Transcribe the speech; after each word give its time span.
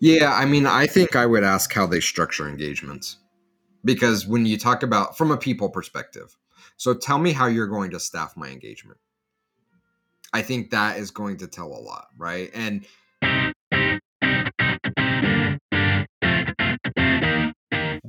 Yeah, 0.00 0.32
I 0.32 0.46
mean, 0.46 0.66
I 0.66 0.86
think 0.86 1.14
I 1.14 1.26
would 1.26 1.44
ask 1.44 1.72
how 1.72 1.86
they 1.86 2.00
structure 2.00 2.48
engagements. 2.48 3.18
Because 3.84 4.26
when 4.26 4.44
you 4.44 4.58
talk 4.58 4.82
about 4.82 5.16
from 5.16 5.30
a 5.30 5.36
people 5.36 5.68
perspective, 5.68 6.36
so 6.76 6.94
tell 6.94 7.18
me 7.18 7.32
how 7.32 7.46
you're 7.46 7.66
going 7.66 7.90
to 7.92 8.00
staff 8.00 8.36
my 8.36 8.48
engagement. 8.48 8.98
I 10.32 10.42
think 10.42 10.70
that 10.70 10.98
is 10.98 11.10
going 11.10 11.36
to 11.38 11.46
tell 11.46 11.68
a 11.68 11.80
lot, 11.80 12.08
right? 12.16 12.50
And 12.54 12.86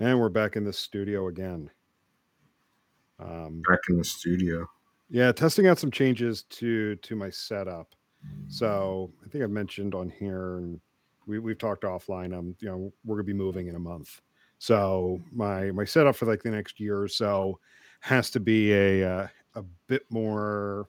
And 0.00 0.18
we're 0.18 0.30
back 0.30 0.56
in 0.56 0.64
the 0.64 0.72
studio 0.72 1.28
again. 1.28 1.70
Um, 3.18 3.62
back 3.68 3.80
in 3.90 3.98
the 3.98 4.04
studio. 4.04 4.66
Yeah, 5.10 5.30
testing 5.30 5.66
out 5.66 5.78
some 5.78 5.90
changes 5.90 6.44
to 6.44 6.96
to 6.96 7.14
my 7.14 7.28
setup. 7.28 7.94
So 8.48 9.12
I 9.22 9.28
think 9.28 9.44
I've 9.44 9.50
mentioned 9.50 9.94
on 9.94 10.08
here, 10.08 10.56
and 10.56 10.80
we 11.26 11.38
we've 11.38 11.58
talked 11.58 11.84
offline. 11.84 12.36
I'm 12.36 12.56
you 12.60 12.68
know 12.68 12.90
we're 13.04 13.16
gonna 13.16 13.24
be 13.24 13.34
moving 13.34 13.66
in 13.66 13.76
a 13.76 13.78
month, 13.78 14.22
so 14.58 15.20
my 15.32 15.70
my 15.70 15.84
setup 15.84 16.16
for 16.16 16.24
like 16.24 16.42
the 16.42 16.50
next 16.50 16.80
year 16.80 16.98
or 16.98 17.08
so 17.08 17.60
has 18.00 18.30
to 18.30 18.40
be 18.40 18.72
a 18.72 19.06
uh, 19.06 19.26
a 19.54 19.62
bit 19.86 20.06
more 20.08 20.88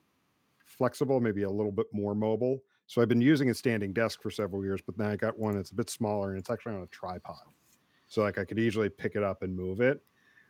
flexible, 0.63 1.19
maybe 1.19 1.43
a 1.43 1.49
little 1.49 1.71
bit 1.73 1.87
more 1.91 2.15
mobile. 2.15 2.63
So 2.87 3.01
I've 3.01 3.09
been 3.09 3.21
using 3.21 3.49
a 3.49 3.53
standing 3.53 3.91
desk 3.91 4.21
for 4.21 4.31
several 4.31 4.63
years, 4.63 4.79
but 4.85 4.97
now 4.97 5.09
I 5.09 5.17
got 5.17 5.37
one 5.37 5.55
that's 5.55 5.71
a 5.71 5.75
bit 5.75 5.89
smaller 5.89 6.29
and 6.29 6.39
it's 6.39 6.49
actually 6.49 6.75
on 6.75 6.83
a 6.83 6.87
tripod 6.87 7.43
so 8.11 8.21
like 8.23 8.37
I 8.37 8.43
could 8.43 8.59
easily 8.59 8.89
pick 8.89 9.15
it 9.15 9.23
up 9.23 9.41
and 9.41 9.55
move 9.55 9.79
it. 9.79 10.03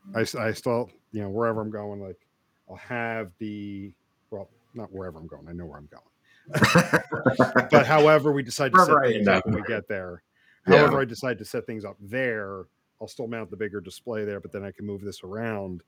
Mm. 0.09 0.39
I, 0.41 0.47
I 0.47 0.51
still, 0.51 0.89
you 1.11 1.21
know, 1.21 1.29
wherever 1.29 1.61
I'm 1.61 1.69
going, 1.69 2.01
like 2.01 2.27
I'll 2.67 2.75
have 2.77 3.31
the 3.37 3.93
well, 4.31 4.49
not 4.73 4.91
wherever 4.91 5.19
I'm 5.19 5.27
going. 5.27 5.47
I 5.47 5.53
know 5.53 5.67
where 5.67 5.77
I'm 5.77 5.87
going. 5.91 7.67
but 7.69 7.85
however 7.85 8.31
we 8.31 8.41
decide 8.41 8.73
to 8.73 8.83
set 8.83 8.91
right 8.91 9.13
things 9.13 9.27
up 9.27 9.45
when 9.45 9.53
we 9.53 9.61
get 9.61 9.87
there, 9.87 10.23
yeah. 10.67 10.77
however 10.77 11.01
I 11.01 11.05
decide 11.05 11.37
to 11.37 11.45
set 11.45 11.67
things 11.67 11.85
up 11.85 11.97
there, 12.01 12.63
I'll 12.99 13.07
still 13.07 13.27
mount 13.27 13.51
the 13.51 13.57
bigger 13.57 13.79
display 13.79 14.25
there, 14.25 14.39
but 14.39 14.51
then 14.51 14.63
I 14.63 14.71
can 14.71 14.87
move 14.87 15.01
this 15.01 15.23
around. 15.23 15.83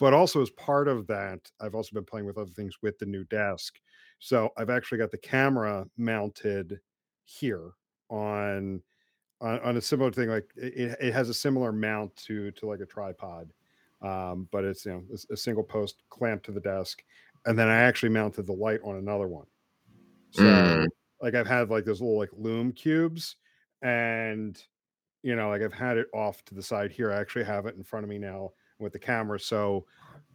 But 0.00 0.14
also 0.14 0.40
as 0.40 0.48
part 0.50 0.88
of 0.88 1.06
that, 1.08 1.40
I've 1.60 1.74
also 1.74 1.92
been 1.92 2.06
playing 2.06 2.24
with 2.24 2.38
other 2.38 2.52
things 2.52 2.78
with 2.80 2.98
the 2.98 3.06
new 3.06 3.24
desk. 3.24 3.80
So 4.18 4.50
I've 4.56 4.70
actually 4.70 4.96
got 4.96 5.10
the 5.10 5.18
camera 5.18 5.86
mounted 5.98 6.80
here 7.26 7.72
on 8.08 8.80
on, 9.40 9.60
on 9.60 9.76
a 9.76 9.80
similar 9.80 10.10
thing 10.10 10.28
like 10.28 10.50
it, 10.56 10.96
it 11.00 11.12
has 11.12 11.28
a 11.28 11.34
similar 11.34 11.72
mount 11.72 12.14
to 12.16 12.50
to 12.52 12.66
like 12.66 12.80
a 12.80 12.86
tripod 12.86 13.48
um, 14.02 14.48
but 14.50 14.64
it's 14.64 14.84
you 14.84 14.92
know 14.92 15.02
a, 15.12 15.32
a, 15.32 15.36
single 15.36 15.64
post 15.64 16.02
clamped 16.08 16.46
to 16.46 16.52
the 16.52 16.60
desk 16.60 17.02
and 17.46 17.58
then 17.58 17.68
i 17.68 17.76
actually 17.76 18.08
mounted 18.08 18.46
the 18.46 18.52
light 18.52 18.80
on 18.84 18.96
another 18.96 19.28
one 19.28 19.46
so 20.30 20.42
mm. 20.42 20.86
like 21.20 21.34
i've 21.34 21.46
had 21.46 21.70
like 21.70 21.84
those 21.84 22.00
little 22.00 22.18
like 22.18 22.30
Lume 22.36 22.72
Cubes 22.72 23.36
and 23.82 24.62
you 25.22 25.36
know 25.36 25.48
like 25.48 25.62
i've 25.62 25.72
had 25.72 25.96
it 25.96 26.06
off 26.14 26.44
to 26.44 26.54
the 26.54 26.62
side 26.62 26.92
here 26.92 27.12
i 27.12 27.16
actually 27.16 27.44
have 27.44 27.66
it 27.66 27.76
in 27.76 27.82
front 27.82 28.04
of 28.04 28.10
me 28.10 28.18
now 28.18 28.50
with 28.78 28.92
the 28.92 28.98
camera 28.98 29.38
so 29.38 29.84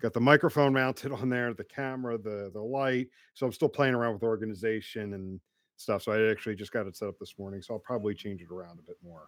got 0.02 0.14
the 0.14 0.20
microphone 0.20 0.74
mounted 0.74 1.12
on 1.14 1.30
there 1.30 1.54
the 1.54 1.64
camera 1.64 2.18
the 2.18 2.52
the 2.54 2.62
light 2.62 3.08
so 3.34 3.46
i'm 3.46 3.54
still 3.54 3.70
playing 3.70 3.94
around 3.94 4.14
with 4.14 4.24
organization 4.24 5.14
and 5.14 5.40
stuff. 5.84 6.02
So 6.02 6.12
I 6.12 6.32
actually 6.32 6.56
just 6.56 6.72
got 6.72 6.88
it 6.88 6.96
set 6.96 7.10
up 7.10 7.20
this 7.20 7.36
morning. 7.38 7.62
So 7.62 7.76
I'll 7.76 7.80
probably 7.80 8.16
change 8.16 8.42
it 8.42 8.52
around 8.52 8.80
a 8.80 8.84
bit 8.84 8.98
more. 9.04 9.28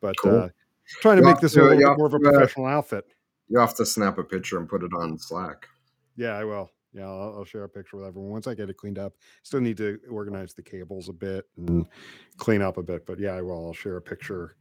But 0.00 0.16
cool. 0.18 0.38
uh, 0.38 0.48
trying 1.00 1.16
to 1.16 1.22
you 1.22 1.28
make 1.28 1.40
this 1.40 1.54
to, 1.54 1.62
a 1.62 1.64
little 1.64 1.78
bit 1.78 1.98
more 1.98 2.06
of 2.06 2.14
a 2.14 2.18
professional 2.18 2.66
uh, 2.66 2.70
outfit. 2.70 3.04
You 3.48 3.58
have 3.58 3.74
to 3.76 3.86
snap 3.86 4.18
a 4.18 4.24
picture 4.24 4.58
and 4.58 4.68
put 4.68 4.82
it 4.84 4.92
on 4.92 5.18
Slack. 5.18 5.66
Yeah, 6.16 6.36
I 6.36 6.44
will. 6.44 6.70
Yeah, 6.92 7.06
I'll, 7.06 7.36
I'll, 7.38 7.44
share 7.44 7.64
a 7.64 7.68
picture 7.68 7.96
with 7.96 8.06
everyone 8.06 8.30
once 8.30 8.46
I 8.46 8.54
get 8.54 8.70
it 8.70 8.76
cleaned 8.76 8.98
up. 8.98 9.14
Still 9.42 9.60
need 9.60 9.76
to 9.76 9.98
organize 10.10 10.54
the 10.54 10.62
cables 10.62 11.08
a 11.08 11.12
bit 11.12 11.44
and 11.56 11.86
clean 12.38 12.62
up 12.62 12.78
a 12.78 12.82
bit, 12.82 13.06
but 13.06 13.18
yeah, 13.18 13.34
I 13.34 13.42
will. 13.42 13.66
I'll 13.66 13.74
share 13.74 13.96
a 13.96 14.02
picture 14.02 14.56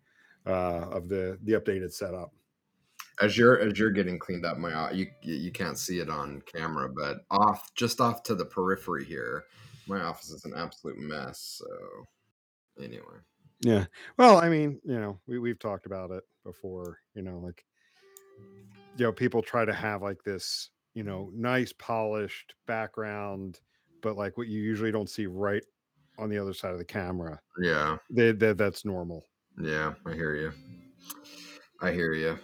uh, 0.46 0.90
of 0.92 1.08
the 1.10 1.38
the 1.44 1.54
updated 1.54 1.94
setup. 1.94 2.32
As 3.22 3.38
you're 3.38 3.60
as 3.60 3.80
you're 3.80 3.92
getting 3.92 4.20
cleaned 4.20 4.46
up, 4.46 4.58
my 4.58 4.92
you 4.92 5.08
you 5.22 5.52
can't 5.52 5.78
see 5.78 6.00
it 6.00 6.10
on 6.10 6.42
camera, 6.42 6.90
but 6.90 7.20
off 7.32 7.74
just 7.76 8.02
off 8.02 8.24
to 8.24 8.36
the 8.36 8.46
periphery 8.46 9.06
here, 9.06 9.46
my 9.88 10.02
office 10.02 10.32
is 10.32 10.46
an 10.46 10.54
absolute 10.56 10.98
mess. 10.98 11.62
So 11.62 12.84
anyway. 12.84 13.20
Yeah. 13.62 13.86
Well, 14.18 14.38
I 14.38 14.50
mean, 14.50 14.80
you 14.84 15.00
know, 15.00 15.20
we, 15.28 15.40
we've 15.40 15.60
talked 15.60 15.86
about 15.86 16.12
it 16.12 16.24
before, 16.44 17.00
you 17.16 17.22
know, 17.22 17.40
like, 17.40 17.66
you 18.98 19.06
know, 19.06 19.12
people 19.12 19.42
try 19.42 19.66
to 19.66 19.74
have 19.74 20.02
like 20.02 20.24
this, 20.24 20.70
you 20.94 21.04
know, 21.04 21.32
nice 21.34 21.74
polished 21.74 22.54
background, 22.68 23.60
but 24.02 24.16
like 24.16 24.38
what 24.38 24.48
you 24.48 24.62
usually 24.62 24.92
don't 24.92 25.10
see 25.10 25.26
right 25.26 25.64
on 26.20 26.30
the 26.30 26.38
other 26.38 26.54
side 26.54 26.72
of 26.72 26.78
the 26.78 26.86
camera. 26.86 27.40
Yeah. 27.60 27.98
They, 28.10 28.32
they, 28.32 28.54
that's 28.54 28.86
normal. 28.86 29.26
Yeah. 29.60 29.94
I 30.06 30.14
hear 30.14 30.36
you. 30.36 30.52
I 31.82 31.92
hear 31.92 32.14
you. 32.14 32.38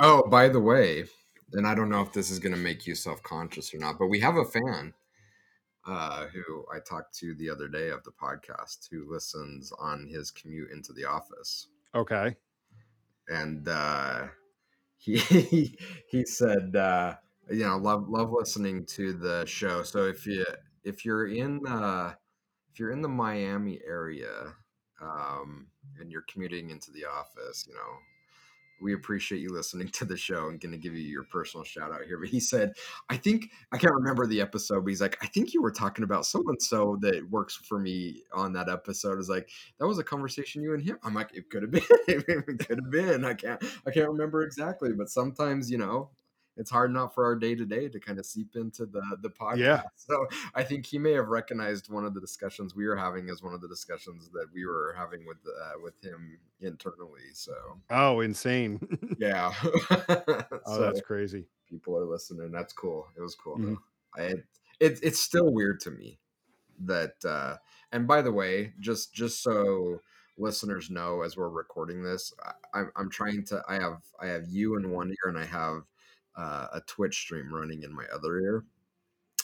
Oh, 0.00 0.26
by 0.28 0.48
the 0.48 0.60
way, 0.60 1.04
and 1.52 1.66
I 1.66 1.74
don't 1.74 1.88
know 1.88 2.02
if 2.02 2.12
this 2.12 2.30
is 2.30 2.38
going 2.38 2.54
to 2.54 2.60
make 2.60 2.86
you 2.86 2.94
self 2.94 3.22
conscious 3.22 3.74
or 3.74 3.78
not, 3.78 3.98
but 3.98 4.06
we 4.06 4.20
have 4.20 4.36
a 4.36 4.44
fan 4.44 4.92
uh, 5.88 6.26
who 6.26 6.66
I 6.72 6.80
talked 6.80 7.16
to 7.18 7.34
the 7.34 7.48
other 7.48 7.66
day 7.66 7.88
of 7.88 8.04
the 8.04 8.10
podcast, 8.10 8.88
who 8.90 9.10
listens 9.10 9.72
on 9.78 10.06
his 10.06 10.30
commute 10.30 10.70
into 10.70 10.92
the 10.92 11.06
office. 11.06 11.68
Okay. 11.94 12.36
And 13.28 13.66
uh, 13.66 14.26
he 14.98 15.78
he 16.10 16.24
said, 16.26 16.76
uh, 16.76 17.14
you 17.50 17.64
know, 17.64 17.78
love 17.78 18.08
love 18.08 18.32
listening 18.32 18.84
to 18.86 19.14
the 19.14 19.46
show. 19.46 19.82
So 19.82 20.04
if 20.04 20.26
you 20.26 20.44
if 20.84 21.04
you're 21.04 21.28
in 21.28 21.66
uh, 21.66 22.12
if 22.70 22.78
you're 22.78 22.92
in 22.92 23.00
the 23.00 23.08
Miami 23.08 23.80
area 23.86 24.54
um, 25.00 25.68
and 25.98 26.12
you're 26.12 26.24
commuting 26.28 26.70
into 26.70 26.90
the 26.90 27.06
office, 27.06 27.66
you 27.66 27.74
know, 27.74 27.98
we 28.80 28.94
appreciate 28.94 29.40
you 29.40 29.50
listening 29.50 29.88
to 29.88 30.04
the 30.04 30.16
show 30.16 30.48
and 30.48 30.60
going 30.60 30.72
to 30.72 30.78
give 30.78 30.94
you 30.94 31.02
your 31.02 31.24
personal 31.24 31.64
shout 31.64 31.92
out 31.92 32.02
here. 32.02 32.18
But 32.18 32.28
he 32.28 32.40
said, 32.40 32.72
I 33.08 33.16
think, 33.16 33.50
I 33.72 33.78
can't 33.78 33.94
remember 33.94 34.26
the 34.26 34.40
episode, 34.40 34.84
but 34.84 34.90
he's 34.90 35.00
like, 35.00 35.18
I 35.22 35.26
think 35.26 35.54
you 35.54 35.62
were 35.62 35.70
talking 35.70 36.04
about 36.04 36.26
so 36.26 36.42
and 36.46 36.60
so 36.60 36.96
that 37.00 37.28
works 37.30 37.56
for 37.56 37.78
me 37.78 38.22
on 38.32 38.52
that 38.54 38.68
episode. 38.68 39.18
Is 39.18 39.28
like, 39.28 39.48
that 39.78 39.86
was 39.86 39.98
a 39.98 40.04
conversation 40.04 40.62
you 40.62 40.74
and 40.74 40.82
him. 40.82 40.98
I'm 41.02 41.14
like, 41.14 41.34
it 41.34 41.50
could 41.50 41.62
have 41.62 41.70
been, 41.70 41.82
it 42.08 42.26
could 42.58 42.78
have 42.78 42.90
been. 42.90 43.24
I 43.24 43.34
can't, 43.34 43.62
I 43.86 43.90
can't 43.90 44.08
remember 44.08 44.42
exactly, 44.42 44.92
but 44.92 45.10
sometimes, 45.10 45.70
you 45.70 45.78
know, 45.78 46.10
it's 46.58 46.70
hard 46.70 46.92
not 46.92 47.14
for 47.14 47.24
our 47.24 47.36
day 47.36 47.54
to 47.54 47.64
day 47.64 47.88
to 47.88 48.00
kind 48.00 48.18
of 48.18 48.26
seep 48.26 48.56
into 48.56 48.84
the 48.84 49.02
the 49.22 49.30
podcast. 49.30 49.58
Yeah. 49.58 49.82
So 49.96 50.26
I 50.54 50.62
think 50.62 50.86
he 50.86 50.98
may 50.98 51.12
have 51.12 51.28
recognized 51.28 51.90
one 51.90 52.06
of 52.06 52.14
the 52.14 52.20
discussions 52.20 52.74
we 52.74 52.86
were 52.86 52.96
having 52.96 53.28
as 53.28 53.42
one 53.42 53.52
of 53.52 53.60
the 53.60 53.68
discussions 53.68 54.30
that 54.32 54.46
we 54.54 54.64
were 54.64 54.94
having 54.96 55.26
with 55.26 55.36
uh, 55.46 55.78
with 55.82 56.02
him 56.02 56.38
internally. 56.60 57.28
So 57.34 57.52
oh, 57.90 58.20
insane. 58.20 58.80
yeah. 59.18 59.52
oh, 59.90 60.44
so 60.64 60.80
that's 60.80 61.02
crazy. 61.02 61.44
People 61.68 61.96
are 61.96 62.06
listening. 62.06 62.50
That's 62.50 62.72
cool. 62.72 63.06
It 63.16 63.20
was 63.20 63.34
cool. 63.34 63.58
Mm-hmm. 63.58 63.74
I 64.16 64.22
it, 64.80 64.98
it's 65.02 65.20
still 65.20 65.52
weird 65.52 65.80
to 65.80 65.90
me 65.90 66.18
that 66.80 67.22
uh 67.24 67.56
and 67.92 68.08
by 68.08 68.22
the 68.22 68.32
way, 68.32 68.72
just 68.80 69.12
just 69.12 69.42
so 69.42 70.00
listeners 70.38 70.88
know 70.88 71.22
as 71.22 71.36
we're 71.36 71.48
recording 71.48 72.02
this 72.02 72.32
I'm 72.72 72.92
i'm 72.94 73.10
trying 73.10 73.44
to 73.46 73.60
i 73.68 73.74
have 73.74 74.02
i 74.20 74.26
have 74.26 74.46
you 74.48 74.76
in 74.76 74.92
one 74.92 75.08
ear 75.08 75.30
and 75.30 75.36
i 75.36 75.44
have 75.44 75.82
uh, 76.38 76.68
a 76.72 76.80
Twitch 76.86 77.16
stream 77.16 77.52
running 77.52 77.82
in 77.82 77.94
my 77.94 78.04
other 78.14 78.38
ear 78.38 78.64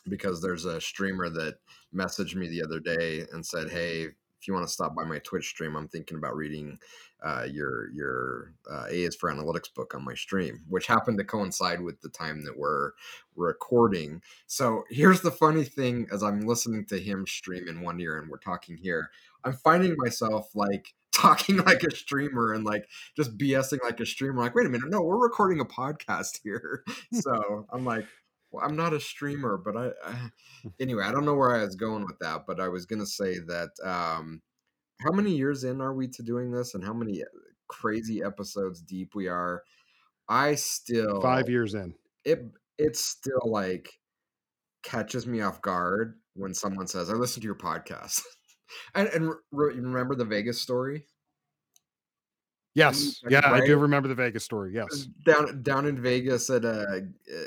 because 0.08 0.40
there's 0.40 0.64
a 0.64 0.80
streamer 0.80 1.28
that 1.30 1.56
messaged 1.94 2.34
me 2.34 2.48
the 2.48 2.62
other 2.62 2.80
day 2.80 3.24
and 3.32 3.44
said, 3.44 3.70
"Hey, 3.70 4.08
if 4.44 4.48
you 4.48 4.54
want 4.54 4.66
to 4.66 4.72
stop 4.72 4.94
by 4.94 5.04
my 5.04 5.18
Twitch 5.20 5.48
stream, 5.48 5.74
I'm 5.74 5.88
thinking 5.88 6.18
about 6.18 6.36
reading 6.36 6.78
uh, 7.24 7.46
your 7.50 7.90
your 7.92 8.52
uh, 8.70 8.84
A 8.90 9.04
is 9.04 9.16
for 9.16 9.32
Analytics 9.32 9.74
book 9.74 9.94
on 9.94 10.04
my 10.04 10.14
stream, 10.14 10.60
which 10.68 10.86
happened 10.86 11.16
to 11.16 11.24
coincide 11.24 11.80
with 11.80 12.00
the 12.02 12.10
time 12.10 12.44
that 12.44 12.56
we're 12.56 12.92
recording. 13.34 14.20
So 14.46 14.84
here's 14.90 15.22
the 15.22 15.30
funny 15.30 15.64
thing: 15.64 16.06
as 16.12 16.22
I'm 16.22 16.42
listening 16.42 16.84
to 16.86 16.98
him 17.00 17.26
stream 17.26 17.66
in 17.68 17.80
one 17.80 17.98
ear 18.00 18.18
and 18.18 18.28
we're 18.30 18.38
talking 18.38 18.76
here, 18.76 19.10
I'm 19.44 19.54
finding 19.54 19.96
myself 19.96 20.54
like 20.54 20.92
talking 21.14 21.56
like 21.58 21.82
a 21.82 21.94
streamer 21.94 22.52
and 22.52 22.64
like 22.64 22.88
just 23.16 23.36
BSing 23.38 23.82
like 23.82 24.00
a 24.00 24.06
streamer. 24.06 24.40
Like, 24.40 24.54
wait 24.54 24.66
a 24.66 24.70
minute, 24.70 24.90
no, 24.90 25.00
we're 25.00 25.22
recording 25.22 25.60
a 25.60 25.64
podcast 25.64 26.40
here. 26.44 26.84
so 27.12 27.66
I'm 27.72 27.84
like, 27.84 28.06
well, 28.50 28.64
I'm 28.64 28.76
not 28.76 28.92
a 28.92 29.00
streamer, 29.00 29.56
but 29.56 29.76
I, 29.76 29.90
I 30.04 30.30
anyway, 30.80 31.04
I 31.04 31.12
don't 31.12 31.24
know 31.24 31.34
where 31.34 31.54
I 31.54 31.64
was 31.64 31.76
going 31.76 32.04
with 32.04 32.18
that, 32.20 32.42
but 32.46 32.60
I 32.60 32.68
was 32.68 32.86
gonna 32.86 33.06
say 33.06 33.38
that 33.48 33.70
um 33.84 34.42
how 35.00 35.10
many 35.10 35.36
years 35.36 35.64
in 35.64 35.80
are 35.80 35.92
we 35.94 36.08
to 36.08 36.22
doing 36.22 36.52
this 36.52 36.74
and 36.74 36.84
how 36.84 36.92
many 36.94 37.22
uh, 37.22 37.26
crazy 37.68 38.22
episodes 38.22 38.80
deep 38.80 39.14
we 39.14 39.28
are? 39.28 39.62
I 40.28 40.54
still 40.54 41.20
Five 41.20 41.48
years 41.48 41.74
in. 41.74 41.94
it 42.24 42.44
it's 42.78 43.00
still 43.00 43.42
like 43.44 43.88
catches 44.82 45.26
me 45.26 45.40
off 45.40 45.60
guard 45.62 46.14
when 46.34 46.54
someone 46.54 46.86
says, 46.86 47.10
"I 47.10 47.14
listen 47.14 47.40
to 47.42 47.46
your 47.46 47.54
podcast." 47.54 48.22
and, 48.94 49.08
and 49.08 49.28
re- 49.52 49.74
remember 49.74 50.14
the 50.14 50.24
Vegas 50.24 50.60
story? 50.60 51.06
Yes, 52.74 53.22
yeah, 53.28 53.42
I 53.44 53.64
do 53.64 53.78
remember 53.78 54.08
the 54.08 54.16
Vegas 54.16 54.42
story. 54.42 54.74
Yes, 54.74 55.06
Down 55.24 55.62
down 55.62 55.86
in 55.86 56.02
Vegas 56.02 56.50
at 56.50 56.64
a, 56.64 57.06
uh, 57.32 57.40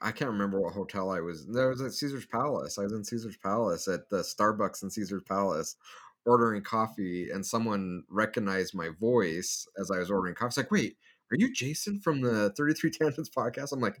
I 0.00 0.10
can't 0.10 0.30
remember 0.30 0.58
what 0.58 0.72
hotel 0.72 1.10
I 1.10 1.20
was. 1.20 1.46
There 1.46 1.68
was 1.68 1.82
at 1.82 1.92
Caesar's 1.92 2.24
Palace. 2.24 2.78
I 2.78 2.84
was 2.84 2.94
in 2.94 3.04
Caesar's 3.04 3.36
Palace 3.36 3.88
at 3.88 4.08
the 4.08 4.22
Starbucks 4.22 4.82
in 4.82 4.88
Caesar's 4.88 5.22
Palace, 5.24 5.76
ordering 6.24 6.62
coffee, 6.62 7.28
and 7.28 7.44
someone 7.44 8.04
recognized 8.08 8.74
my 8.74 8.88
voice 8.98 9.66
as 9.78 9.90
I 9.90 9.98
was 9.98 10.10
ordering 10.10 10.34
coffee. 10.34 10.48
It's 10.48 10.56
like, 10.56 10.70
wait, 10.70 10.96
are 11.30 11.36
you 11.36 11.52
Jason 11.52 12.00
from 12.00 12.22
the 12.22 12.48
Thirty 12.56 12.72
Three 12.72 12.90
Tangents 12.90 13.28
podcast? 13.28 13.72
I'm 13.72 13.80
like, 13.80 13.98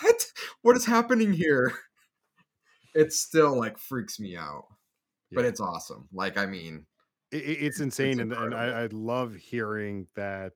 what? 0.00 0.26
What 0.62 0.76
is 0.76 0.86
happening 0.86 1.34
here? 1.34 1.74
It 2.94 3.12
still 3.12 3.58
like 3.58 3.76
freaks 3.76 4.18
me 4.18 4.38
out, 4.38 4.64
but 5.32 5.44
it's 5.44 5.60
awesome. 5.60 6.08
Like, 6.12 6.36
I 6.38 6.46
mean, 6.46 6.86
I- 7.32 7.36
i- 7.36 7.40
it's 7.40 7.62
it's 7.62 7.80
insane, 7.80 8.20
and 8.20 8.32
and. 8.32 8.54
I, 8.54 8.82
I 8.84 8.86
love 8.86 9.34
hearing 9.34 10.06
that. 10.16 10.54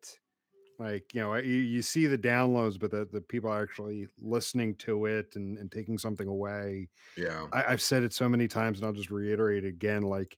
Like 0.79 1.15
you 1.15 1.21
know, 1.21 1.35
you, 1.37 1.53
you 1.55 1.83
see 1.83 2.07
the 2.07 2.19
downloads, 2.19 2.81
but 2.81 2.91
the 2.91 3.07
the 3.13 3.21
people 3.21 3.51
are 3.51 3.63
actually 3.63 4.09
listening 4.19 4.75
to 4.77 5.07
it 5.07 5.37
and 5.37 5.59
and 5.59 5.71
taking 5.71 5.97
something 5.99 6.27
away. 6.27 6.89
Yeah, 7.17 7.47
I, 7.53 7.65
I've 7.69 7.83
said 7.83 8.03
it 8.03 8.13
so 8.13 8.29
many 8.29 8.49
times, 8.49 8.79
and 8.79 8.87
I'll 8.87 8.93
just 8.93 9.11
reiterate 9.11 9.65
again. 9.65 10.03
Like 10.03 10.37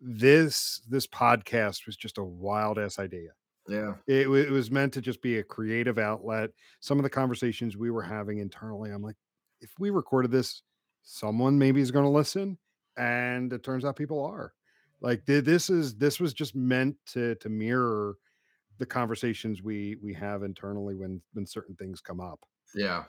this 0.00 0.80
this 0.88 1.06
podcast 1.06 1.86
was 1.86 1.96
just 1.96 2.18
a 2.18 2.24
wild 2.24 2.78
ass 2.78 2.98
idea. 2.98 3.30
yeah, 3.68 3.94
It, 4.08 4.26
it 4.28 4.50
was 4.50 4.70
meant 4.70 4.92
to 4.94 5.00
just 5.00 5.22
be 5.22 5.38
a 5.38 5.44
creative 5.44 5.98
outlet. 5.98 6.50
Some 6.80 6.98
of 6.98 7.04
the 7.04 7.10
conversations 7.10 7.76
we 7.76 7.90
were 7.90 8.02
having 8.02 8.38
internally, 8.38 8.90
I'm 8.90 9.02
like, 9.02 9.16
if 9.60 9.70
we 9.78 9.90
recorded 9.90 10.30
this, 10.30 10.62
someone 11.02 11.56
maybe 11.58 11.80
is 11.80 11.90
going 11.92 12.04
to 12.04 12.10
listen, 12.10 12.58
and 12.96 13.52
it 13.52 13.62
turns 13.62 13.84
out 13.84 13.96
people 13.96 14.24
are. 14.24 14.54
Like 15.00 15.26
this 15.26 15.70
is 15.70 15.96
this 15.96 16.20
was 16.20 16.32
just 16.34 16.54
meant 16.54 16.96
to 17.06 17.34
to 17.36 17.48
mirror 17.48 18.18
the 18.78 18.86
conversations 18.86 19.62
we 19.62 19.96
we 20.02 20.14
have 20.14 20.42
internally 20.42 20.94
when 20.96 21.22
when 21.34 21.46
certain 21.46 21.76
things 21.76 22.00
come 22.00 22.20
up. 22.20 22.40
yeah. 22.74 23.04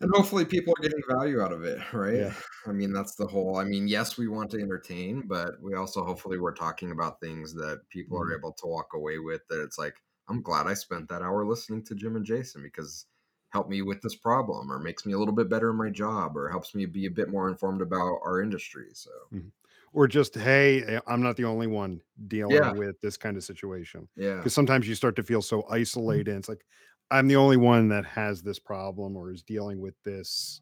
And 0.00 0.10
hopefully 0.14 0.44
people 0.44 0.74
are 0.76 0.82
getting 0.82 1.00
value 1.08 1.40
out 1.40 1.52
of 1.52 1.64
it, 1.64 1.80
right? 1.92 2.14
Yeah. 2.18 2.34
I 2.66 2.72
mean, 2.72 2.92
that's 2.92 3.14
the 3.14 3.26
whole 3.26 3.56
I 3.56 3.64
mean, 3.64 3.88
yes, 3.88 4.16
we 4.18 4.28
want 4.28 4.50
to 4.52 4.60
entertain, 4.60 5.22
but 5.26 5.60
we 5.62 5.74
also 5.74 6.04
hopefully 6.04 6.38
we're 6.38 6.54
talking 6.54 6.90
about 6.90 7.20
things 7.20 7.54
that 7.54 7.82
people 7.90 8.18
are 8.18 8.26
Mhm. 8.26 8.38
able 8.38 8.52
to 8.54 8.66
walk 8.66 8.88
away 8.94 9.18
with 9.18 9.42
that 9.48 9.62
it's 9.62 9.78
like, 9.78 9.96
I'm 10.28 10.42
glad 10.42 10.66
I 10.66 10.74
spent 10.74 11.08
that 11.10 11.22
hour 11.22 11.44
listening 11.46 11.84
to 11.84 11.94
Jim 11.94 12.16
and 12.16 12.24
Jason 12.24 12.62
because 12.62 13.06
helped 13.54 13.70
me 13.70 13.82
with 13.82 14.02
this 14.02 14.16
problem 14.16 14.70
or 14.72 14.78
makes 14.80 15.06
me 15.06 15.14
a 15.14 15.18
little 15.18 15.34
bit 15.34 15.48
better 15.48 15.70
in 15.70 15.76
my 15.76 15.90
job 15.90 16.36
or 16.36 16.50
helps 16.50 16.74
me 16.74 16.86
be 16.86 17.06
a 17.06 17.10
bit 17.10 17.30
more 17.30 17.48
informed 17.48 17.82
about 17.82 18.20
our 18.24 18.42
industry. 18.42 18.90
So, 18.94 19.10
Mhm. 19.32 19.52
Or 19.92 20.06
just, 20.08 20.34
hey, 20.34 20.82
eh, 20.84 21.00
I'm 21.06 21.22
not 21.22 21.36
the 21.36 21.44
only 21.44 21.66
one 21.66 22.02
yeah, 22.46 22.68
dealing 22.68 22.74
with 22.74 23.00
this 23.00 23.16
kind 23.16 23.36
of 23.36 23.44
situation. 23.44 24.08
yeah, 24.16 24.42
Because 24.42 24.54
sometimes 24.54 24.88
you 24.88 24.94
start 24.94 25.16
to 25.16 25.22
feel 25.22 25.42
so 25.42 25.64
isolated. 25.70 26.36
It's 26.36 26.48
like, 26.48 26.66
I'm 27.10 27.28
the 27.28 27.36
only 27.36 27.56
one 27.56 27.88
that 27.88 28.04
has 28.06 28.42
this 28.42 28.58
problem 28.58 29.16
or 29.16 29.30
is 29.30 29.42
dealing 29.42 29.80
with 29.80 29.94
this 30.04 30.60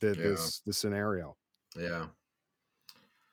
the, 0.00 0.14
yeah, 0.14 0.50
this 0.54 0.60
this 0.66 0.78
scenario. 0.78 1.36
yeah. 1.76 2.08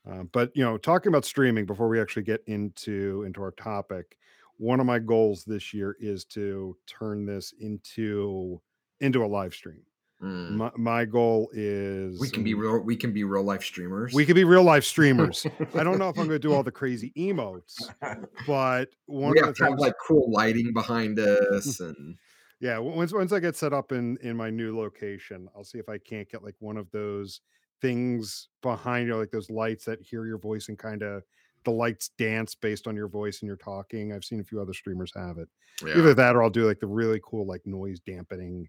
Um, 0.05 0.29
but 0.33 0.51
you 0.55 0.63
know, 0.63 0.77
talking 0.77 1.09
about 1.09 1.25
streaming 1.25 1.65
before 1.65 1.87
we 1.87 2.01
actually 2.01 2.23
get 2.23 2.43
into 2.47 3.23
into 3.23 3.41
our 3.41 3.51
topic, 3.51 4.17
one 4.57 4.79
of 4.79 4.85
my 4.85 4.99
goals 4.99 5.45
this 5.45 5.73
year 5.73 5.95
is 5.99 6.25
to 6.25 6.77
turn 6.87 7.25
this 7.25 7.51
into 7.59 8.61
into 9.01 9.23
a 9.23 9.27
live 9.27 9.53
stream. 9.53 9.81
Mm. 10.21 10.51
My 10.51 10.71
my 10.77 11.05
goal 11.05 11.49
is 11.51 12.19
We 12.19 12.29
can 12.29 12.43
be 12.43 12.53
real 12.53 12.79
we 12.79 12.95
can 12.95 13.11
be 13.11 13.23
real 13.23 13.41
life 13.43 13.63
streamers. 13.63 14.13
we 14.13 14.23
can 14.23 14.35
be 14.35 14.43
real 14.43 14.63
life 14.63 14.83
streamers. 14.83 15.47
I 15.73 15.83
don't 15.83 15.97
know 15.97 16.09
if 16.09 16.17
I'm 16.19 16.27
going 16.27 16.29
to 16.29 16.39
do 16.39 16.53
all 16.53 16.61
the 16.69 16.71
crazy 16.71 17.11
emotes, 17.17 17.81
but 18.47 18.89
one 19.07 19.31
we 19.31 19.39
of 19.39 19.47
have 19.47 19.55
the 19.55 19.57
to 19.57 19.63
have 19.63 19.71
things 19.71 19.81
like 19.81 19.95
cool 20.05 20.31
lighting 20.31 20.73
behind 20.73 21.17
us 21.19 21.79
and 21.79 22.17
Yeah, 22.59 22.77
once 22.77 23.11
once 23.13 23.31
I 23.33 23.39
get 23.39 23.55
set 23.55 23.73
up 23.73 23.91
in 23.91 24.17
in 24.21 24.37
my 24.37 24.51
new 24.51 24.77
location, 24.77 25.47
I'll 25.55 25.63
see 25.63 25.79
if 25.79 25.89
I 25.89 25.97
can't 25.97 26.29
get 26.29 26.43
like 26.43 26.55
one 26.59 26.77
of 26.77 26.91
those 26.91 27.41
things 27.81 28.49
behind 28.61 29.07
you, 29.07 29.15
like 29.15 29.31
those 29.31 29.49
lights 29.49 29.85
that 29.85 30.03
hear 30.03 30.27
your 30.27 30.37
voice 30.37 30.69
and 30.69 30.77
kind 30.77 31.01
of 31.01 31.23
the 31.63 31.71
lights 31.71 32.09
dance 32.19 32.53
based 32.53 32.85
on 32.85 32.95
your 32.95 33.07
voice 33.07 33.41
and 33.41 33.47
you're 33.47 33.55
talking. 33.57 34.13
I've 34.13 34.23
seen 34.23 34.39
a 34.39 34.43
few 34.43 34.61
other 34.61 34.73
streamers 34.73 35.11
have 35.15 35.39
it. 35.39 35.49
yeah. 35.83 35.97
Either 35.97 36.13
that 36.13 36.35
or 36.35 36.43
I'll 36.43 36.51
do 36.51 36.67
like 36.67 36.79
the 36.79 36.85
really 36.85 37.19
cool 37.23 37.47
like 37.47 37.65
noise 37.65 37.99
dampening 38.05 38.67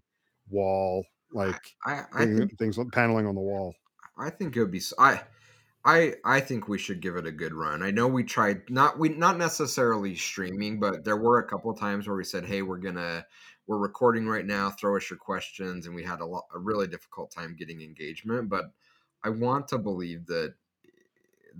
wall, 0.53 1.05
like 1.33 1.75
I 1.85 2.03
I 2.13 2.25
thing, 2.25 2.37
think 2.37 2.57
things 2.57 2.77
paneling 2.93 3.27
on 3.27 3.35
the 3.35 3.41
wall. 3.41 3.75
I 4.17 4.29
think 4.29 4.55
it 4.55 4.61
would 4.61 4.71
be 4.71 4.81
I 4.99 5.21
I 5.85 6.15
I 6.23 6.39
think 6.39 6.67
we 6.67 6.77
should 6.77 7.01
give 7.01 7.15
it 7.15 7.25
a 7.25 7.31
good 7.31 7.53
run. 7.53 7.83
I 7.83 7.91
know 7.91 8.07
we 8.07 8.23
tried 8.23 8.69
not 8.69 8.99
we 8.99 9.09
not 9.09 9.37
necessarily 9.37 10.15
streaming, 10.15 10.79
but 10.79 11.03
there 11.03 11.17
were 11.17 11.39
a 11.39 11.47
couple 11.47 11.71
of 11.71 11.79
times 11.79 12.07
where 12.07 12.15
we 12.15 12.23
said, 12.23 12.45
"Hey, 12.45 12.61
we're 12.61 12.77
gonna 12.77 13.25
we're 13.67 13.77
recording 13.77 14.27
right 14.27 14.45
now. 14.45 14.69
Throw 14.71 14.95
us 14.97 15.09
your 15.09 15.19
questions," 15.19 15.85
and 15.85 15.95
we 15.95 16.03
had 16.03 16.21
a 16.21 16.25
lot 16.25 16.45
a 16.53 16.59
really 16.59 16.87
difficult 16.87 17.31
time 17.31 17.55
getting 17.55 17.81
engagement. 17.81 18.49
But 18.49 18.65
I 19.23 19.29
want 19.29 19.67
to 19.69 19.77
believe 19.77 20.25
that 20.27 20.55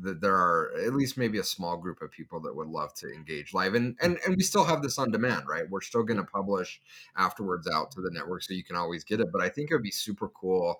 that 0.02 0.22
there 0.22 0.36
are 0.36 0.72
at 0.86 0.94
least 0.94 1.18
maybe 1.18 1.38
a 1.38 1.44
small 1.44 1.78
group 1.78 2.02
of 2.02 2.12
people 2.12 2.40
that 2.40 2.56
would 2.56 2.68
love 2.68 2.94
to 2.94 3.12
engage 3.12 3.54
live 3.54 3.76
and 3.76 3.96
and, 4.02 4.18
and 4.26 4.36
we 4.36 4.44
still 4.44 4.64
have 4.64 4.82
this 4.82 4.98
on 4.98 5.12
demand 5.12 5.44
right 5.48 5.70
we're 5.70 5.82
still 5.82 6.04
going 6.04 6.18
to 6.18 6.24
publish 6.24 6.82
afterwards 7.18 7.68
out 7.74 7.92
to 7.92 8.02
the 8.02 8.12
network 8.12 8.42
so 8.44 8.54
you 8.54 8.64
can 8.64 8.76
always 8.76 9.04
get 9.04 9.20
it 9.20 9.28
but 9.32 9.42
i 9.42 9.50
think 9.50 9.70
it 9.70 9.76
would 9.76 9.84
be 9.84 9.92
super 9.92 10.30
cool 10.30 10.80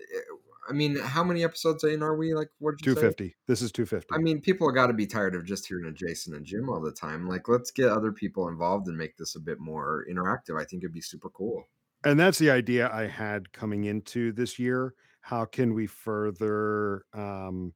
Eh, 0.00 0.20
i 0.68 0.72
mean 0.72 0.96
how 0.96 1.22
many 1.22 1.44
episodes 1.44 1.84
in 1.84 2.02
are 2.02 2.16
we 2.16 2.34
like 2.34 2.48
what 2.58 2.78
did 2.78 2.86
you 2.86 2.94
say 2.94 3.00
250. 3.00 3.36
This 3.46 3.60
is 3.60 3.70
250. 3.70 4.14
i 4.14 4.18
mean 4.18 4.40
people 4.40 4.70
got 4.70 4.86
to 4.86 4.94
be 4.94 5.06
tired 5.06 5.34
of 5.34 5.44
just 5.44 5.66
hearing 5.66 5.84
a 5.86 5.92
jason 5.92 6.34
and 6.34 6.44
jim 6.44 6.68
all 6.70 6.80
the 6.80 6.90
time 6.90 7.28
like 7.28 7.48
let's 7.48 7.70
get 7.70 7.90
other 7.90 8.12
people 8.12 8.48
involved 8.48 8.88
and 8.88 8.96
make 8.96 9.16
this 9.16 9.36
a 9.36 9.40
bit 9.40 9.60
more 9.60 10.06
interactive 10.10 10.58
i 10.60 10.64
think 10.64 10.82
it'd 10.82 10.92
be 10.92 11.02
super 11.02 11.28
cool 11.28 11.64
and 12.04 12.20
that's 12.20 12.38
the 12.38 12.50
idea 12.50 12.90
I 12.92 13.06
had 13.06 13.52
coming 13.52 13.84
into 13.84 14.32
this 14.32 14.58
year. 14.58 14.94
How 15.22 15.46
can 15.46 15.72
we 15.72 15.86
further 15.86 17.06
um, 17.14 17.72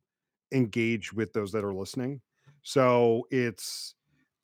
engage 0.53 1.13
with 1.13 1.33
those 1.33 1.53
that 1.53 1.65
are 1.65 1.75
listening? 1.75 2.21
So 2.63 3.27
it's, 3.31 3.95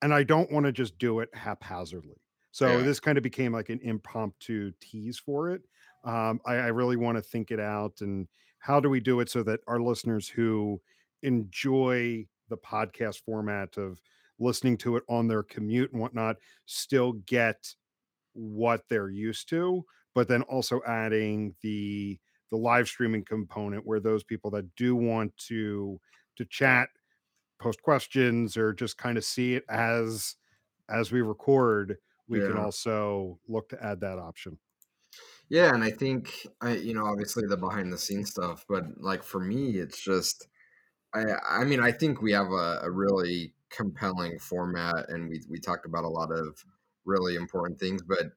and 0.03 0.13
I 0.15 0.23
don't 0.23 0.51
want 0.51 0.67
to 0.67 0.73
just 0.73 0.99
do 0.99 1.21
it 1.21 1.29
haphazardly. 1.35 2.21
So 2.53 2.79
yeah 2.79 2.83
this 2.85 3.01
kind 3.01 3.19
of 3.19 3.25
became 3.25 3.53
like 3.53 3.69
an 3.69 3.81
impromptu 3.83 4.71
tease 4.81 5.19
for 5.19 5.51
it. 5.51 5.63
Um, 6.05 6.41
I, 6.47 6.55
I 6.55 6.67
really 6.69 6.97
want 6.97 7.17
to 7.17 7.23
think 7.23 7.51
it 7.51 7.59
out 7.59 8.01
and 8.01 8.29
how 8.59 8.79
do 8.81 8.89
we 8.89 9.01
do 9.01 9.21
it 9.21 9.29
so 9.29 9.43
that 9.43 9.61
our 9.67 9.81
listeners 9.81 10.29
who 10.29 10.81
enjoy 11.23 12.27
the 12.49 12.57
podcast 12.57 13.23
format 13.25 13.77
of 13.77 14.01
listening 14.39 14.77
to 14.79 14.97
it 14.97 15.03
on 15.09 15.27
their 15.27 15.43
commute 15.43 15.93
and 15.93 16.01
whatnot 16.01 16.37
still 16.67 17.13
get 17.27 17.75
what 18.35 18.83
they're 18.89 19.11
used 19.11 19.49
to, 19.49 19.85
but 20.15 20.29
then 20.29 20.43
also 20.43 20.81
adding 20.87 21.55
the 21.63 22.19
the 22.51 22.57
live 22.57 22.89
streaming 22.89 23.25
component 23.25 23.87
where 23.87 24.01
those 24.01 24.25
people 24.25 24.51
that 24.53 24.75
do 24.77 24.95
want 24.97 25.37
to 25.49 26.01
to 26.37 26.45
chat, 26.45 26.89
post 27.61 27.83
questions, 27.83 28.57
or 28.57 28.73
just 28.73 28.99
kind 28.99 29.17
of 29.19 29.25
see 29.25 29.55
it 29.55 29.65
as 29.69 30.37
as 30.89 31.11
we 31.11 31.23
record, 31.23 31.97
we 32.29 32.41
can 32.41 32.57
also 32.57 33.39
look 33.49 33.69
to 33.71 33.83
add 33.83 34.01
that 34.01 34.19
option. 34.19 34.59
yeah 35.49 35.75
and 35.75 35.85
i 35.85 35.91
think 35.91 36.47
i 36.61 36.73
you 36.75 36.95
know 36.95 37.05
obviously 37.05 37.47
the 37.47 37.57
behind 37.57 37.93
the 37.93 37.99
scenes 37.99 38.31
stuff 38.31 38.65
but 38.69 38.85
like 38.99 39.23
for 39.23 39.41
me 39.41 39.77
it's 39.77 40.03
just 40.03 40.49
I 41.15 41.61
I 41.61 41.65
mean, 41.65 41.81
I 41.81 41.93
think 41.93 42.21
we 42.21 42.33
have 42.33 42.51
a, 42.51 42.81
a 42.83 42.91
really 42.91 43.55
compelling 43.71 44.39
format, 44.39 45.09
and 45.09 45.29
we 45.29 45.41
we 45.49 45.61
talked 45.61 45.87
about 45.87 46.05
a 46.05 46.09
lot 46.09 46.33
of 46.33 46.65
really 47.05 47.37
important 47.37 47.79
things. 47.79 48.03
But 48.03 48.33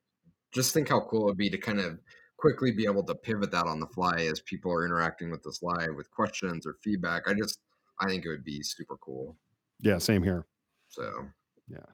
just 0.54 0.74
think 0.74 0.90
how 0.90 1.02
cool 1.02 1.24
it 1.24 1.26
would 1.26 1.38
be 1.38 1.50
to 1.50 1.58
kind 1.58 1.80
of 1.80 2.00
quickly 2.38 2.72
be 2.72 2.86
able 2.86 3.04
to 3.04 3.16
pivot 3.16 3.52
that 3.52 3.68
on 3.68 3.80
the 3.80 3.88
fly 3.88 4.22
as 4.22 4.42
people 4.42 4.72
are 4.72 4.86
interacting 4.86 5.32
with 5.32 5.46
us 5.48 5.62
live 5.64 5.96
with 5.96 6.10
questions 6.12 6.66
or 6.66 6.76
feedback. 6.84 7.24
I 7.28 7.34
just 7.34 7.60
I 8.00 8.08
think 8.08 8.26
it 8.26 8.30
would 8.30 8.44
be 8.44 8.62
super 8.64 8.98
cool. 8.98 9.38
Yeah, 9.80 9.98
same 9.98 10.24
here. 10.24 10.46
So, 10.90 11.28
Yeah. 11.68 11.86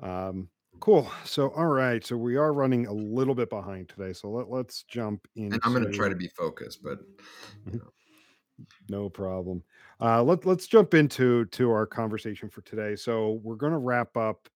Um, 0.00 0.50
cool. 0.80 1.10
So, 1.24 1.50
all 1.50 1.66
right. 1.66 2.04
So 2.04 2.16
we 2.16 2.36
are 2.36 2.52
running 2.52 2.86
a 2.86 2.92
little 2.92 3.34
bit 3.34 3.50
behind 3.50 3.88
today. 3.88 4.12
So 4.12 4.30
let, 4.30 4.50
let's 4.50 4.82
jump 4.84 5.26
in. 5.36 5.52
and 5.54 5.60
I'm 5.64 5.72
going 5.72 5.84
to 5.86 5.92
try 5.92 6.08
to 6.08 6.14
be 6.16 6.28
focused, 6.28 6.82
but 6.82 7.00
you 7.66 7.72
Mhm. 7.72 7.78
know, 7.78 7.92
No 8.88 9.08
problem. 9.10 9.62
Uh, 10.00 10.22
let 10.22 10.46
let's 10.46 10.66
jump 10.66 10.94
into 10.94 11.44
to 11.46 11.70
our 11.70 11.86
conversation 11.86 12.48
for 12.48 12.62
today. 12.62 12.96
So 12.96 13.40
we're 13.42 13.56
going 13.56 13.72
to 13.72 13.78
wrap 13.78 14.16
up 14.16 14.48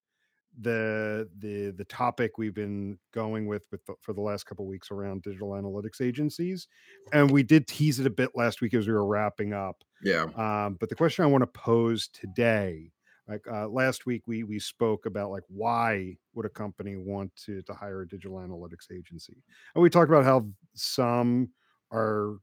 the 0.59 1.28
the 1.38 1.71
the 1.76 1.85
topic 1.85 2.38
we've 2.38 2.54
been 2.54 2.99
going 3.12 3.47
with 3.47 3.62
with 3.71 3.85
the, 3.87 3.95
for 4.00 4.12
the 4.12 4.21
last 4.21 4.45
couple 4.45 4.66
weeks 4.66 4.90
around 4.90 5.23
digital 5.23 5.50
analytics 5.50 6.00
agencies, 6.00 6.69
and 7.12 7.30
we 7.30 7.42
did 7.42 7.66
tease 7.66 8.00
it 8.00 8.07
a 8.07 8.11
bit 8.11 8.30
last 8.35 8.61
week 8.61 8.75
as 8.75 8.87
we 8.87 8.92
were 8.92 9.07
wrapping 9.07 9.52
up. 9.52 9.83
Yeah. 10.02 10.25
Um, 10.37 10.76
but 10.80 10.88
the 10.88 10.97
question 10.97 11.25
I 11.25 11.28
want 11.28 11.42
to 11.42 11.47
pose 11.47 12.09
today, 12.09 12.90
like 13.28 13.42
uh, 13.50 13.69
last 13.69 14.07
week, 14.07 14.23
we 14.26 14.42
we 14.42 14.59
spoke 14.59 15.07
about 15.07 15.30
like 15.30 15.45
why 15.49 16.16
would 16.35 16.47
a 16.47 16.50
company 16.50 16.97
want 16.97 17.35
to 17.45 17.62
to 17.62 17.73
hire 17.73 18.02
a 18.02 18.09
digital 18.09 18.38
analytics 18.38 18.90
agency, 18.92 19.42
and 19.75 19.83
we 19.83 19.90
talked 19.90 20.11
about 20.11 20.25
how 20.25 20.47
some 20.75 21.50
are 21.92 22.37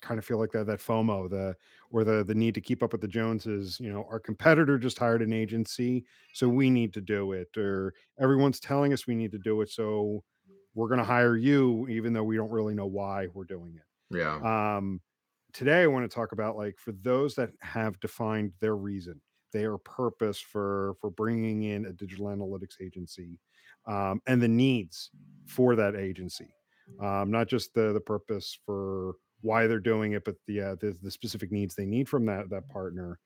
kind 0.00 0.18
of 0.18 0.24
feel 0.24 0.38
like 0.38 0.52
that 0.52 0.66
that 0.66 0.80
FOMO, 0.80 1.28
the 1.28 1.54
or 1.90 2.04
the 2.04 2.24
the 2.24 2.34
need 2.34 2.54
to 2.54 2.60
keep 2.60 2.82
up 2.82 2.92
with 2.92 3.00
the 3.00 3.08
Joneses. 3.08 3.78
You 3.80 3.92
know, 3.92 4.04
our 4.10 4.20
competitor 4.20 4.78
just 4.78 4.98
hired 4.98 5.22
an 5.22 5.32
agency, 5.32 6.04
so 6.32 6.48
we 6.48 6.70
need 6.70 6.92
to 6.94 7.00
do 7.00 7.32
it, 7.32 7.56
or 7.56 7.94
everyone's 8.18 8.60
telling 8.60 8.92
us 8.92 9.06
we 9.06 9.14
need 9.14 9.32
to 9.32 9.38
do 9.38 9.60
it, 9.62 9.70
so 9.70 10.24
we're 10.74 10.88
going 10.88 10.98
to 10.98 11.04
hire 11.04 11.36
you, 11.36 11.88
even 11.88 12.12
though 12.12 12.24
we 12.24 12.36
don't 12.36 12.50
really 12.50 12.74
know 12.74 12.86
why 12.86 13.28
we're 13.32 13.44
doing 13.44 13.76
it. 13.76 13.84
Yeah. 14.10 14.42
Um, 14.76 15.00
today, 15.52 15.82
I 15.82 15.86
want 15.86 16.08
to 16.10 16.14
talk 16.14 16.32
about 16.32 16.56
like 16.56 16.78
for 16.78 16.92
those 16.92 17.34
that 17.36 17.50
have 17.62 17.98
defined 18.00 18.52
their 18.60 18.76
reason, 18.76 19.20
their 19.52 19.78
purpose 19.78 20.38
for 20.38 20.94
for 21.00 21.10
bringing 21.10 21.62
in 21.62 21.86
a 21.86 21.92
digital 21.92 22.26
analytics 22.26 22.80
agency, 22.80 23.40
um, 23.86 24.20
and 24.26 24.42
the 24.42 24.48
needs 24.48 25.10
for 25.46 25.76
that 25.76 25.96
agency, 25.96 26.54
um, 27.00 27.30
not 27.30 27.48
just 27.48 27.74
the 27.74 27.92
the 27.92 28.00
purpose 28.00 28.58
for 28.66 29.14
why 29.40 29.66
they're 29.66 29.78
doing 29.78 30.12
it, 30.12 30.24
but 30.24 30.36
the 30.46 30.60
uh, 30.60 30.74
the, 30.76 30.96
the 31.02 31.10
specific 31.10 31.52
needs 31.52 31.74
they 31.74 31.86
need 31.86 32.08
from 32.08 32.26
that 32.26 32.50
that 32.50 32.68
partner. 32.68 33.18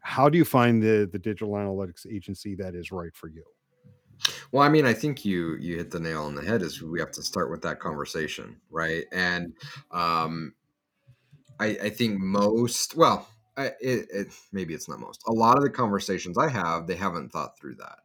How 0.00 0.28
do 0.28 0.38
you 0.38 0.44
find 0.44 0.82
the 0.82 1.08
the 1.10 1.18
digital 1.18 1.54
analytics 1.54 2.06
agency 2.10 2.54
that 2.56 2.74
is 2.74 2.92
right 2.92 3.14
for 3.14 3.28
you? 3.28 3.44
Well, 4.50 4.62
I 4.62 4.68
mean, 4.68 4.86
I 4.86 4.92
think 4.92 5.24
you 5.24 5.56
you 5.56 5.76
hit 5.76 5.90
the 5.90 6.00
nail 6.00 6.24
on 6.24 6.34
the 6.34 6.42
head. 6.42 6.62
Is 6.62 6.82
we 6.82 7.00
have 7.00 7.12
to 7.12 7.22
start 7.22 7.50
with 7.50 7.62
that 7.62 7.80
conversation, 7.80 8.56
right? 8.70 9.04
And 9.12 9.52
um, 9.90 10.54
I, 11.60 11.66
I 11.66 11.90
think 11.90 12.18
most, 12.18 12.96
well, 12.96 13.28
I, 13.56 13.66
it, 13.80 14.08
it 14.12 14.34
maybe 14.52 14.74
it's 14.74 14.88
not 14.88 15.00
most. 15.00 15.22
A 15.28 15.32
lot 15.32 15.56
of 15.56 15.62
the 15.62 15.70
conversations 15.70 16.38
I 16.38 16.48
have, 16.48 16.86
they 16.86 16.96
haven't 16.96 17.30
thought 17.30 17.58
through 17.58 17.76
that, 17.76 17.98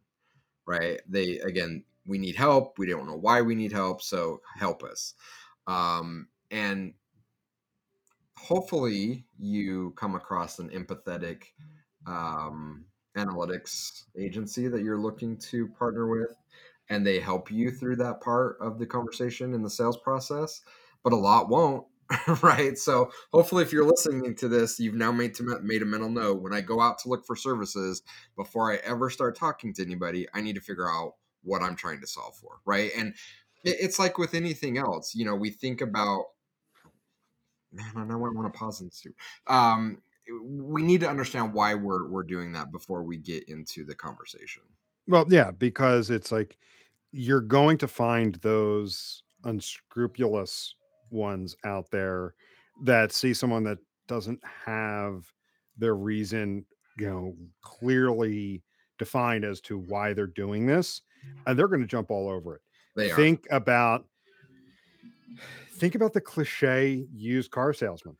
right? 0.66 1.00
They 1.08 1.40
again, 1.40 1.84
we 2.06 2.18
need 2.18 2.36
help. 2.36 2.78
We 2.78 2.88
don't 2.88 3.08
know 3.08 3.18
why 3.18 3.42
we 3.42 3.56
need 3.56 3.72
help, 3.72 4.02
so 4.02 4.42
help 4.58 4.84
us. 4.84 5.14
Um, 5.68 6.28
and 6.52 6.94
hopefully, 8.38 9.26
you 9.38 9.92
come 9.96 10.16
across 10.16 10.60
an 10.60 10.70
empathetic 10.70 11.44
um, 12.06 12.86
analytics 13.18 14.04
agency 14.18 14.68
that 14.68 14.84
you're 14.84 15.00
looking 15.00 15.38
to 15.38 15.68
partner 15.68 16.08
with, 16.08 16.36
and 16.90 17.06
they 17.06 17.20
help 17.20 17.52
you 17.52 17.72
through 17.72 17.98
that 17.98 18.22
part 18.22 18.58
of 18.60 18.80
the 18.80 18.86
conversation 18.86 19.54
in 19.54 19.62
the 19.64 19.70
sales 19.70 19.98
process. 19.98 20.62
But 21.04 21.14
a 21.14 21.18
lot 21.18 21.50
won't, 21.50 21.86
right? 22.42 22.78
So 22.78 23.12
hopefully, 23.32 23.64
if 23.64 23.72
you're 23.72 23.86
listening 23.86 24.36
to 24.36 24.48
this, 24.48 24.80
you've 24.80 24.96
now 24.96 25.12
made 25.12 25.36
to, 25.36 25.60
made 25.62 25.82
a 25.82 25.86
mental 25.86 26.10
note. 26.10 26.42
When 26.42 26.54
I 26.54 26.62
go 26.62 26.82
out 26.82 27.00
to 27.00 27.10
look 27.10 27.26
for 27.26 27.36
services, 27.36 28.02
before 28.36 28.72
I 28.72 28.78
ever 28.78 29.10
start 29.10 29.38
talking 29.38 29.74
to 29.76 29.84
anybody, 29.84 30.28
I 30.34 30.42
need 30.42 30.56
to 30.56 30.62
figure 30.62 30.90
out 30.90 31.14
what 31.44 31.62
I'm 31.62 31.76
trying 31.76 32.02
to 32.02 32.08
solve 32.08 32.36
for, 32.36 32.60
right? 32.66 32.92
And 32.98 33.16
it's 33.64 34.00
like 34.00 34.18
with 34.18 34.34
anything 34.34 34.78
else, 34.78 35.14
you 35.16 35.26
know, 35.26 35.36
we 35.36 35.50
think 35.50 35.82
about. 35.82 36.26
Man, 37.74 37.92
I 37.96 38.04
know 38.04 38.16
I 38.16 38.30
want 38.30 38.52
to 38.54 38.58
pause 38.58 38.82
and 38.82 38.92
do. 39.02 39.14
Um, 39.48 40.02
we 40.44 40.84
need 40.84 41.02
to 41.02 41.10
understand 41.10 41.54
why 41.54 41.74
we're 41.74 42.08
we're 42.08 42.24
doing 42.24 42.54
that 42.54 42.72
before 42.72 43.04
we 43.04 43.18
get 43.18 43.50
into 43.50 43.84
the 43.84 43.96
conversation. 43.96 44.62
Well, 45.08 45.26
yeah, 45.28 45.52
because 45.52 46.10
it's 46.10 46.32
like 46.32 46.58
you're 47.12 47.42
going 47.42 47.78
to 47.80 47.88
find 47.88 48.36
those 48.36 49.24
unscrupulous 49.44 50.76
ones 51.10 51.56
out 51.66 51.92
there 51.92 52.36
that 52.84 53.12
see 53.12 53.34
someone 53.34 53.64
that 53.64 53.80
doesn't 54.08 54.40
have 54.66 55.26
their 55.78 55.96
reason, 55.96 56.66
you 56.98 57.10
know, 57.10 57.36
clearly 57.62 58.64
defined 58.98 59.44
as 59.44 59.60
to 59.62 59.78
why 59.78 60.14
they're 60.14 60.28
doing 60.28 60.66
this, 60.66 61.02
and 61.46 61.58
they're 61.58 61.68
going 61.68 61.82
to 61.82 61.88
jump 61.88 62.12
all 62.12 62.30
over 62.30 62.56
it. 62.56 62.62
They 62.96 63.12
are. 63.12 63.16
Think 63.16 63.46
about 63.52 64.06
think 65.84 65.96
about 65.96 66.14
the 66.14 66.22
cliche 66.22 67.06
used 67.12 67.52
car 67.52 67.74
salesman. 67.74 68.16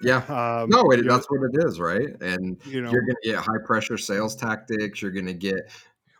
Yeah. 0.00 0.16
Um, 0.28 0.70
No, 0.70 0.90
it, 0.92 0.96
you 0.96 1.04
know, 1.04 1.12
that's 1.12 1.26
what 1.30 1.42
it 1.42 1.62
is, 1.66 1.78
right? 1.78 2.08
And 2.22 2.58
you 2.64 2.80
know, 2.80 2.90
you're 2.90 3.02
going 3.02 3.16
to 3.22 3.28
get 3.28 3.36
high 3.36 3.58
pressure 3.66 3.98
sales 3.98 4.34
tactics. 4.34 5.02
You're 5.02 5.10
going 5.10 5.26
to 5.26 5.34
get 5.34 5.70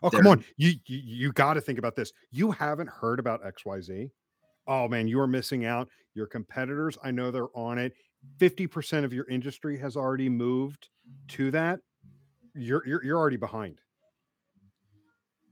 oh 0.03 0.11
come 0.11 0.27
on, 0.27 0.45
you 0.55 0.73
you, 0.85 1.01
you 1.03 1.31
got 1.31 1.55
to 1.55 1.61
think 1.61 1.79
about 1.79 1.95
this. 1.95 2.13
You 2.29 2.51
haven't 2.51 2.89
heard 2.89 3.19
about 3.19 3.43
X 3.43 3.65
Y 3.65 3.81
Z. 3.81 4.11
Oh 4.67 4.87
man, 4.87 5.07
you 5.07 5.19
are 5.19 5.27
missing 5.27 5.65
out. 5.65 5.89
Your 6.13 6.27
competitors, 6.27 6.95
I 7.03 7.09
know 7.09 7.31
they're 7.31 7.57
on 7.57 7.79
it. 7.79 7.93
50% 8.39 9.03
of 9.03 9.11
your 9.11 9.27
industry 9.27 9.79
has 9.79 9.97
already 9.97 10.29
moved 10.29 10.89
to 11.29 11.49
that. 11.51 11.79
You're 12.53 12.85
you're 12.85 13.03
you're 13.03 13.17
already 13.17 13.37
behind. 13.37 13.81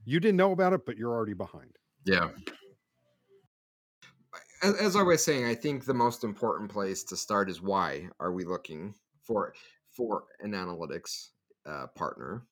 You 0.06 0.20
didn't 0.20 0.38
know 0.38 0.52
about 0.52 0.74
it, 0.74 0.86
but 0.86 0.98
you're 0.98 1.12
already 1.12 1.34
behind. 1.34 1.76
Yeah. 2.06 2.30
As, 4.62 4.76
as 4.76 4.96
I 4.96 5.04
was 5.04 5.24
saying, 5.24 5.46
I 5.46 5.56
think 5.56 5.86
the 5.86 5.94
most 5.94 6.24
important 6.24 6.72
place 6.72 7.04
to 7.06 7.18
start 7.18 7.50
is 7.50 7.62
why 7.62 8.10
are 8.20 8.32
we 8.32 8.44
looking 8.46 8.96
for 9.22 9.54
for 9.90 10.28
an 10.40 10.52
analytics 10.52 11.30
uh, 11.66 11.88
partner, 11.88 12.48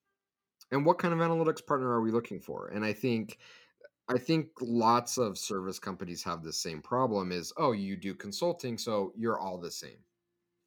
and 0.71 0.85
what 0.85 0.99
kind 0.99 1.13
of 1.13 1.21
analytics 1.21 1.65
partner 1.65 1.89
are 1.89 2.01
we 2.01 2.11
looking 2.11 2.41
for? 2.41 2.69
And 2.69 2.85
I 2.85 2.93
think 2.93 3.39
I 4.09 4.17
think 4.19 4.51
lots 4.61 5.17
of 5.17 5.37
service 5.37 5.79
companies 5.79 6.23
have 6.23 6.43
the 6.43 6.53
same 6.53 6.81
problem: 6.81 7.31
is 7.31 7.53
oh, 7.57 7.73
you 7.73 7.97
do 7.97 8.15
consulting, 8.15 8.77
so 8.77 9.13
you're 9.15 9.39
all 9.39 9.59
the 9.59 9.71
same. 9.71 10.05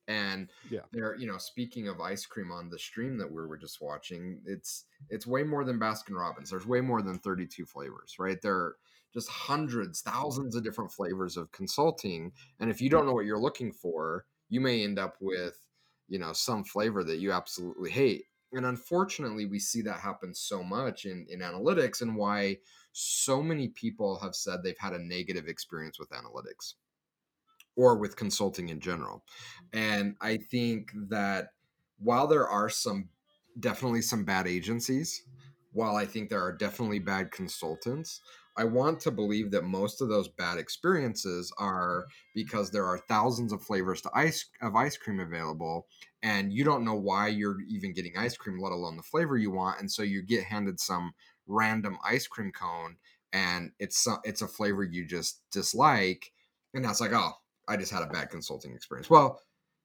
And 0.08 0.50
Yeah. 0.62 0.86
they're, 0.92 1.16
you 1.16 1.26
know, 1.26 1.38
speaking 1.38 1.88
of 1.88 2.00
ice 2.00 2.26
cream 2.26 2.50
on 2.52 2.68
the 2.68 2.78
stream 2.78 3.16
that 3.18 3.30
we 3.30 3.46
were 3.46 3.56
just 3.56 3.80
watching, 3.80 4.42
it's 4.46 4.86
it's 5.08 5.26
way 5.26 5.42
more 5.44 5.64
than 5.64 5.78
Baskin 5.78 6.16
Robbins. 6.18 6.50
There's 6.50 6.66
way 6.66 6.80
more 6.80 7.02
than 7.02 7.18
32 7.18 7.66
flavors, 7.66 8.18
right? 8.18 8.40
There 8.42 8.76
just 9.12 9.28
hundreds, 9.28 10.00
thousands 10.00 10.54
of 10.54 10.64
different 10.64 10.92
flavors 10.92 11.36
of 11.36 11.52
consulting. 11.52 12.32
And 12.60 12.70
if 12.70 12.80
you 12.80 12.88
don't 12.88 13.06
know 13.06 13.12
what 13.12 13.26
you're 13.26 13.40
looking 13.40 13.72
for, 13.72 14.24
you 14.48 14.60
may 14.60 14.84
end 14.84 14.98
up 14.98 15.16
with, 15.20 15.58
you 16.08 16.18
know, 16.18 16.32
some 16.32 16.64
flavor 16.64 17.04
that 17.04 17.18
you 17.18 17.32
absolutely 17.32 17.90
hate. 17.90 18.24
And 18.52 18.66
unfortunately, 18.66 19.46
we 19.46 19.58
see 19.58 19.82
that 19.82 20.00
happen 20.00 20.34
so 20.34 20.62
much 20.62 21.06
in, 21.06 21.26
in 21.30 21.40
analytics 21.40 22.02
and 22.02 22.16
why 22.16 22.58
so 22.92 23.42
many 23.42 23.68
people 23.68 24.18
have 24.18 24.34
said 24.34 24.62
they've 24.62 24.76
had 24.78 24.92
a 24.92 24.98
negative 24.98 25.46
experience 25.48 25.98
with 25.98 26.10
analytics 26.10 26.74
or 27.76 27.96
with 27.96 28.16
consulting 28.16 28.68
in 28.68 28.80
general. 28.80 29.24
And 29.72 30.16
I 30.20 30.36
think 30.36 30.90
that 31.08 31.48
while 31.98 32.26
there 32.26 32.46
are 32.46 32.68
some 32.68 33.08
definitely 33.58 34.02
some 34.02 34.24
bad 34.24 34.46
agencies, 34.46 35.22
while 35.72 35.96
I 35.96 36.04
think 36.04 36.28
there 36.28 36.44
are 36.44 36.52
definitely 36.54 36.98
bad 36.98 37.30
consultants, 37.30 38.20
I 38.56 38.64
want 38.64 39.00
to 39.00 39.10
believe 39.10 39.50
that 39.52 39.64
most 39.64 40.02
of 40.02 40.08
those 40.08 40.28
bad 40.28 40.58
experiences 40.58 41.52
are 41.58 42.00
mm-hmm. 42.00 42.08
because 42.34 42.70
there 42.70 42.86
are 42.86 42.98
thousands 42.98 43.52
of 43.52 43.62
flavors 43.62 44.00
to 44.02 44.10
ice 44.14 44.46
of 44.60 44.76
ice 44.76 44.96
cream 44.96 45.20
available 45.20 45.86
and 46.22 46.52
you 46.52 46.64
don't 46.64 46.84
know 46.84 46.94
why 46.94 47.28
you're 47.28 47.60
even 47.68 47.92
getting 47.92 48.16
ice 48.16 48.36
cream 48.36 48.58
let 48.60 48.72
alone 48.72 48.96
the 48.96 49.02
flavor 49.02 49.36
you 49.36 49.50
want 49.50 49.80
and 49.80 49.90
so 49.90 50.02
you 50.02 50.22
get 50.22 50.44
handed 50.44 50.78
some 50.78 51.12
random 51.46 51.96
ice 52.04 52.26
cream 52.26 52.52
cone 52.52 52.96
and 53.32 53.72
it's 53.78 54.06
it's 54.24 54.42
a 54.42 54.48
flavor 54.48 54.84
you 54.84 55.04
just 55.04 55.40
dislike 55.50 56.30
and 56.74 56.84
that's 56.84 57.00
like 57.00 57.12
oh 57.12 57.32
I 57.68 57.76
just 57.76 57.92
had 57.92 58.02
a 58.02 58.06
bad 58.06 58.30
consulting 58.30 58.74
experience. 58.74 59.08
Well, 59.08 59.40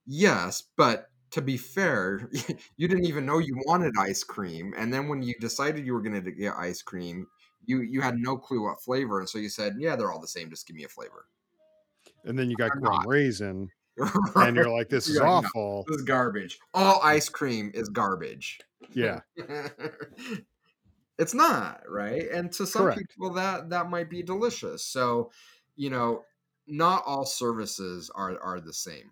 yes, 0.06 0.64
but 0.76 1.08
to 1.32 1.42
be 1.42 1.58
fair, 1.58 2.30
you 2.78 2.88
didn't 2.88 3.06
even 3.06 3.26
know 3.26 3.40
you 3.40 3.60
wanted 3.66 3.94
ice 3.98 4.24
cream, 4.24 4.74
and 4.78 4.94
then 4.94 5.08
when 5.08 5.22
you 5.22 5.36
decided 5.40 5.86
you 5.86 5.94
were 5.94 6.02
going 6.02 6.22
to 6.22 6.32
get 6.32 6.56
ice 6.56 6.82
cream, 6.82 7.28
you 7.68 7.82
you 7.82 8.02
had 8.02 8.18
no 8.18 8.38
clue 8.38 8.64
what 8.64 8.82
flavor, 8.82 9.20
and 9.20 9.30
so 9.30 9.38
you 9.38 9.50
said, 9.50 9.76
"Yeah, 9.78 9.96
they're 9.96 10.12
all 10.12 10.22
the 10.22 10.28
same. 10.28 10.50
Just 10.50 10.66
give 10.66 10.76
me 10.76 10.84
a 10.84 10.90
flavor." 10.90 11.28
And 12.26 12.38
then 12.38 12.50
you 12.50 12.56
got 12.56 12.72
not. 12.82 13.06
raisin, 13.08 13.70
and 14.36 14.56
you're 14.56 14.70
like, 14.70 14.90
this 14.90 15.08
is 15.08 15.16
You're 15.16 15.26
"No, 15.26 15.32
awful. 15.34 15.86
this 15.88 15.98
is 15.98 16.04
garbage. 16.04 16.58
All 16.74 17.00
ice 17.04 17.30
cream 17.30 17.72
is 17.76 17.90
garbage. 17.90 18.60
Yeah, 18.94 19.20
it's 21.18 21.34
not 21.34 21.82
right 21.88 22.30
and 22.32 22.52
to 22.52 22.66
some 22.66 22.84
correct. 22.84 23.00
people 23.00 23.34
that 23.34 23.70
that 23.70 23.90
might 23.90 24.10
be 24.10 24.22
delicious 24.22 24.84
so 24.86 25.32
you 25.76 25.90
know 25.90 26.24
not 26.68 27.04
all 27.06 27.26
services 27.26 28.12
are 28.14 28.40
are 28.42 28.60
the 28.60 28.74
same 28.74 29.12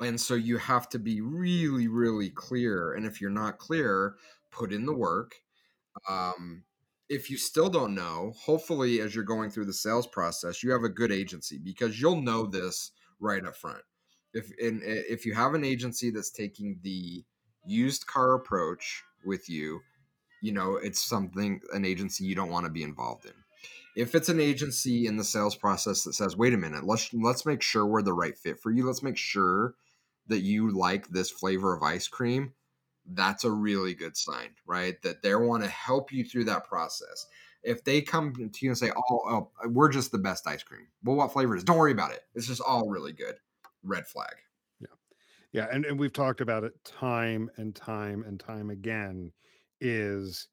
and 0.00 0.20
so 0.20 0.34
you 0.34 0.56
have 0.56 0.88
to 0.88 0.98
be 0.98 1.20
really 1.20 1.88
really 1.88 2.30
clear 2.30 2.92
and 2.94 3.06
if 3.06 3.20
you're 3.20 3.30
not 3.30 3.58
clear 3.58 4.14
put 4.50 4.72
in 4.72 4.86
the 4.86 4.94
work 4.94 5.34
um, 6.08 6.62
if 7.10 7.28
you 7.28 7.36
still 7.36 7.68
don't 7.68 7.94
know 7.94 8.32
hopefully 8.38 9.00
as 9.00 9.14
you're 9.14 9.24
going 9.24 9.50
through 9.50 9.66
the 9.66 9.72
sales 9.72 10.06
process 10.06 10.62
you 10.62 10.70
have 10.70 10.84
a 10.84 10.88
good 10.88 11.10
agency 11.10 11.58
because 11.58 12.00
you'll 12.00 12.22
know 12.22 12.46
this 12.46 12.92
right 13.18 13.44
up 13.44 13.56
front. 13.56 13.82
If 14.32 14.50
in 14.58 14.80
eh, 14.84 15.02
if 15.08 15.26
you 15.26 15.34
have 15.34 15.54
an 15.54 15.64
agency 15.64 16.10
that's 16.10 16.30
taking 16.30 16.78
the 16.82 17.24
used 17.66 18.06
car 18.06 18.34
approach 18.34 19.02
with 19.26 19.50
you 19.50 19.80
you 20.40 20.52
know 20.52 20.76
it's 20.76 21.04
something 21.04 21.60
an 21.74 21.84
agency 21.84 22.24
you 22.24 22.34
don't 22.34 22.48
want 22.48 22.64
to 22.64 22.72
be 22.72 22.84
involved 22.84 23.26
in. 23.26 23.32
If 23.96 24.14
it's 24.14 24.28
an 24.28 24.40
agency 24.40 25.06
in 25.06 25.16
the 25.16 25.24
sales 25.24 25.56
process 25.56 26.04
that 26.04 26.14
says 26.14 26.36
wait 26.36 26.54
a 26.54 26.56
minute 26.56 26.84
let's 26.84 27.12
let's 27.12 27.44
make 27.44 27.60
sure 27.60 27.84
we're 27.84 28.02
the 28.02 28.12
right 28.12 28.38
fit 28.38 28.60
for 28.60 28.70
you. 28.70 28.86
Let's 28.86 29.02
make 29.02 29.18
sure 29.18 29.74
that 30.28 30.40
you 30.40 30.70
like 30.70 31.08
this 31.08 31.30
flavor 31.30 31.74
of 31.74 31.82
ice 31.82 32.06
cream 32.06 32.52
that's 33.12 33.44
a 33.44 33.50
really 33.50 33.94
good 33.94 34.16
sign 34.16 34.50
right 34.66 35.00
that 35.02 35.22
they 35.22 35.34
want 35.34 35.62
to 35.62 35.68
help 35.68 36.12
you 36.12 36.24
through 36.24 36.44
that 36.44 36.64
process 36.64 37.26
if 37.62 37.84
they 37.84 38.00
come 38.00 38.32
to 38.34 38.64
you 38.64 38.70
and 38.70 38.78
say 38.78 38.90
oh, 38.96 39.20
oh 39.26 39.50
uh, 39.64 39.68
we're 39.68 39.88
just 39.88 40.12
the 40.12 40.18
best 40.18 40.46
ice 40.46 40.62
cream 40.62 40.86
well 41.04 41.16
what 41.16 41.32
flavor 41.32 41.56
is 41.56 41.64
don't 41.64 41.78
worry 41.78 41.92
about 41.92 42.12
it 42.12 42.20
it's 42.34 42.46
just 42.46 42.62
all 42.62 42.88
really 42.88 43.12
good 43.12 43.34
red 43.82 44.06
flag 44.06 44.34
yeah 44.80 44.86
yeah 45.52 45.66
and, 45.72 45.84
and 45.84 45.98
we've 45.98 46.12
talked 46.12 46.40
about 46.40 46.64
it 46.64 46.72
time 46.84 47.50
and 47.56 47.74
time 47.74 48.22
and 48.26 48.38
time 48.38 48.70
again 48.70 49.32
is 49.80 50.48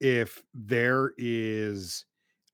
if 0.00 0.42
there 0.54 1.12
is 1.18 2.06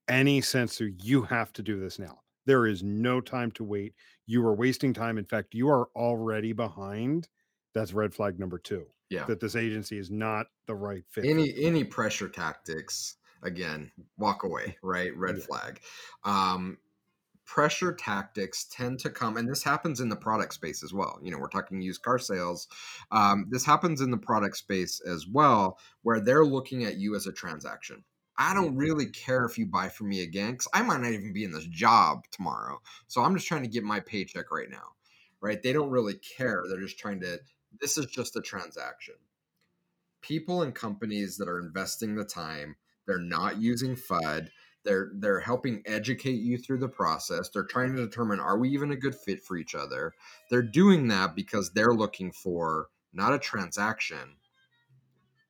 any 0.07 0.41
sense 0.41 0.79
you 0.79 1.21
have 1.23 1.51
to 1.53 1.61
do 1.61 1.79
this 1.79 1.99
now. 1.99 2.19
There 2.45 2.65
is 2.65 2.83
no 2.83 3.19
time 3.19 3.51
to 3.51 3.63
wait. 3.63 3.93
You 4.25 4.45
are 4.45 4.55
wasting 4.55 4.93
time. 4.93 5.17
In 5.17 5.25
fact, 5.25 5.53
you 5.53 5.69
are 5.69 5.89
already 5.95 6.53
behind. 6.53 7.27
That's 7.73 7.93
red 7.93 8.13
flag 8.13 8.39
number 8.39 8.57
two. 8.57 8.85
Yeah. 9.09 9.25
That 9.25 9.39
this 9.39 9.55
agency 9.55 9.97
is 9.97 10.11
not 10.11 10.47
the 10.65 10.75
right 10.75 11.03
fit. 11.09 11.25
Any 11.25 11.53
any 11.63 11.83
pressure 11.83 12.27
tactics, 12.27 13.15
again, 13.43 13.91
walk 14.17 14.43
away, 14.43 14.77
right? 14.83 15.11
Red 15.17 15.37
yeah. 15.37 15.45
flag. 15.45 15.79
Um, 16.23 16.77
pressure 17.45 17.93
tactics 17.93 18.65
tend 18.65 18.99
to 18.99 19.09
come, 19.09 19.37
and 19.37 19.49
this 19.49 19.63
happens 19.63 20.01
in 20.01 20.09
the 20.09 20.15
product 20.15 20.53
space 20.53 20.83
as 20.83 20.93
well. 20.93 21.17
You 21.23 21.31
know, 21.31 21.39
we're 21.39 21.47
talking 21.47 21.81
used 21.81 22.01
car 22.01 22.19
sales. 22.19 22.67
Um, 23.11 23.47
this 23.49 23.65
happens 23.65 24.01
in 24.01 24.11
the 24.11 24.17
product 24.17 24.57
space 24.57 24.99
as 24.99 25.25
well, 25.25 25.79
where 26.03 26.19
they're 26.19 26.45
looking 26.45 26.83
at 26.83 26.97
you 26.97 27.15
as 27.15 27.25
a 27.25 27.31
transaction. 27.31 28.03
I 28.37 28.53
don't 28.53 28.75
really 28.75 29.07
care 29.07 29.45
if 29.45 29.57
you 29.57 29.65
buy 29.65 29.89
from 29.89 30.09
me 30.09 30.21
again 30.21 30.51
because 30.51 30.67
I 30.73 30.83
might 30.83 31.01
not 31.01 31.11
even 31.11 31.33
be 31.33 31.43
in 31.43 31.51
this 31.51 31.65
job 31.65 32.25
tomorrow. 32.29 32.79
So 33.07 33.23
I'm 33.23 33.33
just 33.33 33.47
trying 33.47 33.63
to 33.63 33.69
get 33.69 33.83
my 33.83 33.99
paycheck 33.99 34.51
right 34.51 34.69
now, 34.69 34.93
right? 35.41 35.61
They 35.61 35.73
don't 35.73 35.89
really 35.89 36.15
care. 36.15 36.63
They're 36.69 36.79
just 36.79 36.99
trying 36.99 37.21
to, 37.21 37.39
this 37.81 37.97
is 37.97 38.05
just 38.07 38.35
a 38.35 38.41
transaction. 38.41 39.15
People 40.21 40.61
and 40.61 40.73
companies 40.73 41.37
that 41.37 41.47
are 41.47 41.59
investing 41.59 42.15
the 42.15 42.25
time, 42.25 42.75
they're 43.05 43.19
not 43.19 43.61
using 43.61 43.95
FUD. 43.95 44.49
They're 44.83 45.11
they're 45.15 45.39
helping 45.39 45.83
educate 45.85 46.39
you 46.39 46.57
through 46.57 46.79
the 46.79 46.87
process. 46.87 47.49
They're 47.49 47.65
trying 47.65 47.95
to 47.95 48.05
determine 48.05 48.39
are 48.39 48.57
we 48.57 48.69
even 48.69 48.91
a 48.91 48.95
good 48.95 49.15
fit 49.15 49.43
for 49.43 49.57
each 49.57 49.75
other. 49.75 50.13
They're 50.49 50.61
doing 50.61 51.07
that 51.09 51.35
because 51.35 51.71
they're 51.71 51.93
looking 51.93 52.31
for 52.31 52.87
not 53.13 53.33
a 53.33 53.39
transaction, 53.39 54.37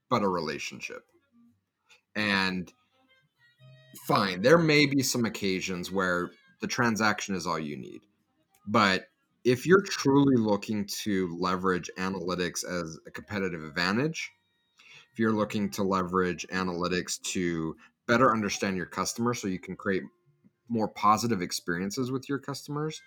but 0.10 0.24
a 0.24 0.27
relationship. 0.27 1.03
And 2.15 2.72
fine, 4.07 4.41
there 4.41 4.57
may 4.57 4.86
be 4.86 5.03
some 5.03 5.25
occasions 5.25 5.91
where 5.91 6.31
the 6.62 6.67
transaction 6.67 7.36
is 7.36 7.46
all 7.46 7.60
you 7.60 7.77
need. 7.77 8.01
But 8.65 9.07
if 9.48 9.66
you're 9.66 9.82
truly 9.82 10.36
looking 10.36 10.86
to 10.86 11.36
leverage 11.39 11.89
analytics 11.98 12.66
as 12.66 13.00
a 13.08 13.12
competitive 13.12 13.63
advantage, 13.63 14.32
if 15.12 15.20
you're 15.20 15.32
looking 15.32 15.70
to 15.72 15.84
leverage 15.84 16.46
analytics 16.51 17.22
to 17.22 17.75
better 18.08 18.32
understand 18.32 18.77
your 18.77 18.86
customer 18.86 19.34
so 19.34 19.48
you 19.48 19.60
can 19.60 19.75
create 19.75 20.04
more 20.70 20.89
positive 20.89 21.42
experiences 21.42 22.12
with 22.12 22.27
your 22.27 22.39
customers, 22.39 23.01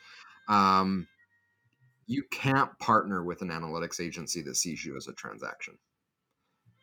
um, 0.49 1.06
you 2.06 2.25
can't 2.30 2.76
partner 2.78 3.23
with 3.23 3.42
an 3.42 3.49
analytics 3.49 4.00
agency 4.00 4.42
that 4.42 4.56
sees 4.56 4.85
you 4.85 4.97
as 4.97 5.06
a 5.06 5.12
transaction 5.12 5.78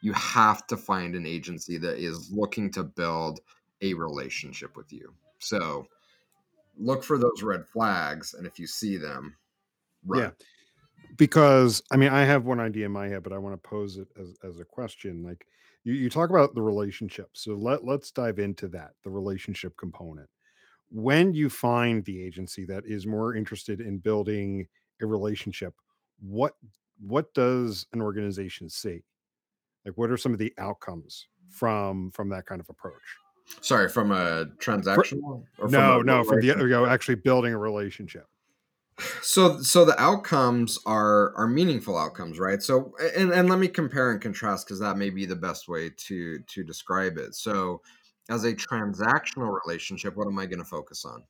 you 0.01 0.13
have 0.13 0.67
to 0.67 0.77
find 0.77 1.15
an 1.15 1.25
agency 1.25 1.77
that 1.77 1.97
is 1.97 2.31
looking 2.31 2.71
to 2.71 2.83
build 2.83 3.39
a 3.81 3.93
relationship 3.93 4.75
with 4.75 4.91
you. 4.91 5.13
So 5.39 5.87
look 6.77 7.03
for 7.03 7.17
those 7.17 7.41
red 7.41 7.65
flags, 7.67 8.33
and 8.33 8.45
if 8.45 8.59
you 8.59 8.67
see 8.67 8.97
them, 8.97 9.35
run. 10.07 10.21
yeah. 10.21 10.29
Because 11.17 11.81
I 11.91 11.97
mean, 11.97 12.09
I 12.09 12.23
have 12.25 12.45
one 12.45 12.59
idea 12.59 12.85
in 12.85 12.91
my 12.91 13.07
head, 13.07 13.23
but 13.23 13.33
I 13.33 13.37
want 13.37 13.61
to 13.61 13.69
pose 13.69 13.97
it 13.97 14.07
as, 14.19 14.35
as 14.43 14.59
a 14.59 14.65
question. 14.65 15.23
Like 15.23 15.47
you, 15.83 15.93
you 15.93 16.09
talk 16.09 16.29
about 16.29 16.53
the 16.53 16.61
relationship, 16.61 17.29
so 17.33 17.53
let 17.55 17.83
let's 17.83 18.11
dive 18.11 18.39
into 18.39 18.67
that, 18.69 18.91
the 19.03 19.09
relationship 19.09 19.75
component. 19.77 20.29
When 20.89 21.33
you 21.33 21.49
find 21.49 22.05
the 22.05 22.23
agency 22.23 22.65
that 22.65 22.83
is 22.85 23.07
more 23.07 23.35
interested 23.35 23.81
in 23.81 23.97
building 23.97 24.67
a 25.01 25.05
relationship, 25.05 25.73
what 26.19 26.53
what 26.99 27.33
does 27.33 27.87
an 27.93 28.01
organization 28.01 28.69
see? 28.69 29.03
Like, 29.85 29.97
what 29.97 30.11
are 30.11 30.17
some 30.17 30.33
of 30.33 30.39
the 30.39 30.53
outcomes 30.57 31.27
from 31.49 32.11
from 32.11 32.29
that 32.29 32.45
kind 32.45 32.61
of 32.61 32.69
approach? 32.69 33.01
Sorry, 33.61 33.87
from 33.89 34.11
a 34.11 34.45
transactional? 34.59 35.43
For, 35.53 35.69
no, 35.69 36.01
no, 36.01 36.23
from 36.23 36.41
the 36.41 36.47
you 36.47 36.67
know 36.67 36.85
actually 36.85 37.15
building 37.15 37.53
a 37.53 37.57
relationship. 37.57 38.27
So, 39.21 39.61
so 39.61 39.85
the 39.85 39.99
outcomes 40.01 40.79
are 40.85 41.35
are 41.35 41.47
meaningful 41.47 41.97
outcomes, 41.97 42.39
right? 42.39 42.61
So, 42.61 42.93
and 43.15 43.31
and 43.31 43.49
let 43.49 43.59
me 43.59 43.67
compare 43.67 44.11
and 44.11 44.19
contrast 44.19 44.65
because 44.65 44.79
that 44.79 44.97
may 44.97 45.09
be 45.11 45.25
the 45.25 45.35
best 45.35 45.67
way 45.67 45.91
to 46.07 46.39
to 46.39 46.63
describe 46.63 47.17
it. 47.17 47.35
So, 47.35 47.81
as 48.29 48.43
a 48.43 48.53
transactional 48.53 49.55
relationship, 49.65 50.15
what 50.15 50.27
am 50.27 50.39
I 50.39 50.47
going 50.47 50.59
to 50.59 50.65
focus 50.65 51.05
on? 51.05 51.23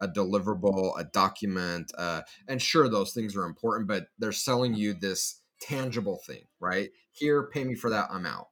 A 0.00 0.08
deliverable, 0.08 0.98
a 0.98 1.04
document, 1.04 1.92
uh, 1.96 2.22
and 2.48 2.60
sure, 2.60 2.88
those 2.88 3.12
things 3.12 3.36
are 3.36 3.44
important, 3.44 3.86
but 3.86 4.08
they're 4.18 4.32
selling 4.32 4.74
you 4.74 4.94
this 4.94 5.40
tangible 5.60 6.20
thing, 6.26 6.42
right? 6.58 6.90
Here, 7.12 7.44
pay 7.44 7.62
me 7.62 7.76
for 7.76 7.90
that, 7.90 8.08
I'm 8.10 8.26
out. 8.26 8.48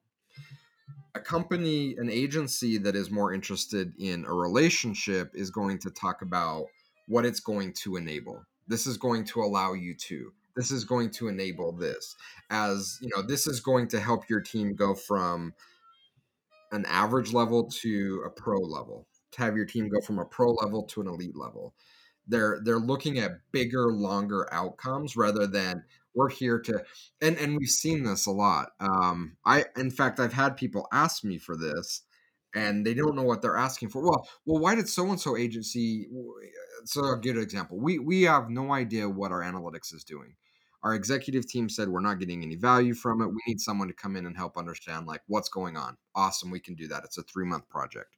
A 1.17 1.21
company, 1.21 1.97
an 1.99 2.09
agency 2.09 2.79
that 2.79 2.95
is 2.95 3.11
more 3.11 3.35
interested 3.35 3.93
in 3.99 4.25
a 4.27 4.33
relationship 4.33 5.33
is 5.35 5.51
going 5.51 5.79
to 5.81 5.91
talk 5.91 6.23
about 6.23 6.67
what 7.11 7.27
it's 7.27 7.41
going 7.41 7.73
to 7.83 7.97
enable. 7.97 8.43
This 8.69 8.87
is 8.87 8.97
going 8.97 9.25
to 9.27 9.43
allow 9.43 9.73
you 9.73 9.95
to. 9.95 10.33
This 10.57 10.71
is 10.71 10.85
going 10.85 11.11
to 11.13 11.29
enable 11.29 11.73
this. 11.73 12.17
As 12.51 12.99
you 13.01 13.11
know, 13.15 13.23
this 13.23 13.47
is 13.47 13.61
going 13.61 13.89
to 13.89 14.01
help 14.01 14.29
your 14.29 14.41
team 14.41 14.75
go 14.75 14.95
from 14.95 15.53
an 16.73 16.85
average 16.87 17.33
level 17.33 17.69
to 17.83 18.23
a 18.27 18.31
pro 18.31 18.59
level, 18.59 19.07
to 19.33 19.43
have 19.43 19.57
your 19.57 19.67
team 19.67 19.89
go 19.89 20.01
from 20.01 20.19
a 20.19 20.25
pro 20.25 20.53
level 20.53 20.85
to 20.85 21.01
an 21.01 21.09
elite 21.09 21.37
level 21.37 21.75
they're 22.31 22.61
they're 22.65 22.79
looking 22.79 23.19
at 23.19 23.41
bigger 23.53 23.93
longer 23.93 24.49
outcomes 24.53 25.17
rather 25.17 25.47
than 25.47 25.83
we're 26.15 26.31
here 26.31 26.59
to 26.59 26.83
and 27.21 27.37
and 27.39 27.57
we've 27.57 27.69
seen 27.69 28.03
this 28.05 28.27
a 28.27 28.31
lot 28.31 28.71
um 28.81 29.37
i 29.45 29.65
in 29.77 29.91
fact 29.91 30.21
i've 30.21 30.33
had 30.33 30.57
people 30.57 30.87
ask 30.93 31.25
me 31.25 31.39
for 31.39 31.57
this 31.57 32.03
and 32.55 32.85
they 32.85 32.95
don't 32.95 33.15
know 33.15 33.23
what 33.23 33.43
they're 33.43 33.57
asking 33.57 33.91
for. 33.91 34.03
Well 34.03 34.29
well 34.45 34.61
why 34.61 34.75
did 34.75 34.89
so 34.89 35.09
and 35.11 35.21
so 35.21 35.37
agency 35.37 36.09
so 36.85 37.13
a 37.13 37.17
good 37.17 37.39
example. 37.39 37.79
We 37.79 37.99
we 37.99 38.23
have 38.23 38.51
no 38.51 38.73
idea 38.73 39.09
what 39.09 39.33
our 39.33 39.43
analytics 39.43 39.95
is 39.95 40.05
doing. 40.05 40.35
Our 40.83 40.95
executive 40.95 41.47
team 41.47 41.69
said 41.69 41.89
we're 41.89 42.01
not 42.01 42.19
getting 42.19 42.43
any 42.43 42.57
value 42.57 42.95
from 42.95 43.21
it. 43.21 43.29
We 43.29 43.41
need 43.47 43.61
someone 43.61 43.89
to 43.89 43.95
come 43.95 44.17
in 44.17 44.27
and 44.27 44.37
help 44.37 44.57
understand 44.57 45.07
like 45.07 45.23
what's 45.27 45.49
going 45.49 45.77
on. 45.77 45.97
Awesome 46.15 46.51
we 46.51 46.61
can 46.61 46.75
do 46.75 46.89
that. 46.89 47.05
It's 47.05 47.19
a 47.19 47.23
three 47.23 47.47
month 47.47 47.69
project. 47.69 48.17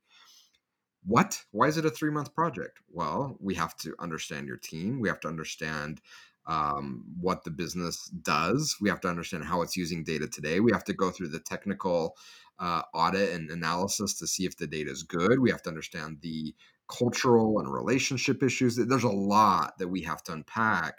What? 1.04 1.42
Why 1.50 1.66
is 1.66 1.76
it 1.76 1.84
a 1.84 1.90
three 1.90 2.10
month 2.10 2.34
project? 2.34 2.78
Well 2.90 3.36
we 3.40 3.54
have 3.56 3.76
to 3.78 3.94
understand 3.98 4.46
your 4.46 4.58
team. 4.58 5.00
We 5.00 5.08
have 5.08 5.20
to 5.20 5.28
understand 5.28 6.00
um, 6.46 7.04
what 7.20 7.44
the 7.44 7.50
business 7.50 8.06
does. 8.06 8.76
We 8.80 8.88
have 8.88 9.00
to 9.02 9.08
understand 9.08 9.44
how 9.44 9.62
it's 9.62 9.76
using 9.76 10.02
data 10.02 10.26
today. 10.26 10.60
We 10.60 10.72
have 10.72 10.84
to 10.84 10.92
go 10.92 11.10
through 11.10 11.28
the 11.28 11.40
technical 11.40 12.16
uh, 12.58 12.82
audit 12.94 13.32
and 13.34 13.50
analysis 13.50 14.14
to 14.18 14.26
see 14.26 14.44
if 14.44 14.56
the 14.56 14.66
data 14.66 14.90
is 14.90 15.02
good. 15.02 15.38
We 15.38 15.50
have 15.50 15.62
to 15.62 15.70
understand 15.70 16.18
the 16.20 16.54
cultural 16.88 17.58
and 17.58 17.72
relationship 17.72 18.42
issues. 18.42 18.76
There's 18.76 19.04
a 19.04 19.08
lot 19.08 19.78
that 19.78 19.88
we 19.88 20.02
have 20.02 20.22
to 20.24 20.32
unpack 20.32 20.98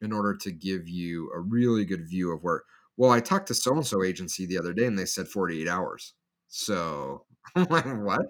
in 0.00 0.12
order 0.12 0.34
to 0.34 0.52
give 0.52 0.88
you 0.88 1.30
a 1.34 1.40
really 1.40 1.84
good 1.84 2.08
view 2.08 2.32
of 2.32 2.42
where. 2.42 2.62
Well, 2.96 3.10
I 3.10 3.20
talked 3.20 3.48
to 3.48 3.54
so 3.54 3.72
and 3.72 3.86
so 3.86 4.02
agency 4.02 4.46
the 4.46 4.58
other 4.58 4.72
day 4.72 4.86
and 4.86 4.98
they 4.98 5.06
said 5.06 5.28
48 5.28 5.68
hours. 5.68 6.14
So 6.48 7.24
I'm 7.56 7.66
like, 7.70 7.84
what? 7.84 8.22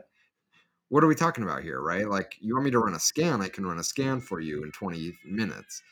What 0.88 1.02
are 1.02 1.08
we 1.08 1.14
talking 1.14 1.42
about 1.42 1.62
here, 1.62 1.80
right? 1.80 2.06
Like, 2.06 2.36
you 2.40 2.54
want 2.54 2.66
me 2.66 2.70
to 2.72 2.78
run 2.78 2.94
a 2.94 3.00
scan? 3.00 3.40
I 3.40 3.48
can 3.48 3.64
run 3.64 3.78
a 3.78 3.84
scan 3.84 4.20
for 4.20 4.40
you 4.40 4.62
in 4.62 4.72
20 4.72 5.18
minutes 5.24 5.82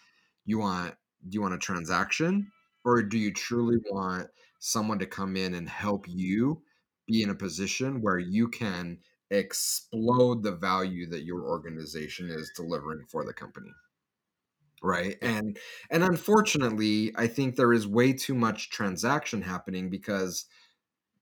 you 0.45 0.59
want 0.59 0.95
do 1.29 1.35
you 1.37 1.43
want 1.43 1.55
a 1.55 1.59
transaction 1.59 2.51
or 2.85 3.03
do 3.03 3.19
you 3.19 3.33
truly 3.33 3.79
want 3.91 4.27
someone 4.59 4.99
to 4.99 5.07
come 5.07 5.37
in 5.37 5.55
and 5.55 5.69
help 5.69 6.07
you 6.09 6.61
be 7.11 7.23
in 7.23 7.31
a 7.31 7.35
position 7.35 8.01
where 8.01 8.19
you 8.19 8.49
can 8.49 8.99
explode 9.31 10.43
the 10.43 10.53
value 10.53 11.07
that 11.07 11.25
your 11.25 11.43
organization 11.43 12.29
is 12.31 12.53
delivering 12.57 13.05
for 13.09 13.25
the 13.25 13.33
company 13.33 13.71
right? 14.83 15.17
And 15.21 15.59
and 15.91 16.03
unfortunately 16.03 17.13
i 17.17 17.27
think 17.27 17.55
there 17.55 17.73
is 17.73 17.87
way 17.87 18.13
too 18.13 18.35
much 18.35 18.71
transaction 18.71 19.43
happening 19.43 19.91
because 19.91 20.47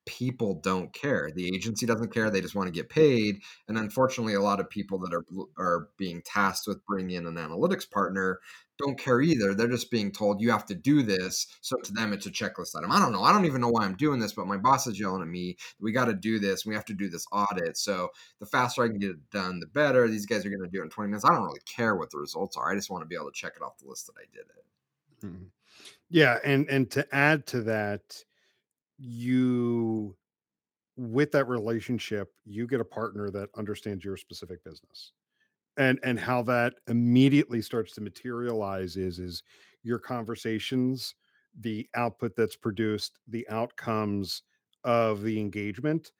people 0.08 0.54
don't 0.54 0.90
care. 0.94 1.30
The 1.34 1.54
agency 1.54 1.84
doesn't 1.84 2.14
care. 2.14 2.30
They 2.30 2.40
just 2.40 2.54
want 2.54 2.66
to 2.66 2.72
get 2.72 2.88
paid. 2.88 3.42
And 3.68 3.76
unfortunately, 3.76 4.34
a 4.34 4.40
lot 4.40 4.58
of 4.58 4.70
people 4.70 4.98
that 5.00 5.12
are 5.12 5.24
are 5.58 5.88
being 5.98 6.22
tasked 6.24 6.66
with 6.66 6.84
bringing 6.86 7.16
in 7.16 7.26
an 7.26 7.34
analytics 7.34 7.88
partner 7.88 8.40
don't 8.78 8.98
care 8.98 9.20
either. 9.20 9.54
They're 9.54 9.68
just 9.68 9.90
being 9.90 10.10
told 10.10 10.40
you 10.40 10.50
have 10.50 10.64
to 10.66 10.74
do 10.74 11.02
this. 11.02 11.46
So 11.60 11.76
to 11.76 11.92
them, 11.92 12.12
it's 12.12 12.26
a 12.26 12.30
checklist 12.30 12.74
item. 12.76 12.90
I 12.90 12.98
don't 12.98 13.12
know. 13.12 13.22
I 13.22 13.32
don't 13.32 13.44
even 13.44 13.60
know 13.60 13.68
why 13.68 13.84
I'm 13.84 13.96
doing 13.96 14.18
this, 14.18 14.32
but 14.32 14.46
my 14.46 14.56
boss 14.56 14.86
is 14.86 14.98
yelling 14.98 15.20
at 15.20 15.28
me. 15.28 15.56
We 15.80 15.92
got 15.92 16.06
to 16.06 16.14
do 16.14 16.38
this. 16.38 16.64
We 16.64 16.74
have 16.74 16.84
to 16.86 16.94
do 16.94 17.10
this 17.10 17.26
audit. 17.30 17.76
So 17.76 18.08
the 18.38 18.46
faster 18.46 18.84
I 18.84 18.88
can 18.88 18.98
get 18.98 19.10
it 19.10 19.30
done, 19.30 19.60
the 19.60 19.66
better. 19.66 20.08
These 20.08 20.26
guys 20.26 20.46
are 20.46 20.50
going 20.50 20.62
to 20.62 20.70
do 20.70 20.80
it 20.80 20.84
in 20.84 20.90
20 20.90 21.10
minutes. 21.10 21.24
I 21.24 21.34
don't 21.34 21.44
really 21.44 21.60
care 21.66 21.96
what 21.96 22.10
the 22.10 22.18
results 22.18 22.56
are. 22.56 22.70
I 22.70 22.76
just 22.76 22.88
want 22.88 23.02
to 23.02 23.08
be 23.08 23.16
able 23.16 23.26
to 23.26 23.32
check 23.38 23.54
it 23.56 23.62
off 23.62 23.78
the 23.78 23.88
list 23.88 24.06
that 24.06 24.14
I 24.16 24.24
did 24.32 24.42
it. 24.42 25.26
Mm-hmm. 25.26 25.44
Yeah, 26.10 26.38
and 26.42 26.68
and 26.70 26.90
to 26.92 27.06
add 27.14 27.46
to 27.48 27.62
that, 27.62 28.24
you 28.98 30.16
with 30.96 31.32
that 31.32 31.46
relationship, 31.48 32.34
you 32.44 32.66
get 32.66 32.80
a 32.80 32.84
partner 32.84 33.30
that 33.30 33.50
understands 33.56 34.04
your 34.04 34.16
specific 34.16 34.64
business. 34.64 35.12
And 35.76 36.00
and 36.02 36.18
how 36.20 36.42
that 36.44 36.74
immediately 36.88 37.62
starts 37.62 37.94
to 37.94 38.00
materialize 38.00 38.96
is 38.96 39.18
is 39.20 39.42
your 39.82 39.98
conversations, 40.00 41.14
the 41.58 41.88
output 41.94 42.36
that's 42.36 42.56
produced, 42.56 43.20
the 43.28 43.48
outcomes 43.48 44.42
of 44.84 45.22
the 45.22 45.40
engagement 45.40 46.12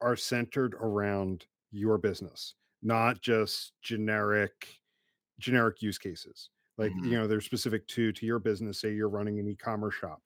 are 0.00 0.16
centered 0.16 0.74
around 0.74 1.46
your 1.70 1.98
business, 1.98 2.54
not 2.82 3.20
just 3.22 3.74
generic 3.82 4.80
generic 5.38 5.82
use 5.82 5.98
cases. 5.98 6.50
Like, 6.78 6.94
Mhm. 6.94 7.02
you 7.02 7.18
know, 7.18 7.26
they're 7.26 7.40
specific 7.40 7.86
to 7.88 8.12
to 8.12 8.26
your 8.26 8.38
business. 8.40 8.80
Say 8.80 8.94
you're 8.94 9.08
running 9.08 9.38
an 9.40 9.48
e-commerce 9.48 9.94
shop 9.94 10.22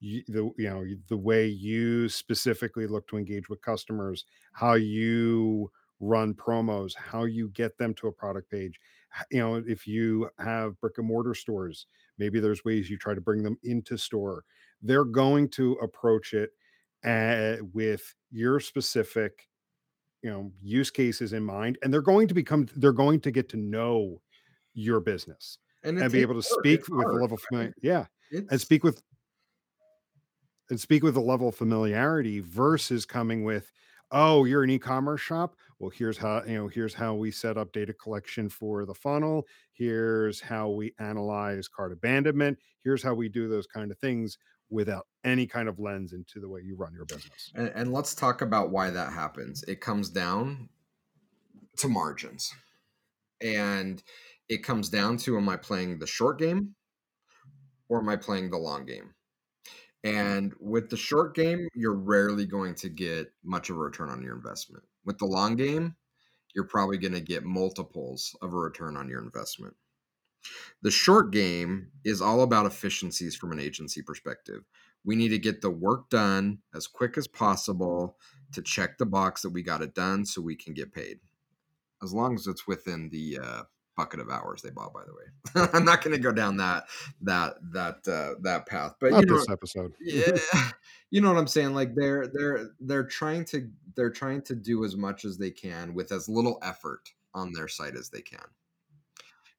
you, 0.00 0.22
the 0.28 0.50
you 0.58 0.68
know 0.68 0.84
the 1.08 1.16
way 1.16 1.46
you 1.46 2.08
specifically 2.08 2.86
look 2.86 3.08
to 3.08 3.16
engage 3.16 3.48
with 3.48 3.62
customers, 3.62 4.24
how 4.52 4.74
you 4.74 5.70
run 6.00 6.34
promos, 6.34 6.94
how 6.94 7.24
you 7.24 7.48
get 7.50 7.78
them 7.78 7.94
to 7.94 8.08
a 8.08 8.12
product 8.12 8.50
page. 8.50 8.78
You 9.30 9.38
know, 9.38 9.64
if 9.66 9.86
you 9.86 10.28
have 10.38 10.78
brick 10.80 10.98
and 10.98 11.06
mortar 11.06 11.34
stores, 11.34 11.86
maybe 12.18 12.40
there's 12.40 12.64
ways 12.64 12.90
you 12.90 12.98
try 12.98 13.14
to 13.14 13.20
bring 13.20 13.42
them 13.42 13.58
into 13.64 13.96
store. 13.96 14.44
They're 14.82 15.04
going 15.04 15.48
to 15.50 15.72
approach 15.74 16.34
it 16.34 16.50
uh, 17.04 17.56
with 17.72 18.14
your 18.30 18.60
specific, 18.60 19.48
you 20.22 20.30
know, 20.30 20.52
use 20.62 20.90
cases 20.90 21.32
in 21.32 21.42
mind, 21.42 21.78
and 21.82 21.92
they're 21.92 22.02
going 22.02 22.28
to 22.28 22.34
become 22.34 22.68
they're 22.76 22.92
going 22.92 23.20
to 23.20 23.30
get 23.30 23.48
to 23.50 23.56
know 23.56 24.20
your 24.74 25.00
business 25.00 25.58
And 25.82 25.98
and 25.98 26.12
be 26.12 26.20
able 26.20 26.40
to 26.40 26.46
work. 26.50 26.66
It's 26.70 26.84
speak 26.84 26.88
with 26.88 27.00
a 27.00 27.02
hard, 27.02 27.22
level 27.22 27.36
of 27.36 27.42
right? 27.42 27.48
familiar, 27.48 27.74
yeah, 27.80 28.06
and 28.50 28.60
speak 28.60 28.84
with 28.84 29.02
and 30.70 30.80
speak 30.80 31.02
with 31.02 31.16
a 31.16 31.20
level 31.20 31.48
of 31.48 31.54
familiarity 31.54 32.40
versus 32.40 33.04
coming 33.04 33.44
with 33.44 33.70
oh 34.12 34.44
you're 34.44 34.62
an 34.62 34.70
e-commerce 34.70 35.20
shop 35.20 35.56
well 35.78 35.90
here's 35.90 36.16
how 36.16 36.42
you 36.46 36.54
know 36.54 36.68
here's 36.68 36.94
how 36.94 37.14
we 37.14 37.30
set 37.30 37.56
up 37.56 37.72
data 37.72 37.92
collection 37.92 38.48
for 38.48 38.84
the 38.84 38.94
funnel 38.94 39.46
here's 39.72 40.40
how 40.40 40.68
we 40.68 40.94
analyze 40.98 41.66
cart 41.66 41.92
abandonment 41.92 42.58
here's 42.84 43.02
how 43.02 43.14
we 43.14 43.28
do 43.28 43.48
those 43.48 43.66
kind 43.66 43.90
of 43.90 43.98
things 43.98 44.38
without 44.70 45.06
any 45.24 45.46
kind 45.46 45.68
of 45.68 45.78
lens 45.78 46.12
into 46.12 46.40
the 46.40 46.48
way 46.48 46.60
you 46.60 46.76
run 46.76 46.92
your 46.92 47.04
business 47.04 47.50
and, 47.54 47.68
and 47.74 47.92
let's 47.92 48.14
talk 48.14 48.42
about 48.42 48.70
why 48.70 48.90
that 48.90 49.12
happens. 49.12 49.62
It 49.64 49.80
comes 49.80 50.08
down 50.08 50.68
to 51.76 51.88
margins. 51.88 52.52
And 53.40 54.02
it 54.48 54.62
comes 54.64 54.88
down 54.88 55.18
to 55.18 55.36
am 55.36 55.48
I 55.48 55.56
playing 55.56 55.98
the 55.98 56.06
short 56.06 56.38
game 56.38 56.74
or 57.88 58.00
am 58.00 58.08
I 58.08 58.16
playing 58.16 58.50
the 58.50 58.58
long 58.58 58.86
game? 58.86 59.14
And 60.06 60.54
with 60.60 60.88
the 60.88 60.96
short 60.96 61.34
game, 61.34 61.66
you're 61.74 61.92
rarely 61.92 62.46
going 62.46 62.76
to 62.76 62.88
get 62.88 63.32
much 63.42 63.70
of 63.70 63.76
a 63.76 63.80
return 63.80 64.08
on 64.08 64.22
your 64.22 64.36
investment. 64.36 64.84
With 65.04 65.18
the 65.18 65.26
long 65.26 65.56
game, 65.56 65.96
you're 66.54 66.64
probably 66.64 66.96
going 66.96 67.14
to 67.14 67.20
get 67.20 67.42
multiples 67.42 68.36
of 68.40 68.52
a 68.52 68.56
return 68.56 68.96
on 68.96 69.08
your 69.08 69.20
investment. 69.20 69.74
The 70.82 70.92
short 70.92 71.32
game 71.32 71.88
is 72.04 72.22
all 72.22 72.42
about 72.42 72.66
efficiencies 72.66 73.34
from 73.34 73.50
an 73.50 73.58
agency 73.58 74.00
perspective. 74.00 74.62
We 75.04 75.16
need 75.16 75.30
to 75.30 75.40
get 75.40 75.60
the 75.60 75.70
work 75.70 76.08
done 76.08 76.58
as 76.72 76.86
quick 76.86 77.18
as 77.18 77.26
possible 77.26 78.16
to 78.52 78.62
check 78.62 78.98
the 78.98 79.06
box 79.06 79.42
that 79.42 79.50
we 79.50 79.64
got 79.64 79.82
it 79.82 79.92
done 79.92 80.24
so 80.24 80.40
we 80.40 80.54
can 80.54 80.72
get 80.72 80.94
paid. 80.94 81.18
As 82.00 82.14
long 82.14 82.36
as 82.36 82.46
it's 82.46 82.64
within 82.64 83.08
the 83.10 83.40
uh, 83.42 83.62
bucket 83.96 84.20
of 84.20 84.30
hours 84.30 84.62
they 84.62 84.70
bought 84.70 84.92
by 84.92 85.02
the 85.04 85.12
way. 85.12 85.68
I'm 85.72 85.84
not 85.84 86.02
going 86.02 86.14
to 86.14 86.22
go 86.22 86.32
down 86.32 86.56
that 86.58 86.84
that 87.22 87.54
that 87.72 88.08
uh, 88.08 88.38
that 88.42 88.66
path. 88.66 88.94
But 89.00 89.12
not 89.12 89.20
you 89.20 89.26
know 89.26 89.38
this 89.38 89.50
episode 89.50 89.94
yeah, 90.00 90.38
you 91.10 91.20
know 91.20 91.32
what 91.32 91.38
I'm 91.38 91.46
saying? 91.46 91.74
Like 91.74 91.94
they're 91.94 92.26
they're 92.28 92.70
they're 92.80 93.06
trying 93.06 93.44
to 93.46 93.68
they're 93.94 94.10
trying 94.10 94.42
to 94.42 94.54
do 94.54 94.84
as 94.84 94.96
much 94.96 95.24
as 95.24 95.38
they 95.38 95.50
can 95.50 95.94
with 95.94 96.12
as 96.12 96.28
little 96.28 96.58
effort 96.62 97.08
on 97.34 97.52
their 97.52 97.68
side 97.68 97.96
as 97.96 98.10
they 98.10 98.20
can 98.20 98.44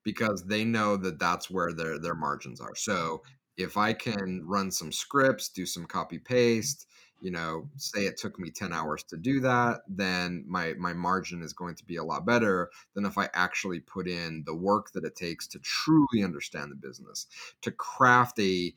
because 0.04 0.46
they 0.46 0.64
know 0.64 0.96
that 0.96 1.20
that's 1.20 1.50
where 1.50 1.74
their 1.74 2.00
their 2.00 2.16
margins 2.16 2.62
are. 2.62 2.76
So 2.76 3.22
if 3.58 3.76
I 3.76 3.92
can 3.94 4.44
run 4.46 4.72
some 4.72 4.92
scripts, 4.92 5.50
do 5.50 5.66
some 5.66 5.86
copy 5.86 6.20
paste, 6.20 6.88
you 7.22 7.32
know, 7.32 7.70
say 7.78 8.06
it 8.06 8.18
took 8.18 8.40
me 8.40 8.52
10 8.52 8.74
hours 8.74 9.04
to 9.06 9.18
do 9.18 9.40
that, 9.42 9.82
then 9.88 10.44
my 10.48 10.74
my 10.76 10.94
margin 10.94 11.42
is 11.42 11.54
going 11.54 11.76
to 11.76 11.86
be 11.86 11.96
a 11.98 12.04
lot 12.04 12.26
better 12.26 12.70
than 12.94 13.06
if 13.06 13.18
I 13.18 13.30
actually 13.34 13.80
put 13.80 14.08
in 14.08 14.44
the 14.46 14.56
work 14.56 14.92
that 14.94 15.04
it 15.06 15.16
takes 15.16 15.48
to 15.50 15.60
truly 15.60 16.24
understand 16.24 16.72
the 16.72 16.76
business, 16.76 17.28
to 17.62 17.72
craft 17.72 18.40
a 18.40 18.74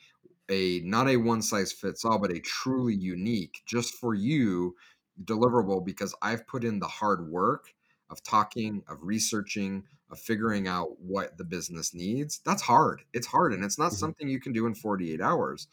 a 0.48 0.80
not 0.80 1.08
a 1.08 1.16
one 1.16 1.42
size 1.42 1.72
fits 1.72 2.04
all, 2.04 2.18
but 2.18 2.32
a 2.32 2.40
truly 2.40 2.94
unique 2.94 3.62
just 3.66 3.94
for 3.94 4.14
you 4.14 4.76
deliverable 5.24 5.84
because 5.84 6.14
I've 6.22 6.46
put 6.46 6.64
in 6.64 6.78
the 6.78 6.88
hard 6.88 7.28
work 7.28 7.74
of 8.08 8.22
talking, 8.22 8.82
of 8.88 8.98
researching, 9.02 9.84
of 10.10 10.18
figuring 10.18 10.66
out 10.66 11.00
what 11.00 11.38
the 11.38 11.44
business 11.44 11.94
needs. 11.94 12.40
That's 12.44 12.62
hard. 12.62 13.02
It's 13.12 13.26
hard 13.26 13.52
and 13.52 13.64
it's 13.64 13.78
not 13.78 13.92
Mhm. 13.92 13.94
something 13.94 14.28
you 14.28 14.40
can 14.40 14.52
do 14.52 14.66
in 14.66 14.74
48 14.74 15.20
hours. 15.20 15.68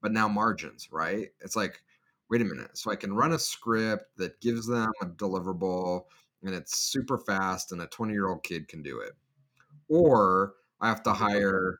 But 0.00 0.12
now 0.12 0.28
margins, 0.28 0.90
right? 0.90 1.30
It's 1.40 1.54
like, 1.56 1.82
wait 2.32 2.40
a 2.40 2.44
minute. 2.46 2.70
So 2.78 2.90
I 2.90 2.96
can 2.96 3.12
run 3.12 3.32
a 3.32 3.38
script 3.38 4.16
that 4.16 4.40
gives 4.40 4.66
them 4.66 4.90
a 5.02 5.06
deliverable 5.06 6.04
and 6.42 6.54
it's 6.54 6.78
super 6.78 7.18
fast 7.18 7.72
and 7.72 7.82
a 7.82 7.86
20 7.86 8.14
year 8.14 8.26
old 8.26 8.42
kid 8.42 8.68
can 8.68 8.82
do 8.82 9.00
it. 9.00 9.12
Or 9.90 10.54
I 10.80 10.88
have 10.88 11.02
to 11.02 11.12
hire 11.12 11.78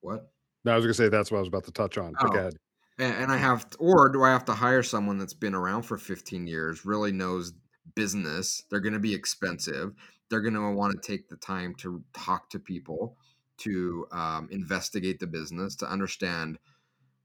what? 0.00 0.30
No, 0.64 0.72
i 0.72 0.76
was 0.76 0.84
gonna 0.84 0.94
say 0.94 1.08
that's 1.08 1.30
what 1.30 1.38
i 1.38 1.40
was 1.40 1.48
about 1.48 1.64
to 1.64 1.72
touch 1.72 1.98
on 1.98 2.12
go 2.12 2.28
Oh, 2.32 2.50
and, 2.98 3.14
and 3.24 3.32
I 3.32 3.36
have, 3.36 3.68
to, 3.70 3.78
or 3.78 4.08
do 4.08 4.22
I 4.22 4.30
have 4.30 4.44
to 4.44 4.54
hire 4.54 4.82
someone 4.82 5.18
that's 5.18 5.34
been 5.34 5.54
around 5.54 5.82
for 5.82 5.98
15 5.98 6.46
years, 6.46 6.86
really 6.86 7.10
knows 7.10 7.52
business? 7.96 8.62
They're 8.70 8.80
going 8.80 8.92
to 8.92 9.00
be 9.00 9.12
expensive. 9.12 9.94
They're 10.30 10.40
going 10.40 10.54
to 10.54 10.70
want 10.70 10.94
to 10.94 11.06
take 11.06 11.28
the 11.28 11.36
time 11.36 11.74
to 11.78 12.04
talk 12.12 12.50
to 12.50 12.60
people, 12.60 13.16
to 13.58 14.06
um, 14.12 14.48
investigate 14.52 15.18
the 15.18 15.26
business, 15.26 15.74
to 15.76 15.90
understand 15.90 16.56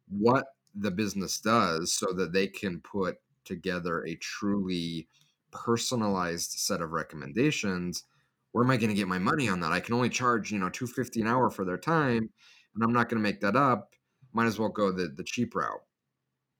what 0.09 0.45
the 0.75 0.91
business 0.91 1.39
does 1.39 1.91
so 1.93 2.13
that 2.13 2.33
they 2.33 2.47
can 2.47 2.79
put 2.81 3.17
together 3.45 4.05
a 4.05 4.15
truly 4.15 5.07
personalized 5.51 6.51
set 6.51 6.81
of 6.81 6.91
recommendations 6.91 8.03
where 8.51 8.63
am 8.63 8.71
i 8.71 8.77
going 8.77 8.89
to 8.89 8.95
get 8.95 9.07
my 9.07 9.19
money 9.19 9.47
on 9.47 9.59
that? 9.59 9.71
I 9.71 9.79
can 9.79 9.93
only 9.93 10.09
charge 10.09 10.51
you 10.51 10.59
know 10.59 10.69
250 10.69 11.21
an 11.21 11.27
hour 11.27 11.49
for 11.49 11.65
their 11.65 11.77
time 11.77 12.29
and 12.75 12.83
i'm 12.83 12.93
not 12.93 13.09
going 13.09 13.21
to 13.21 13.27
make 13.27 13.41
that 13.41 13.55
up. 13.55 13.93
Might 14.31 14.45
as 14.45 14.59
well 14.59 14.69
go 14.69 14.91
the, 14.91 15.07
the 15.07 15.23
cheap 15.23 15.55
route. 15.55 15.81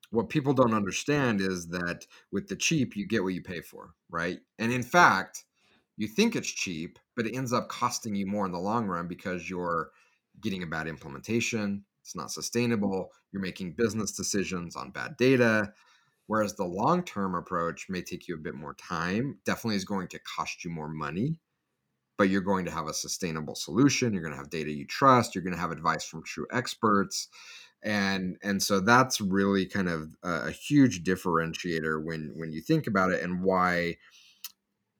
What 0.09 0.29
people 0.29 0.53
don't 0.53 0.73
understand 0.73 1.39
is 1.39 1.67
that 1.67 2.07
with 2.31 2.47
the 2.47 2.55
cheap 2.55 2.95
you 2.95 3.05
get 3.05 3.23
what 3.23 3.33
you 3.33 3.41
pay 3.41 3.61
for 3.61 3.93
right? 4.09 4.39
And 4.57 4.71
in 4.71 4.83
fact 4.83 5.45
you 5.97 6.07
think 6.07 6.35
it's 6.35 6.49
cheap 6.49 6.99
but 7.15 7.25
it 7.25 7.35
ends 7.35 7.53
up 7.53 7.69
costing 7.69 8.15
you 8.15 8.25
more 8.25 8.45
in 8.45 8.51
the 8.51 8.59
long 8.59 8.87
run 8.87 9.07
because 9.07 9.49
you're 9.49 9.91
getting 10.41 10.63
a 10.63 10.67
bad 10.67 10.87
implementation 10.87 11.83
it's 12.01 12.15
not 12.15 12.31
sustainable 12.31 13.11
you're 13.31 13.41
making 13.41 13.73
business 13.73 14.11
decisions 14.11 14.75
on 14.75 14.91
bad 14.91 15.15
data 15.17 15.71
whereas 16.27 16.55
the 16.55 16.63
long 16.63 17.03
term 17.03 17.35
approach 17.35 17.87
may 17.89 18.01
take 18.01 18.27
you 18.27 18.35
a 18.35 18.39
bit 18.39 18.55
more 18.55 18.75
time 18.75 19.37
definitely 19.45 19.75
is 19.75 19.85
going 19.85 20.07
to 20.07 20.19
cost 20.19 20.63
you 20.63 20.69
more 20.69 20.89
money 20.89 21.39
but 22.17 22.29
you're 22.29 22.41
going 22.41 22.65
to 22.65 22.71
have 22.71 22.87
a 22.87 22.93
sustainable 22.93 23.55
solution 23.55 24.13
you're 24.13 24.21
going 24.21 24.33
to 24.33 24.37
have 24.37 24.49
data 24.49 24.71
you 24.71 24.85
trust 24.85 25.33
you're 25.33 25.43
going 25.43 25.55
to 25.55 25.59
have 25.59 25.71
advice 25.71 26.05
from 26.05 26.23
true 26.23 26.45
experts 26.51 27.27
and 27.83 28.37
and 28.43 28.61
so 28.61 28.79
that's 28.79 29.21
really 29.21 29.65
kind 29.65 29.89
of 29.89 30.09
a, 30.23 30.47
a 30.47 30.51
huge 30.51 31.03
differentiator 31.03 32.03
when 32.03 32.31
when 32.35 32.51
you 32.51 32.61
think 32.61 32.87
about 32.87 33.11
it 33.11 33.23
and 33.23 33.43
why 33.43 33.95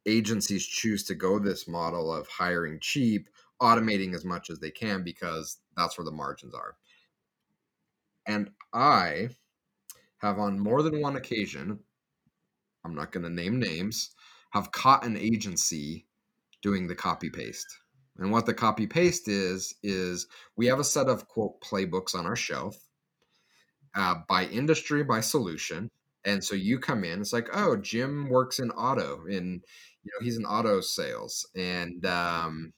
agencies 0.05 0.65
choose 0.65 1.03
to 1.03 1.13
go 1.13 1.39
this 1.39 1.67
model 1.67 2.13
of 2.13 2.27
hiring 2.27 2.79
cheap 2.81 3.29
automating 3.61 4.15
as 4.15 4.23
much 4.23 4.49
as 4.49 4.59
they 4.59 4.71
can 4.71 5.03
because 5.03 5.57
that's 5.75 5.97
where 5.97 6.05
the 6.05 6.11
margins 6.11 6.53
are 6.53 6.77
and 8.29 8.49
i 8.73 9.27
have 10.19 10.39
on 10.39 10.59
more 10.59 10.81
than 10.83 11.01
one 11.01 11.17
occasion 11.17 11.77
i'm 12.85 12.95
not 12.95 13.11
going 13.11 13.23
to 13.23 13.29
name 13.29 13.59
names 13.59 14.15
have 14.51 14.71
caught 14.71 15.05
an 15.05 15.17
agency 15.17 16.05
doing 16.61 16.87
the 16.87 16.95
copy 16.95 17.29
paste 17.29 17.67
and 18.19 18.31
what 18.31 18.45
the 18.45 18.53
copy 18.53 18.87
paste 18.87 19.27
is 19.27 19.75
is 19.83 20.27
we 20.55 20.65
have 20.67 20.79
a 20.79 20.83
set 20.83 21.07
of 21.07 21.27
quote 21.27 21.59
playbooks 21.61 22.15
on 22.15 22.25
our 22.25 22.35
shelf 22.35 22.77
uh, 23.95 24.15
by 24.27 24.45
industry 24.45 25.03
by 25.03 25.21
solution. 25.21 25.89
And 26.25 26.43
so 26.43 26.55
you 26.55 26.79
come 26.79 27.03
in, 27.03 27.21
it's 27.21 27.33
like, 27.33 27.47
oh, 27.53 27.77
Jim 27.77 28.29
works 28.29 28.59
in 28.59 28.71
auto, 28.71 29.25
and 29.27 29.63
you 30.03 30.11
know 30.11 30.23
he's 30.23 30.37
in 30.37 30.45
auto 30.45 30.81
sales, 30.81 31.47
and 31.55 32.05
um, 32.05 32.73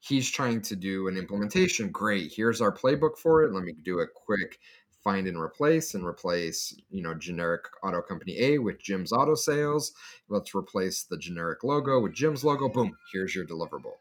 he's 0.00 0.30
trying 0.30 0.62
to 0.62 0.76
do 0.76 1.08
an 1.08 1.16
implementation. 1.16 1.90
Great, 1.90 2.32
here's 2.34 2.60
our 2.60 2.72
playbook 2.72 3.18
for 3.18 3.44
it. 3.44 3.52
Let 3.52 3.64
me 3.64 3.74
do 3.84 4.00
a 4.00 4.06
quick 4.06 4.58
find 5.02 5.26
and 5.26 5.38
replace 5.38 5.94
and 5.94 6.04
replace 6.04 6.76
you 6.90 7.02
know 7.02 7.14
generic 7.14 7.62
auto 7.82 8.02
company 8.02 8.38
a 8.38 8.58
with 8.58 8.80
jim's 8.82 9.12
auto 9.12 9.34
sales 9.34 9.92
let's 10.28 10.54
replace 10.54 11.04
the 11.04 11.16
generic 11.16 11.64
logo 11.64 12.00
with 12.00 12.12
jim's 12.12 12.44
logo 12.44 12.68
boom 12.68 12.96
here's 13.12 13.34
your 13.34 13.46
deliverable 13.46 13.94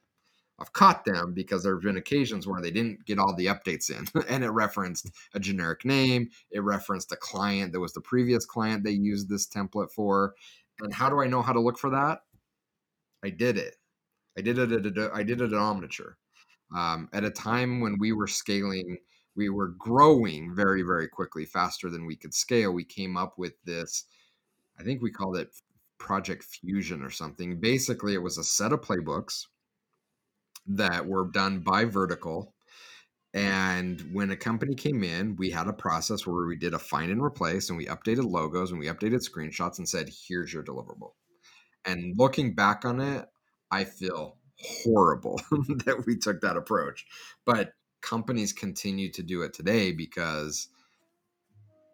i've 0.59 0.73
caught 0.73 1.05
them 1.05 1.33
because 1.33 1.63
there 1.63 1.73
have 1.73 1.83
been 1.83 1.97
occasions 1.97 2.45
where 2.45 2.61
they 2.61 2.71
didn't 2.71 3.05
get 3.05 3.17
all 3.17 3.33
the 3.35 3.45
updates 3.45 3.89
in 3.89 4.05
and 4.29 4.43
it 4.43 4.49
referenced 4.49 5.09
a 5.33 5.39
generic 5.39 5.85
name 5.85 6.29
it 6.51 6.61
referenced 6.63 7.11
a 7.11 7.17
client 7.17 7.71
that 7.71 7.79
was 7.79 7.93
the 7.93 8.01
previous 8.01 8.45
client 8.45 8.83
they 8.83 8.91
used 8.91 9.29
this 9.29 9.47
template 9.47 9.91
for 9.91 10.33
and 10.81 10.93
how 10.93 11.09
do 11.09 11.21
i 11.21 11.27
know 11.27 11.41
how 11.41 11.53
to 11.53 11.61
look 11.61 11.77
for 11.77 11.89
that 11.89 12.19
i 13.23 13.29
did 13.29 13.57
it 13.57 13.78
i 14.37 14.41
did 14.41 14.57
a, 14.59 15.11
i 15.13 15.23
did 15.23 15.41
it 15.41 15.45
at 15.45 15.59
omniture 15.59 16.13
um, 16.75 17.09
at 17.13 17.23
a 17.23 17.31
time 17.31 17.81
when 17.81 17.97
we 17.99 18.11
were 18.11 18.27
scaling 18.27 18.97
we 19.35 19.49
were 19.49 19.69
growing 19.69 20.53
very 20.53 20.81
very 20.81 21.07
quickly 21.07 21.45
faster 21.45 21.89
than 21.89 22.05
we 22.05 22.15
could 22.15 22.33
scale. 22.33 22.73
We 22.73 22.83
came 22.83 23.17
up 23.17 23.37
with 23.37 23.53
this 23.63 24.05
i 24.79 24.83
think 24.83 25.01
we 25.01 25.11
called 25.11 25.37
it 25.37 25.49
project 25.97 26.43
fusion 26.43 27.03
or 27.03 27.09
something. 27.09 27.59
Basically 27.59 28.13
it 28.13 28.21
was 28.21 28.37
a 28.37 28.43
set 28.43 28.71
of 28.71 28.81
playbooks 28.81 29.45
that 30.65 31.05
were 31.05 31.29
done 31.31 31.59
by 31.59 31.85
vertical 31.85 32.53
and 33.33 34.01
when 34.11 34.31
a 34.31 34.35
company 34.35 34.75
came 34.75 35.03
in 35.03 35.35
we 35.35 35.49
had 35.51 35.67
a 35.67 35.73
process 35.73 36.25
where 36.25 36.45
we 36.45 36.55
did 36.55 36.73
a 36.73 36.79
find 36.79 37.11
and 37.11 37.21
replace 37.21 37.69
and 37.69 37.77
we 37.77 37.85
updated 37.85 38.29
logos 38.29 38.71
and 38.71 38.79
we 38.79 38.87
updated 38.87 39.21
screenshots 39.21 39.77
and 39.77 39.87
said 39.87 40.09
here's 40.27 40.53
your 40.53 40.63
deliverable. 40.63 41.11
And 41.85 42.15
looking 42.17 42.55
back 42.55 42.85
on 42.85 42.99
it 42.99 43.27
i 43.71 43.83
feel 43.83 44.37
horrible 44.83 45.39
that 45.85 46.03
we 46.05 46.17
took 46.17 46.41
that 46.41 46.57
approach 46.57 47.05
but 47.45 47.73
companies 48.01 48.53
continue 48.53 49.11
to 49.11 49.23
do 49.23 49.41
it 49.41 49.53
today 49.53 49.91
because 49.91 50.69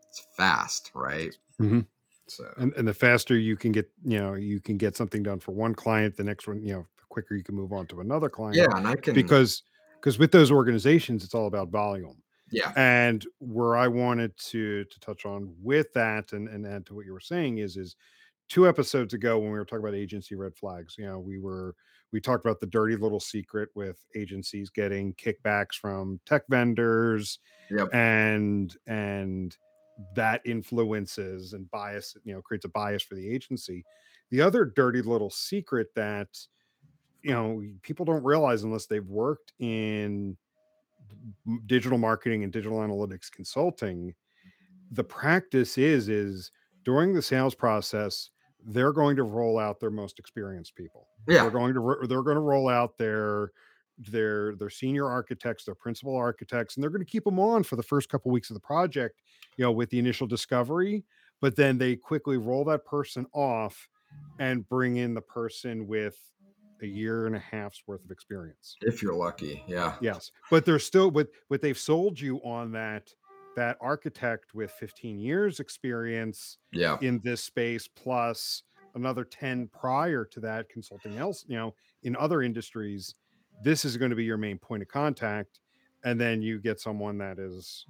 it's 0.09 0.27
fast, 0.37 0.91
right? 0.93 1.35
Mm-hmm. 1.61 1.81
So 2.27 2.45
and 2.57 2.73
and 2.73 2.87
the 2.87 2.93
faster 2.93 3.37
you 3.37 3.55
can 3.55 3.71
get, 3.71 3.89
you 4.03 4.19
know, 4.19 4.33
you 4.33 4.59
can 4.59 4.77
get 4.77 4.95
something 4.95 5.21
done 5.23 5.39
for 5.39 5.51
one 5.51 5.75
client, 5.75 6.15
the 6.15 6.23
next 6.23 6.47
one, 6.47 6.63
you 6.63 6.73
know, 6.73 6.87
the 6.97 7.03
quicker 7.09 7.35
you 7.35 7.43
can 7.43 7.55
move 7.55 7.71
on 7.71 7.85
to 7.87 8.01
another 8.01 8.29
client. 8.29 8.55
yeah, 8.55 8.67
and 8.75 8.87
I 8.87 8.95
can 8.95 9.13
Because 9.13 9.63
because 9.99 10.17
with 10.17 10.31
those 10.31 10.51
organizations, 10.51 11.23
it's 11.23 11.35
all 11.35 11.47
about 11.47 11.69
volume. 11.69 12.21
yeah, 12.51 12.71
And 12.75 13.25
where 13.39 13.75
I 13.75 13.87
wanted 13.87 14.35
to 14.37 14.85
to 14.85 14.99
touch 14.99 15.25
on 15.25 15.53
with 15.61 15.93
that 15.93 16.33
and, 16.33 16.47
and 16.47 16.65
add 16.65 16.85
to 16.87 16.95
what 16.95 17.05
you 17.05 17.13
were 17.13 17.19
saying 17.19 17.59
is 17.59 17.77
is 17.77 17.95
two 18.49 18.67
episodes 18.67 19.13
ago 19.13 19.37
when 19.39 19.51
we 19.51 19.57
were 19.57 19.65
talking 19.65 19.83
about 19.83 19.95
agency 19.95 20.35
red 20.35 20.55
flags, 20.55 20.95
you 20.97 21.05
know, 21.05 21.19
we 21.19 21.39
were 21.39 21.75
we 22.11 22.21
talked 22.21 22.45
about 22.45 22.59
the 22.59 22.67
dirty 22.67 22.95
little 22.95 23.19
secret 23.19 23.69
with 23.75 23.97
agencies 24.15 24.69
getting 24.69 25.13
kickbacks 25.15 25.73
from 25.73 26.19
tech 26.25 26.43
vendors 26.49 27.39
yep, 27.69 27.93
and 27.93 28.75
and 28.87 29.57
that 30.15 30.41
influences 30.45 31.53
and 31.53 31.69
bias, 31.71 32.15
you 32.23 32.33
know, 32.33 32.41
creates 32.41 32.65
a 32.65 32.69
bias 32.69 33.03
for 33.03 33.15
the 33.15 33.29
agency. 33.29 33.83
The 34.31 34.41
other 34.41 34.65
dirty 34.65 35.01
little 35.01 35.29
secret 35.29 35.87
that 35.95 36.27
you 37.23 37.33
know 37.33 37.63
people 37.81 38.05
don't 38.05 38.23
realize 38.23 38.63
unless 38.63 38.85
they've 38.85 39.07
worked 39.07 39.53
in 39.59 40.37
digital 41.65 41.97
marketing 41.97 42.43
and 42.43 42.53
digital 42.53 42.79
analytics 42.79 43.31
consulting 43.31 44.13
the 44.91 45.03
practice 45.03 45.77
is 45.77 46.09
is 46.09 46.51
during 46.83 47.13
the 47.13 47.21
sales 47.21 47.55
process 47.55 48.29
they're 48.65 48.93
going 48.93 49.15
to 49.15 49.23
roll 49.23 49.59
out 49.59 49.79
their 49.79 49.91
most 49.91 50.19
experienced 50.19 50.75
people. 50.75 51.07
Yeah. 51.27 51.43
they're 51.43 51.51
going 51.51 51.73
to 51.73 51.97
they're 52.07 52.23
going 52.23 52.35
to 52.35 52.41
roll 52.41 52.67
out 52.67 52.97
their 52.97 53.51
their 53.97 54.55
their 54.55 54.69
senior 54.69 55.09
architects 55.09 55.63
their 55.63 55.75
principal 55.75 56.15
architects 56.15 56.75
and 56.75 56.83
they're 56.83 56.89
going 56.89 57.05
to 57.05 57.09
keep 57.09 57.23
them 57.23 57.39
on 57.39 57.63
for 57.63 57.77
the 57.77 57.83
first 57.83 58.09
couple 58.09 58.29
weeks 58.29 58.49
of 58.49 58.53
the 58.53 58.59
project 58.59 59.21
you 59.55 59.63
know 59.63 59.71
with 59.71 59.89
the 59.89 59.97
initial 59.97 60.27
discovery 60.27 61.05
but 61.39 61.55
then 61.55 61.77
they 61.77 61.95
quickly 61.95 62.37
roll 62.37 62.65
that 62.65 62.83
person 62.85 63.25
off 63.33 63.87
and 64.39 64.67
bring 64.67 64.97
in 64.97 65.13
the 65.13 65.21
person 65.21 65.87
with 65.87 66.17
a 66.81 66.85
year 66.85 67.25
and 67.25 67.35
a 67.35 67.39
half's 67.39 67.83
worth 67.87 68.03
of 68.03 68.11
experience. 68.11 68.75
If 68.81 69.01
you're 69.01 69.15
lucky, 69.15 69.63
yeah, 69.67 69.95
Yes, 70.01 70.31
but 70.51 70.65
they're 70.65 70.79
still 70.79 71.09
but 71.09 71.29
but 71.49 71.61
they've 71.61 71.77
sold 71.77 72.19
you 72.19 72.37
on 72.39 72.71
that 72.73 73.09
that 73.55 73.77
architect 73.81 74.53
with 74.53 74.71
15 74.71 75.19
years 75.19 75.59
experience 75.59 76.57
yeah. 76.71 76.97
in 77.01 77.21
this 77.23 77.43
space 77.43 77.87
plus 77.87 78.63
another 78.95 79.23
10 79.23 79.69
prior 79.77 80.25
to 80.25 80.39
that 80.39 80.69
consulting 80.69 81.17
else, 81.17 81.45
you 81.47 81.57
know, 81.57 81.73
in 82.03 82.15
other 82.15 82.41
industries. 82.41 83.15
This 83.63 83.85
is 83.85 83.97
going 83.97 84.09
to 84.09 84.15
be 84.15 84.25
your 84.25 84.37
main 84.37 84.57
point 84.57 84.81
of 84.81 84.87
contact 84.87 85.59
and 86.05 86.21
then 86.21 86.41
you 86.41 86.59
get 86.59 86.79
someone 86.79 87.17
that 87.17 87.39
is 87.39 87.85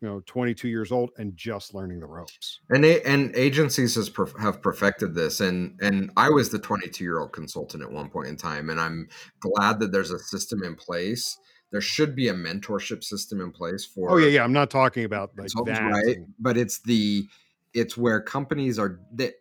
you 0.00 0.08
know 0.08 0.22
22 0.26 0.68
years 0.68 0.92
old 0.92 1.10
and 1.16 1.36
just 1.36 1.74
learning 1.74 1.98
the 1.98 2.06
ropes. 2.06 2.60
And 2.68 2.84
and 2.84 3.34
agencies 3.34 3.96
has 3.96 4.08
perf- 4.08 4.38
have 4.38 4.62
perfected 4.62 5.14
this, 5.14 5.40
and 5.40 5.76
and 5.80 6.12
I 6.16 6.28
was 6.28 6.50
the 6.50 6.58
22 6.58 7.02
year 7.02 7.18
old 7.18 7.32
consultant 7.32 7.82
at 7.82 7.90
one 7.90 8.10
point 8.10 8.28
in 8.28 8.36
time, 8.36 8.70
and 8.70 8.80
I'm 8.80 9.08
glad 9.40 9.80
that 9.80 9.90
there's 9.90 10.12
a 10.12 10.18
system 10.18 10.62
in 10.62 10.76
place. 10.76 11.36
There 11.72 11.80
should 11.80 12.14
be 12.14 12.28
a 12.28 12.34
mentorship 12.34 13.02
system 13.04 13.40
in 13.40 13.50
place 13.50 13.84
for 13.84 14.10
Oh 14.12 14.16
yeah, 14.16 14.28
yeah, 14.28 14.44
I'm 14.44 14.52
not 14.52 14.70
talking 14.70 15.04
about 15.04 15.32
like 15.36 15.48
that. 15.66 15.82
right? 15.82 16.16
and- 16.16 16.34
But 16.38 16.56
it's 16.56 16.78
the 16.80 17.28
it's 17.74 17.96
where 17.96 18.20
companies 18.20 18.78
are 18.78 19.00
that 19.14 19.34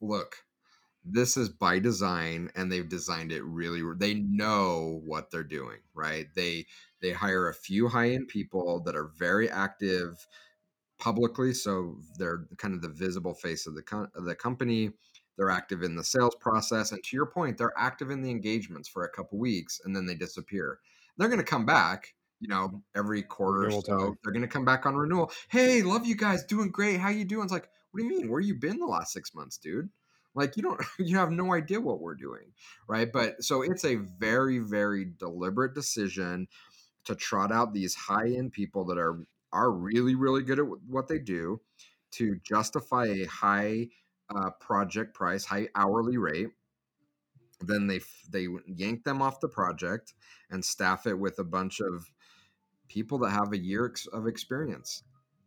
look 0.00 0.36
this 1.08 1.36
is 1.36 1.48
by 1.48 1.78
design 1.78 2.50
and 2.56 2.70
they've 2.72 2.88
designed 2.88 3.30
it 3.30 3.44
really 3.44 3.80
they 3.96 4.14
know 4.14 5.00
what 5.04 5.30
they're 5.30 5.44
doing 5.44 5.78
right 5.94 6.26
they 6.34 6.66
they 7.00 7.12
hire 7.12 7.48
a 7.48 7.54
few 7.54 7.86
high-end 7.86 8.26
people 8.26 8.80
that 8.80 8.96
are 8.96 9.12
very 9.16 9.48
active 9.48 10.26
publicly 10.98 11.52
so 11.54 11.96
they're 12.18 12.46
kind 12.56 12.74
of 12.74 12.82
the 12.82 12.88
visible 12.88 13.34
face 13.34 13.66
of 13.68 13.74
the 13.76 13.82
co- 13.82 14.08
of 14.16 14.24
the 14.24 14.34
company 14.34 14.90
they're 15.36 15.50
active 15.50 15.82
in 15.82 15.94
the 15.94 16.02
sales 16.02 16.34
process 16.40 16.90
and 16.90 17.02
to 17.04 17.14
your 17.16 17.26
point 17.26 17.56
they're 17.58 17.72
active 17.76 18.10
in 18.10 18.20
the 18.22 18.30
engagements 18.30 18.88
for 18.88 19.04
a 19.04 19.10
couple 19.10 19.38
weeks 19.38 19.80
and 19.84 19.94
then 19.94 20.06
they 20.06 20.14
disappear 20.14 20.80
they're 21.16 21.28
going 21.28 21.40
to 21.40 21.44
come 21.44 21.66
back 21.66 22.14
you 22.40 22.48
know 22.48 22.82
every 22.94 23.22
quarter 23.22 23.66
or 23.66 23.82
so 23.82 24.16
they're 24.22 24.32
going 24.32 24.42
to 24.42 24.48
come 24.48 24.64
back 24.64 24.86
on 24.86 24.94
renewal. 24.94 25.30
Hey 25.48 25.82
love 25.82 26.06
you 26.06 26.16
guys 26.16 26.44
doing 26.44 26.70
great 26.70 27.00
how 27.00 27.08
you 27.08 27.24
doing? 27.24 27.44
It's 27.44 27.52
like 27.52 27.68
what 27.90 28.00
do 28.00 28.04
you 28.04 28.10
mean? 28.10 28.30
Where 28.30 28.40
you 28.40 28.54
been 28.54 28.78
the 28.78 28.86
last 28.86 29.12
six 29.12 29.34
months 29.34 29.56
dude? 29.58 29.88
Like 30.34 30.56
you 30.56 30.62
don't 30.62 30.80
you 30.98 31.16
have 31.16 31.30
no 31.30 31.54
idea 31.54 31.80
what 31.80 32.00
we're 32.00 32.14
doing. 32.14 32.52
Right? 32.88 33.10
But 33.10 33.42
so 33.42 33.62
it's 33.62 33.84
a 33.84 33.96
very 33.96 34.58
very 34.58 35.06
deliberate 35.18 35.74
decision 35.74 36.48
to 37.04 37.14
trot 37.14 37.52
out 37.52 37.72
these 37.72 37.94
high 37.94 38.28
end 38.28 38.52
people 38.52 38.84
that 38.86 38.98
are 38.98 39.24
are 39.52 39.70
really 39.70 40.14
really 40.14 40.42
good 40.42 40.58
at 40.58 40.66
what 40.88 41.08
they 41.08 41.18
do 41.18 41.60
to 42.12 42.36
justify 42.44 43.06
a 43.06 43.24
high 43.24 43.88
uh, 44.34 44.50
project 44.60 45.14
price 45.14 45.44
high 45.44 45.68
hourly 45.74 46.18
rate 46.18 46.48
then 47.60 47.86
they 47.86 48.00
they 48.30 48.46
yank 48.66 49.04
them 49.04 49.22
off 49.22 49.40
the 49.40 49.48
project 49.48 50.14
and 50.50 50.64
staff 50.64 51.06
it 51.06 51.18
with 51.18 51.38
a 51.38 51.44
bunch 51.44 51.80
of 51.80 52.10
people 52.88 53.18
that 53.18 53.30
have 53.30 53.52
a 53.52 53.58
year 53.58 53.92
of 54.12 54.26
experience. 54.26 55.02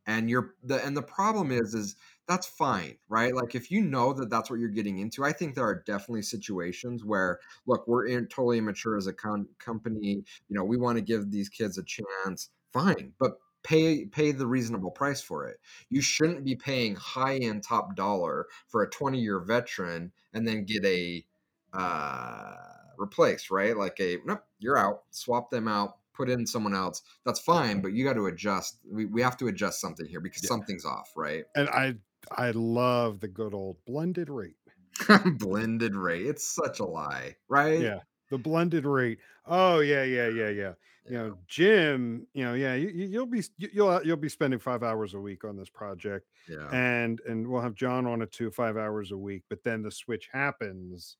And 0.07 0.29
you're 0.29 0.55
the 0.63 0.83
and 0.83 0.97
the 0.97 1.03
problem 1.03 1.51
is 1.51 1.73
is 1.73 1.95
that's 2.27 2.47
fine 2.47 2.97
right? 3.09 3.33
Like 3.33 3.55
if 3.55 3.71
you 3.71 3.81
know 3.81 4.13
that 4.13 4.29
that's 4.29 4.49
what 4.49 4.59
you're 4.59 4.69
getting 4.69 4.99
into 4.99 5.23
i 5.23 5.31
think 5.31 5.55
there 5.55 5.65
are 5.65 5.83
definitely 5.85 6.23
situations 6.23 7.05
where 7.05 7.39
look 7.67 7.87
we're 7.87 8.07
in, 8.07 8.27
totally 8.27 8.57
immature 8.57 8.97
as 8.97 9.07
a 9.07 9.13
con- 9.13 9.47
company 9.59 10.23
you 10.49 10.55
know 10.55 10.63
we 10.63 10.77
want 10.77 10.97
to 10.97 11.03
give 11.03 11.31
these 11.31 11.49
kids 11.49 11.77
a 11.77 11.83
chance 11.83 12.49
fine 12.71 13.13
but 13.19 13.33
pay 13.63 14.05
pay 14.05 14.31
the 14.31 14.47
reasonable 14.47 14.91
price 14.91 15.21
for 15.21 15.47
it. 15.47 15.59
You 15.89 16.01
shouldn't 16.01 16.43
be 16.43 16.55
paying 16.55 16.95
high 16.95 17.37
end 17.37 17.63
top 17.63 17.95
dollar 17.95 18.47
for 18.67 18.83
a 18.83 18.89
20 18.89 19.19
year 19.19 19.39
veteran 19.39 20.11
and 20.33 20.47
then 20.47 20.65
get 20.65 20.85
a 20.85 21.25
uh 21.73 22.55
replaced 22.97 23.49
right 23.51 23.77
like 23.77 23.97
a 23.99 24.17
nope 24.25 24.43
you're 24.59 24.77
out 24.77 25.03
swap 25.11 25.49
them 25.51 25.67
out 25.67 25.97
put 26.13 26.29
in 26.29 26.45
someone 26.45 26.73
else 26.75 27.01
that's 27.25 27.39
fine 27.39 27.79
but 27.81 27.93
you 27.93 28.03
got 28.03 28.13
to 28.13 28.25
adjust 28.25 28.79
we, 28.85 29.05
we 29.05 29.21
have 29.21 29.37
to 29.37 29.47
adjust 29.47 29.79
something 29.79 30.05
here 30.05 30.19
because 30.19 30.43
Yeah. 30.43 30.49
something's 30.49 30.83
off 30.85 31.11
right 31.15 31.45
And 31.55 31.69
I 31.69 31.95
I 32.31 32.51
love 32.51 33.21
the 33.21 33.29
good 33.29 33.53
old 33.53 33.77
blended 33.85 34.29
rate. 34.29 34.57
blended 35.37 35.95
rate 35.95 36.25
it's 36.25 36.43
such 36.45 36.79
a 36.79 36.85
lie 36.85 37.35
right 37.47 37.79
Yeah. 37.79 37.99
The 38.31 38.37
blended 38.37 38.85
rate. 38.85 39.17
Oh 39.47 39.79
yeah, 39.79 40.03
yeah, 40.03 40.27
yeah, 40.27 40.49
yeah. 40.49 40.73
You 41.05 41.13
know, 41.17 41.37
Jim, 41.47 42.27
you 42.33 42.43
know, 42.43 42.53
yeah, 42.53 42.75
you, 42.75 42.89
you'll 42.89 43.25
be 43.25 43.41
you- 43.57 43.69
you'll 43.73 44.03
you'll 44.03 44.17
be 44.17 44.29
spending 44.29 44.59
5 44.59 44.83
hours 44.83 45.15
a 45.15 45.19
week 45.19 45.43
on 45.45 45.55
this 45.57 45.69
project 45.69 46.27
yeah 46.47 46.69
and 46.71 47.21
and 47.27 47.47
we'll 47.47 47.61
have 47.61 47.73
John 47.73 48.05
on 48.05 48.21
it 48.21 48.31
too 48.31 48.51
5 48.51 48.77
hours 48.77 49.11
a 49.11 49.17
week, 49.17 49.45
but 49.49 49.63
then 49.63 49.81
the 49.81 49.89
switch 49.89 50.29
happens 50.31 51.17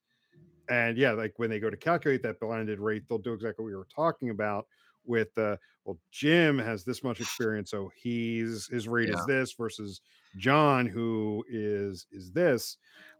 and 0.70 0.96
yeah, 0.96 1.12
like 1.12 1.38
when 1.38 1.50
they 1.50 1.60
go 1.60 1.70
to 1.70 1.76
calculate 1.76 2.22
that 2.22 2.40
blended 2.40 2.78
rate, 2.80 3.04
they'll 3.08 3.18
do 3.18 3.32
exactly 3.34 3.62
what 3.64 3.70
we 3.70 3.76
were 3.76 3.88
talking 3.94 4.30
about 4.30 4.66
with 5.04 5.34
the 5.34 5.58
well, 5.84 5.98
Jim 6.10 6.58
has 6.58 6.84
this 6.84 7.02
much 7.02 7.20
experience, 7.20 7.70
so 7.70 7.90
he's 7.96 8.66
his 8.68 8.86
rate 8.88 9.08
Yeah. 9.08 9.14
is 9.14 9.26
this 9.26 9.52
versus 9.54 10.00
John, 10.36 10.86
who 10.86 11.44
is 11.48 12.06
is 12.12 12.32
this. 12.32 12.76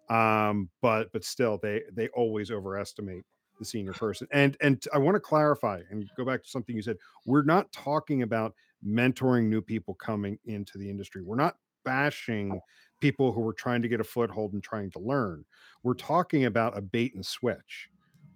Um, 0.08 0.70
but 0.82 1.12
but 1.12 1.24
still, 1.24 1.58
they 1.58 1.82
they 1.92 2.08
always 2.08 2.50
overestimate 2.50 3.24
the 3.58 3.64
senior 3.64 3.92
person. 3.92 4.26
And 4.32 4.56
and 4.60 4.82
I 4.92 4.98
want 4.98 5.16
to 5.16 5.20
clarify 5.20 5.82
and 5.90 6.08
go 6.16 6.24
back 6.24 6.42
to 6.42 6.48
something 6.48 6.74
you 6.76 6.82
said. 6.82 6.98
We're 7.24 7.42
not 7.42 7.70
talking 7.72 8.22
about 8.22 8.54
mentoring 8.84 9.44
new 9.44 9.62
people 9.62 9.94
coming 9.94 10.38
into 10.44 10.78
the 10.78 10.88
industry. 10.90 11.22
We're 11.22 11.36
not 11.36 11.56
bashing 11.84 12.60
people 13.00 13.32
who 13.32 13.40
were 13.40 13.52
trying 13.52 13.82
to 13.82 13.88
get 13.88 14.00
a 14.00 14.04
foothold 14.04 14.52
and 14.52 14.62
trying 14.62 14.90
to 14.92 14.98
learn. 14.98 15.44
We're 15.82 15.94
talking 15.94 16.44
about 16.44 16.76
a 16.76 16.82
bait 16.82 17.14
and 17.14 17.24
switch 17.24 17.88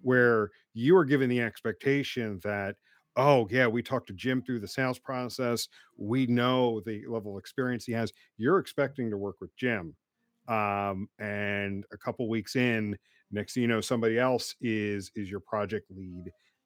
where 0.02 0.50
you 0.74 0.96
are 0.96 1.04
given 1.04 1.30
the 1.30 1.40
expectation 1.40 2.40
that 2.44 2.76
oh 3.16 3.48
yeah 3.50 3.66
we 3.66 3.82
talked 3.82 4.08
to 4.08 4.12
jim 4.12 4.42
through 4.42 4.58
the 4.58 4.68
sales 4.68 4.98
process 4.98 5.68
we 5.96 6.26
know 6.26 6.80
the 6.84 7.02
level 7.08 7.36
of 7.36 7.40
experience 7.40 7.84
he 7.84 7.92
has 7.92 8.12
you're 8.36 8.58
expecting 8.58 9.08
to 9.08 9.16
work 9.16 9.36
with 9.40 9.56
jim 9.56 9.94
um, 10.48 11.08
and 11.18 11.84
a 11.92 11.96
couple 11.96 12.28
weeks 12.28 12.56
in 12.56 12.96
next 13.30 13.54
thing 13.54 13.62
you 13.62 13.68
know 13.68 13.80
somebody 13.80 14.18
else 14.18 14.54
is 14.60 15.10
is 15.14 15.30
your 15.30 15.40
project 15.40 15.86
lead 15.90 16.24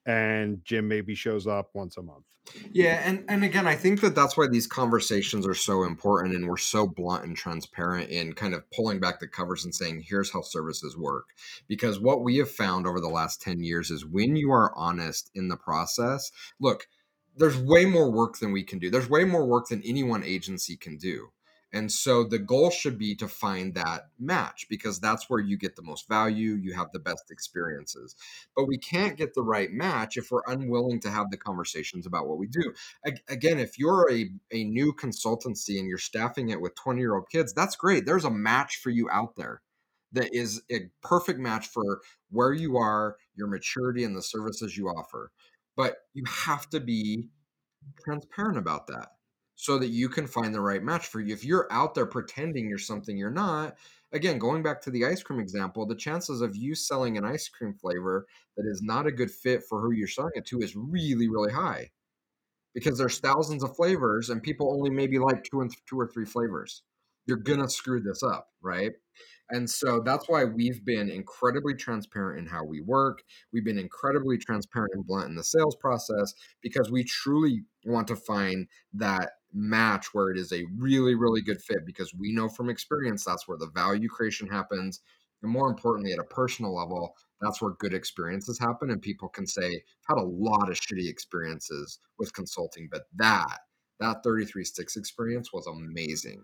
and 0.09 0.65
jim 0.65 0.89
maybe 0.89 1.15
shows 1.15 1.47
up 1.47 1.71
once 1.75 1.97
a 1.97 2.03
month 2.03 2.25
Yeah, 2.73 3.03
and 3.05 3.25
and 3.29 3.45
again, 3.45 3.67
I 3.67 3.77
think 3.77 4.01
that 4.01 4.15
that's 4.15 4.37
why 4.37 4.47
these 4.49 4.67
conversations 4.67 5.47
are 5.47 5.55
so 5.55 5.83
important, 5.85 6.35
and 6.35 6.49
we're 6.49 6.57
so 6.57 6.87
blunt 6.87 7.25
and 7.25 7.37
transparent 7.37 8.11
in 8.11 8.33
kind 8.33 8.55
of 8.55 8.71
pulling 8.71 9.01
back 9.01 9.21
the 9.21 9.29
covers 9.29 9.65
and 9.65 9.75
saying, 9.75 10.05
"Here's 10.07 10.33
how 10.33 10.41
services 10.43 10.97
work." 10.97 11.27
Because 11.67 12.01
what 12.01 12.23
we 12.25 12.39
have 12.39 12.51
found 12.51 12.87
over 12.87 13.01
the 13.01 13.09
last 13.09 13.43
ten 13.43 13.63
years 13.63 13.91
is 13.91 14.07
when 14.07 14.35
you 14.37 14.51
are 14.51 14.73
honest 14.77 15.31
in 15.35 15.49
the 15.49 15.57
process, 15.59 16.31
look, 16.59 16.89
there's 17.37 17.59
way 17.59 17.85
more 17.85 18.11
work 18.11 18.39
than 18.39 18.53
we 18.53 18.65
can 18.65 18.79
do. 18.79 18.91
There's 18.91 19.11
way 19.11 19.25
more 19.25 19.47
work 19.47 19.69
than 19.69 19.83
any 19.83 20.03
one 20.03 20.25
agency 20.25 20.77
can 20.77 20.97
do. 20.97 21.29
And 21.73 21.93
so 21.93 22.25
the 22.25 22.39
goal 22.39 22.71
should 22.71 22.97
be 22.97 23.15
to 23.17 23.29
find 23.29 23.75
that 23.75 24.09
match 24.19 24.67
because 24.71 25.01
that's 25.01 25.29
where 25.29 25.41
you 25.41 25.59
get 25.59 25.77
the 25.77 25.83
most 25.83 26.09
value, 26.09 26.55
you 26.55 26.73
have 26.73 26.93
the 26.93 26.99
best 26.99 27.31
experiences. 27.31 28.17
But 28.57 28.67
we 28.67 28.79
can't 28.79 29.19
get 29.19 29.35
the 29.35 29.43
right 29.43 29.71
match 29.71 30.17
if 30.17 30.31
we're 30.31 30.43
unwilling 30.47 31.01
to 31.01 31.11
have 31.11 31.31
the 31.31 31.37
conversations 31.37 32.07
about 32.07 32.27
what 32.27 32.39
we 32.39 32.47
do. 32.47 32.73
Again, 33.29 33.59
if 33.59 33.79
you're 33.79 34.11
a, 34.11 34.31
a 34.51 34.65
new 34.65 34.95
consultancy 34.95 35.79
and 35.79 35.89
you're 35.89 35.99
staffing 35.99 36.49
it 36.49 36.61
with 36.61 36.75
20 36.75 37.01
year 37.01 37.15
old 37.15 37.29
kids, 37.31 37.53
that's 37.53 37.77
great. 37.77 38.07
There's 38.07 38.25
a 38.25 38.31
match 38.31 38.77
for 38.77 38.91
you 38.91 39.11
out 39.11 39.37
there 39.37 39.61
that 40.13 40.31
is 40.33 40.63
a 40.73 40.89
perfect 41.03 41.39
match 41.39 41.67
for 41.67 42.01
where 42.31 42.55
you 42.55 42.79
are, 42.79 43.17
your 43.35 43.47
maturity, 43.47 44.05
and 44.05 44.17
the 44.17 44.23
services 44.23 44.75
you 44.75 44.89
offer. 44.89 45.33
But 45.77 45.97
you 46.15 46.25
have 46.27 46.69
to 46.71 46.81
be 46.81 47.29
transparent 48.05 48.57
about 48.57 48.87
that 48.87 49.09
so 49.61 49.77
that 49.77 49.89
you 49.89 50.09
can 50.09 50.25
find 50.25 50.55
the 50.55 50.61
right 50.61 50.85
match 50.85 51.09
for 51.09 51.21
you. 51.21 51.35
If 51.35 51.45
you're 51.45 51.67
out 51.73 51.93
there 51.93 52.07
pretending 52.07 52.69
you're 52.69 52.79
something 52.79 53.17
you're 53.19 53.29
not, 53.29 53.77
again, 54.13 54.39
going 54.39 54.63
back 54.63 54.81
to 54.83 54.91
the 54.91 55.05
ice 55.05 55.21
cream 55.21 55.41
example, 55.41 55.85
the 55.85 55.97
chances 55.97 56.41
of 56.43 56.55
you 56.55 56.77
selling 56.77 57.19
an 57.19 57.25
ice 57.25 57.49
cream 57.49 57.75
flavor 57.75 58.29
that 58.57 58.67
is 58.71 58.83
not 58.85 59.09
a 59.09 59.13
good 59.13 59.33
fit 59.33 59.65
for 59.69 59.81
who 59.81 59.91
you're 59.91 60.07
selling 60.07 60.31
it 60.37 60.47
to 60.47 60.61
is 60.61 60.77
really, 60.77 61.29
really 61.29 61.53
high 61.53 61.91
because 62.73 62.99
there's 62.99 63.19
thousands 63.19 63.65
of 63.65 63.75
flavors 63.75 64.31
and 64.31 64.45
people 64.45 64.73
only 64.73 64.91
maybe 64.91 65.19
like 65.19 65.43
two 65.43 65.61
and 65.61 65.75
two 65.89 65.99
or 65.99 66.07
three 66.07 66.25
flavors. 66.25 66.85
You're 67.27 67.39
gonna 67.39 67.69
screw 67.69 68.01
this 68.01 68.23
up, 68.23 68.51
right? 68.63 68.93
And 69.51 69.69
so 69.69 70.01
that's 70.05 70.29
why 70.29 70.45
we've 70.45 70.85
been 70.85 71.11
incredibly 71.11 71.75
transparent 71.75 72.39
in 72.39 72.47
how 72.47 72.65
we 72.65 72.81
work. 72.81 73.23
We've 73.53 73.65
been 73.65 73.79
incredibly 73.79 74.39
transparent 74.39 74.93
and 74.95 75.05
blunt 75.05 75.31
in 75.31 75.35
the 75.35 75.43
sales 75.43 75.75
process 75.75 76.33
because 76.63 76.93
we 76.93 77.03
truly 77.03 77.65
want 77.85 78.07
to 78.09 78.17
find 78.17 78.69
that 78.95 79.33
match 79.53 80.13
where 80.13 80.31
it 80.31 80.39
is 80.39 80.53
a 80.53 80.65
really, 80.77 81.15
really 81.15 81.41
good 81.41 81.63
fit 81.63 81.87
because 81.87 82.15
we 82.15 82.33
know 82.33 82.49
from 82.49 82.69
experience 82.69 83.25
that's 83.25 83.49
where 83.49 83.59
the 83.59 83.71
value 83.75 84.09
creation 84.09 84.49
happens. 84.49 85.01
And 85.43 85.51
more 85.51 85.69
importantly, 85.69 86.13
at 86.13 86.19
a 86.19 86.25
personal 86.25 86.75
level, 86.75 87.15
that's 87.41 87.63
where 87.63 87.73
good 87.79 87.95
experiences 87.95 88.59
happen. 88.59 88.91
And 88.91 89.01
people 89.01 89.29
can 89.29 89.47
say, 89.47 89.67
I've 90.09 90.17
had 90.17 90.19
a 90.19 90.27
lot 90.27 90.69
of 90.69 90.77
shitty 90.77 91.09
experiences 91.09 92.01
with 92.19 92.35
consulting, 92.35 92.89
but 92.91 93.03
that, 93.17 93.61
that 94.01 94.23
33 94.25 94.65
sticks 94.65 94.97
experience 94.97 95.53
was 95.53 95.67
amazing. 95.67 96.43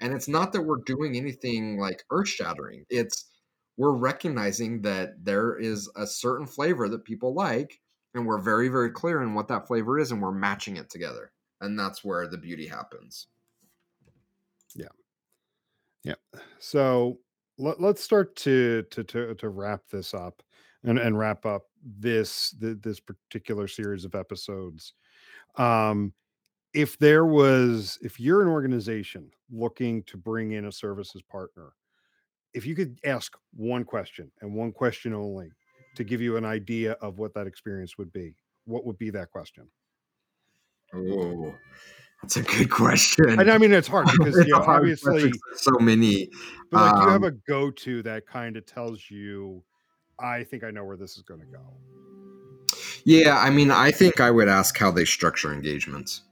And 0.00 0.14
it's 0.14 0.28
not 0.28 0.52
that 0.52 0.62
we're 0.62 0.82
doing 0.86 1.16
anything 1.16 1.78
like 1.78 2.04
earth 2.10 2.28
shattering. 2.28 2.84
It's 2.88 3.26
we're 3.76 3.92
recognizing 3.92 4.82
that 4.82 5.24
there 5.24 5.56
is 5.56 5.88
a 5.96 6.06
certain 6.06 6.46
flavor 6.46 6.88
that 6.88 7.04
people 7.04 7.34
like, 7.34 7.80
and 8.14 8.26
we're 8.26 8.40
very, 8.40 8.68
very 8.68 8.90
clear 8.90 9.22
in 9.22 9.34
what 9.34 9.48
that 9.48 9.66
flavor 9.66 9.98
is, 9.98 10.10
and 10.10 10.20
we're 10.20 10.32
matching 10.32 10.76
it 10.76 10.90
together. 10.90 11.30
And 11.60 11.78
that's 11.78 12.04
where 12.04 12.28
the 12.28 12.38
beauty 12.38 12.66
happens. 12.66 13.26
Yeah. 14.74 14.86
Yeah. 16.04 16.14
So 16.58 17.18
let, 17.58 17.80
let's 17.80 18.02
start 18.02 18.36
to, 18.36 18.82
to 18.90 19.04
to 19.04 19.34
to 19.34 19.48
wrap 19.48 19.82
this 19.90 20.14
up 20.14 20.42
and 20.84 20.98
and 20.98 21.18
wrap 21.18 21.44
up 21.44 21.64
this 21.82 22.54
th- 22.60 22.78
this 22.80 23.00
particular 23.00 23.66
series 23.66 24.04
of 24.04 24.14
episodes. 24.14 24.94
Um, 25.56 26.12
if 26.74 26.98
there 26.98 27.24
was, 27.24 27.98
if 28.02 28.20
you're 28.20 28.42
an 28.42 28.48
organization 28.48 29.30
looking 29.50 30.02
to 30.04 30.16
bring 30.16 30.52
in 30.52 30.66
a 30.66 30.72
services 30.72 31.22
partner, 31.22 31.72
if 32.54 32.66
you 32.66 32.74
could 32.74 32.98
ask 33.04 33.36
one 33.54 33.84
question 33.84 34.30
and 34.40 34.54
one 34.54 34.72
question 34.72 35.14
only 35.14 35.50
to 35.96 36.04
give 36.04 36.20
you 36.20 36.36
an 36.36 36.44
idea 36.44 36.92
of 37.00 37.18
what 37.18 37.34
that 37.34 37.46
experience 37.46 37.98
would 37.98 38.12
be, 38.12 38.34
what 38.64 38.84
would 38.84 38.98
be 38.98 39.10
that 39.10 39.30
question? 39.30 39.68
Oh, 40.94 41.54
that's 42.22 42.36
a 42.36 42.42
good 42.42 42.70
question. 42.70 43.40
And 43.40 43.50
I 43.50 43.58
mean, 43.58 43.72
it's 43.72 43.88
hard 43.88 44.06
because 44.18 44.36
you 44.36 44.52
know, 44.52 44.60
hard 44.62 44.80
obviously, 44.80 45.32
so 45.56 45.72
many. 45.80 46.30
but 46.70 46.80
like, 46.80 46.94
do 46.94 47.00
you 47.02 47.08
have 47.08 47.24
Um, 47.24 47.24
a 47.24 47.30
go-to 47.50 48.02
that 48.02 48.26
kind 48.26 48.56
of 48.56 48.66
tells 48.66 49.10
you, 49.10 49.62
I 50.18 50.44
think 50.44 50.64
I 50.64 50.70
know 50.70 50.84
where 50.84 50.96
this 50.96 51.16
is 51.16 51.22
going 51.22 51.40
to 51.40 51.46
go. 51.46 52.76
Yeah, 53.04 53.38
I 53.38 53.50
mean, 53.50 53.70
I 53.70 53.90
think 53.90 54.20
I 54.20 54.30
would 54.30 54.48
ask 54.48 54.76
how 54.76 54.90
they 54.90 55.04
structure 55.04 55.52
engagements 55.52 56.22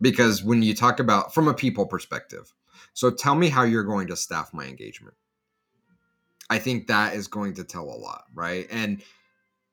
because 0.00 0.42
when 0.42 0.62
you 0.62 0.74
talk 0.74 1.00
about 1.00 1.32
from 1.32 1.48
a 1.48 1.54
people 1.54 1.86
perspective, 1.86 2.52
so 2.92 3.10
tell 3.10 3.34
me 3.34 3.48
how 3.48 3.62
you're 3.62 3.84
going 3.84 4.08
to 4.08 4.16
staff 4.16 4.52
my 4.52 4.66
engagement. 4.66 5.14
I 6.50 6.58
think 6.58 6.88
that 6.88 7.14
is 7.14 7.28
going 7.28 7.54
to 7.54 7.64
tell 7.64 7.84
a 7.84 7.94
lot, 7.94 8.24
right? 8.34 8.66
And 8.70 9.02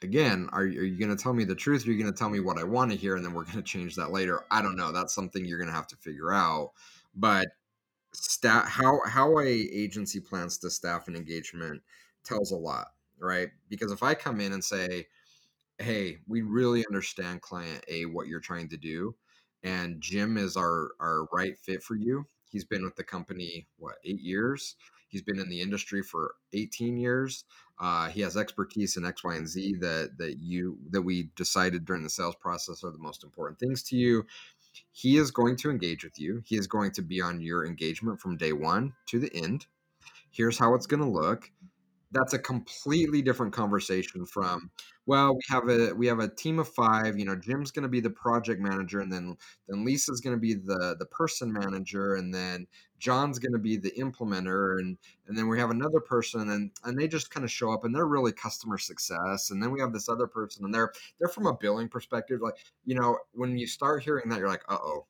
again, 0.02 0.50
are, 0.52 0.62
are 0.62 0.66
you 0.66 0.98
going 0.98 1.16
to 1.16 1.22
tell 1.22 1.34
me 1.34 1.44
the 1.44 1.56
truth? 1.56 1.86
Or 1.86 1.90
are 1.90 1.94
you 1.94 2.02
going 2.02 2.12
to 2.12 2.18
tell 2.18 2.30
me 2.30 2.40
what 2.40 2.60
I 2.60 2.64
want 2.64 2.92
to 2.92 2.98
hear, 2.98 3.16
and 3.16 3.26
then 3.26 3.34
we're 3.34 3.44
going 3.44 3.58
to 3.58 3.62
change 3.64 3.96
that 3.96 4.12
later? 4.12 4.46
I 4.52 4.62
don't 4.62 4.78
know. 4.78 4.92
That's 4.92 5.14
something 5.14 5.46
you're 5.46 5.58
going 5.58 5.70
to 5.70 5.76
have 5.76 5.88
to 5.88 5.96
figure 5.98 6.32
out. 6.34 6.72
But 7.16 7.48
staff, 8.14 8.68
how 8.68 9.00
how 9.06 9.40
a 9.40 9.48
agency 9.48 10.20
plans 10.20 10.58
to 10.60 10.70
staff 10.70 11.08
an 11.08 11.16
engagement 11.16 11.82
tells 12.24 12.52
a 12.52 12.56
lot, 12.58 12.88
right? 13.20 13.50
Because 13.70 13.92
if 13.92 14.04
I 14.04 14.14
come 14.14 14.40
in 14.42 14.54
and 14.54 14.64
say, 14.64 15.08
hey, 15.80 16.18
we 16.28 16.42
really 16.42 16.86
understand 16.88 17.42
client 17.42 17.84
A 17.88 18.06
what 18.06 18.28
you're 18.28 18.40
trying 18.40 18.70
to 18.70 18.78
do, 18.78 19.16
and 19.64 20.02
Jim 20.02 20.38
is 20.38 20.58
our 20.58 20.92
our 21.00 21.26
right 21.34 21.58
fit 21.58 21.84
for 21.84 21.96
you. 21.96 22.26
He's 22.50 22.66
been 22.66 22.84
with 22.84 22.96
the 22.96 23.04
company 23.04 23.68
what 23.78 23.96
eight 24.06 24.22
years. 24.22 24.76
He's 25.08 25.22
been 25.22 25.40
in 25.40 25.50
the 25.50 25.62
industry 25.62 26.02
for 26.02 26.36
18 26.54 26.98
years. 26.98 27.46
Uh, 27.80 28.10
he 28.10 28.22
has 28.22 28.36
expertise 28.36 28.98
in 28.98 29.06
X, 29.06 29.24
Y, 29.24 29.36
and 29.36 29.48
Z 29.48 29.76
that 29.82 30.18
that 30.18 30.38
you 30.40 30.78
that 30.90 31.02
we 31.02 31.30
decided 31.36 31.86
during 31.86 32.04
the 32.04 32.10
sales 32.10 32.36
process 32.36 32.84
are 32.84 32.92
the 32.92 32.98
most 32.98 33.24
important 33.24 33.60
things 33.60 33.84
to 33.84 33.96
you. 33.96 34.26
He 34.92 35.18
is 35.18 35.32
going 35.32 35.56
to 35.58 35.70
engage 35.70 36.04
with 36.04 36.20
you. 36.20 36.42
He 36.46 36.58
is 36.58 36.68
going 36.68 36.92
to 36.92 37.02
be 37.02 37.22
on 37.22 37.42
your 37.42 37.66
engagement 37.66 38.20
from 38.20 38.38
day 38.38 38.54
one 38.54 38.94
to 39.08 39.20
the 39.20 39.34
end. 39.36 39.66
Here's 40.32 40.58
how 40.58 40.74
it's 40.76 40.88
going 40.88 41.02
to 41.02 41.10
look 41.10 41.52
that's 42.12 42.34
a 42.34 42.40
completely 42.40 43.22
different 43.22 43.54
conversation 43.54 44.26
from 44.26 44.70
well 45.06 45.36
we 45.36 45.42
have 45.50 45.68
a 45.70 45.94
we 45.94 46.08
have 46.08 46.20
a 46.20 46.34
team 46.36 46.60
of 46.60 46.68
five 46.68 47.18
you 47.18 47.26
know 47.26 47.36
jim's 47.36 47.72
going 47.72 47.84
to 47.84 47.90
be 47.90 48.00
the 48.00 48.10
project 48.10 48.62
manager 48.62 49.00
and 49.00 49.12
then 49.12 49.36
then 49.68 49.84
lisa's 49.84 50.22
going 50.22 50.36
to 50.36 50.40
be 50.40 50.54
the 50.54 50.96
the 51.00 51.06
person 51.08 51.52
manager 51.52 52.16
and 52.16 52.34
then 52.34 52.66
john's 53.00 53.40
going 53.40 53.52
to 53.52 53.60
be 53.60 53.78
the 53.78 53.92
implementer 53.92 54.80
and 54.80 54.98
and 55.28 55.38
then 55.38 55.48
we 55.48 55.60
have 55.60 55.70
another 55.70 56.00
person 56.00 56.50
and 56.50 56.72
and 56.84 56.98
they 56.98 57.08
just 57.08 57.30
kind 57.30 57.44
of 57.44 57.52
show 57.52 57.72
up 57.72 57.84
and 57.84 57.94
they're 57.94 58.06
really 58.06 58.32
customer 58.32 58.78
success 58.78 59.52
and 59.52 59.62
then 59.62 59.72
we 59.72 59.80
have 59.80 59.94
this 59.94 60.10
other 60.10 60.28
person 60.28 60.64
and 60.64 60.74
they're 60.74 60.92
they're 61.20 61.30
from 61.30 61.48
a 61.48 61.58
billing 61.58 61.90
perspective 61.90 62.40
like 62.42 62.56
you 62.86 62.96
know 62.96 63.18
when 63.34 63.58
you 63.58 63.68
start 63.68 64.04
hearing 64.04 64.30
that 64.30 64.40
you're 64.40 64.48
like 64.48 64.64
uh-oh. 64.70 65.06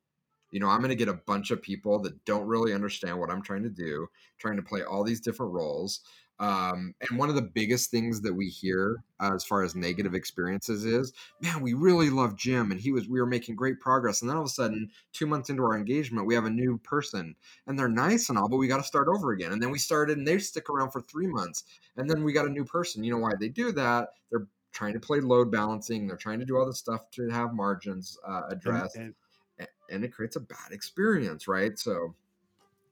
You 0.51 0.61
know 0.61 0.69
i'm 0.69 0.79
going 0.79 0.89
to 0.89 0.95
get 0.95 1.09
a 1.09 1.13
bunch 1.13 1.51
of 1.51 1.61
people 1.61 1.99
that 2.03 2.23
don't 2.23 2.47
really 2.47 2.73
understand 2.73 3.19
what 3.19 3.29
i'm 3.29 3.41
trying 3.41 3.63
to 3.63 3.69
do 3.69 4.07
trying 4.37 4.55
to 4.55 4.63
play 4.63 4.81
all 4.81 5.03
these 5.03 5.19
different 5.19 5.51
roles 5.51 6.01
um, 6.39 6.93
and 7.01 7.17
one 7.17 7.29
of 7.29 7.35
the 7.35 7.41
biggest 7.41 7.89
things 7.89 8.21
that 8.21 8.33
we 8.33 8.47
hear 8.47 9.03
uh, 9.19 9.33
as 9.33 9.43
far 9.43 9.63
as 9.63 9.75
negative 9.75 10.13
experiences 10.13 10.85
is, 10.85 11.13
man, 11.41 11.61
we 11.61 11.73
really 11.73 12.09
love 12.09 12.35
Jim 12.35 12.71
and 12.71 12.79
he 12.79 12.91
was, 12.91 13.07
we 13.07 13.19
were 13.19 13.25
making 13.25 13.55
great 13.55 13.79
progress. 13.79 14.21
And 14.21 14.29
then 14.29 14.37
all 14.37 14.43
of 14.43 14.47
a 14.47 14.51
sudden, 14.51 14.91
two 15.13 15.25
months 15.25 15.49
into 15.49 15.63
our 15.63 15.75
engagement, 15.75 16.27
we 16.27 16.35
have 16.35 16.45
a 16.45 16.49
new 16.49 16.77
person 16.79 17.35
and 17.65 17.77
they're 17.77 17.87
nice 17.87 18.29
and 18.29 18.37
all, 18.37 18.47
but 18.47 18.57
we 18.57 18.67
got 18.67 18.77
to 18.77 18.83
start 18.83 19.07
over 19.07 19.31
again. 19.31 19.51
And 19.51 19.61
then 19.61 19.71
we 19.71 19.79
started 19.79 20.17
and 20.17 20.27
they 20.27 20.37
stick 20.37 20.69
around 20.69 20.91
for 20.91 21.01
three 21.01 21.27
months 21.27 21.63
and 21.97 22.07
then 22.09 22.23
we 22.23 22.33
got 22.33 22.45
a 22.45 22.51
new 22.51 22.65
person. 22.65 23.03
You 23.03 23.13
know 23.13 23.19
why 23.19 23.31
they 23.39 23.49
do 23.49 23.71
that? 23.71 24.09
They're 24.29 24.47
trying 24.73 24.93
to 24.93 24.99
play 24.99 25.19
load 25.19 25.51
balancing. 25.51 26.07
They're 26.07 26.17
trying 26.17 26.39
to 26.39 26.45
do 26.45 26.57
all 26.57 26.67
this 26.67 26.77
stuff 26.77 27.09
to 27.11 27.29
have 27.29 27.53
margins 27.53 28.17
uh, 28.27 28.43
addressed, 28.51 28.95
and, 28.95 29.15
and, 29.57 29.67
and 29.89 30.05
it 30.05 30.13
creates 30.13 30.35
a 30.35 30.39
bad 30.39 30.71
experience, 30.71 31.47
right? 31.47 31.79
So 31.79 32.13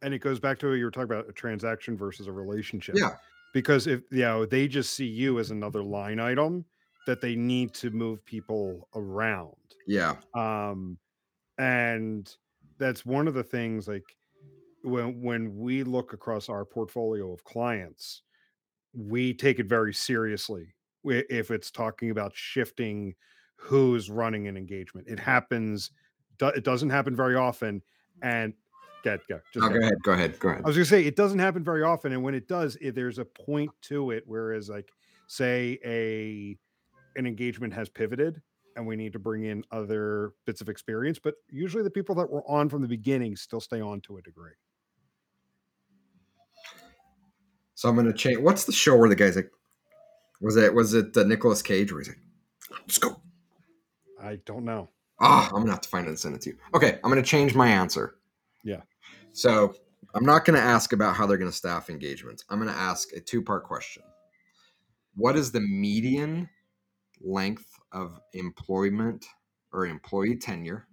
and 0.02 0.14
it 0.14 0.20
goes 0.20 0.39
back 0.39 0.60
to 0.60 0.68
what 0.68 0.74
you 0.74 0.86
were 0.86 0.91
talking 0.91 1.12
about 1.12 1.30
a 1.30 1.34
transaction 1.34 1.96
versus 1.96 2.28
a 2.28 2.32
relationship. 2.32 2.96
yeah, 2.98 3.12
Because 3.56 3.88
if 3.88 4.03
you 4.12 4.20
know 4.20 4.45
they 4.45 4.68
just 4.68 4.93
see 4.95 5.08
you 5.08 5.39
as 5.39 5.49
another 5.51 5.82
line 5.82 6.20
item 6.20 6.66
that 7.08 7.22
they 7.22 7.36
need 7.38 7.74
to 7.76 7.89
move 7.89 8.26
people 8.26 8.89
around. 8.95 9.56
yeah, 9.88 10.18
um 10.34 10.99
and 11.58 12.36
that's 12.80 13.06
one 13.06 13.28
of 13.28 13.34
the 13.34 13.43
things 13.43 13.88
like 13.88 14.18
when 14.84 15.22
when 15.22 15.58
we 15.58 15.84
look 15.84 16.14
across 16.14 16.49
our 16.49 16.66
portfolio 16.66 17.32
of 17.34 17.43
clients 17.45 18.24
we 18.93 19.34
take 19.34 19.60
it 19.60 19.68
very 19.68 19.93
seriously 19.93 20.74
if 21.06 21.51
it's 21.51 21.72
talking 21.72 22.12
about 22.12 22.36
shifting 22.36 23.16
who's 23.58 24.10
running 24.10 24.47
an 24.47 24.58
engagement 24.58 25.08
it 25.08 25.20
happens 25.20 25.91
it 26.41 26.64
doesn't 26.64 26.89
happen 26.89 27.16
very 27.16 27.36
often 27.36 27.82
and 28.22 28.53
get 29.06 29.20
go 29.30 29.39
just 29.53 29.64
No, 29.64 29.70
get 29.70 29.80
go 29.80 29.86
ahead, 29.86 30.03
go 30.03 30.12
ahead, 30.12 30.39
go 30.39 30.49
ahead. 30.49 30.62
I 30.66 30.68
was 30.68 30.76
gonna 30.76 30.86
say 30.86 31.06
it 31.06 31.16
doesn't 31.16 31.39
happen 31.39 31.64
very 31.64 31.84
often, 31.84 32.12
and 32.12 32.24
when 32.24 32.34
it 32.34 32.47
does, 32.47 32.76
it, 32.82 32.95
there's 32.95 33.20
a 33.20 33.26
point 33.26 33.72
to 33.84 34.12
it. 34.12 34.24
Whereas, 34.26 34.68
like, 34.68 34.91
say 35.28 35.80
a 35.86 36.58
an 37.18 37.26
engagement 37.26 37.74
has 37.74 37.88
pivoted, 37.88 38.41
and 38.76 38.86
we 38.86 38.95
need 38.95 39.14
to 39.14 39.20
bring 39.20 39.45
in 39.45 39.64
other 39.72 40.34
bits 40.45 40.62
of 40.62 40.70
experience, 40.70 41.20
but 41.20 41.36
usually 41.49 41.84
the 41.84 41.89
people 41.89 42.16
that 42.16 42.30
were 42.30 42.43
on 42.49 42.68
from 42.68 42.82
the 42.82 42.88
beginning 42.88 43.36
still 43.36 43.62
stay 43.62 43.80
on 43.80 44.01
to 44.01 44.18
a 44.18 44.22
degree. 44.22 44.51
So 47.76 47.88
I'm 47.89 47.95
gonna 47.95 48.14
change. 48.14 48.39
What's 48.39 48.66
the 48.66 48.72
show 48.72 48.97
where 48.97 49.10
the 49.10 49.16
guy's 49.16 49.36
like, 49.36 49.51
was 50.41 50.58
it 50.58 50.74
was 50.74 50.93
it 50.93 51.16
uh, 51.16 51.24
Nicolas 51.24 51.62
Cage 51.62 51.91
where 51.91 52.01
he's 52.01 52.10
like, 52.10 52.20
let's 52.82 52.97
go. 52.97 53.22
I 54.20 54.38
don't 54.45 54.66
know. 54.66 54.89
Ah, 55.20 55.47
I'm 55.49 55.62
gonna 55.62 55.72
have 55.72 55.82
to 55.82 55.89
find 55.89 56.08
it 56.08 56.10
and 56.10 56.20
send 56.20 56.36
it 56.36 56.41
to 56.41 56.49
you. 56.49 56.58
Okay, 56.74 56.99
I'm 57.03 57.10
gonna 57.12 57.22
change 57.22 57.53
my 57.53 57.68
answer. 57.68 58.16
Yeah. 58.64 58.82
So 59.36 59.76
I'm 60.14 60.26
not 60.26 60.46
gonna 60.46 60.60
ask 60.60 60.94
about 60.94 61.16
how 61.16 61.26
they're 61.26 61.38
gonna 61.38 61.52
staff 61.52 61.90
engagements. 61.90 62.46
I'm 62.50 62.58
gonna 62.58 62.72
ask 62.72 63.12
a 63.14 63.20
two 63.20 63.42
part 63.42 63.66
question. 63.66 64.02
What 65.16 65.36
is 65.36 65.52
the 65.52 65.60
median 65.60 66.50
length 67.22 67.78
of 67.92 68.20
employment 68.34 69.26
or 69.74 69.86
employee 69.86 70.38
tenure 70.38 70.88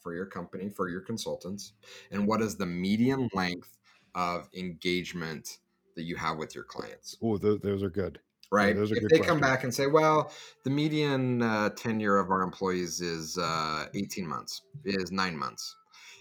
for 0.00 0.14
your 0.14 0.26
company 0.26 0.68
for 0.68 0.88
your 0.88 1.00
consultants, 1.00 1.72
and 2.12 2.24
what 2.24 2.40
is 2.40 2.56
the 2.56 2.66
median 2.66 3.28
length 3.34 3.76
of 4.14 4.48
engagement 4.54 5.58
that 5.96 6.04
you 6.04 6.14
have 6.14 6.38
with 6.38 6.54
your 6.54 6.62
clients? 6.62 7.16
Oh, 7.20 7.36
th- 7.36 7.60
those 7.62 7.82
are 7.82 7.90
good. 7.90 8.20
right? 8.52 8.76
are 8.76 8.84
if 8.84 9.08
they 9.08 9.18
come 9.18 9.40
back 9.40 9.64
and 9.64 9.74
say, 9.74 9.88
well, 9.88 10.30
the 10.62 10.70
median 10.70 11.42
uh, 11.42 11.70
tenure 11.70 12.18
of 12.18 12.30
our 12.30 12.42
employees 12.42 13.00
is 13.00 13.36
uh, 13.36 13.86
18 13.94 14.24
months, 14.24 14.62
is 14.84 15.10
nine 15.10 15.36
months. 15.36 15.74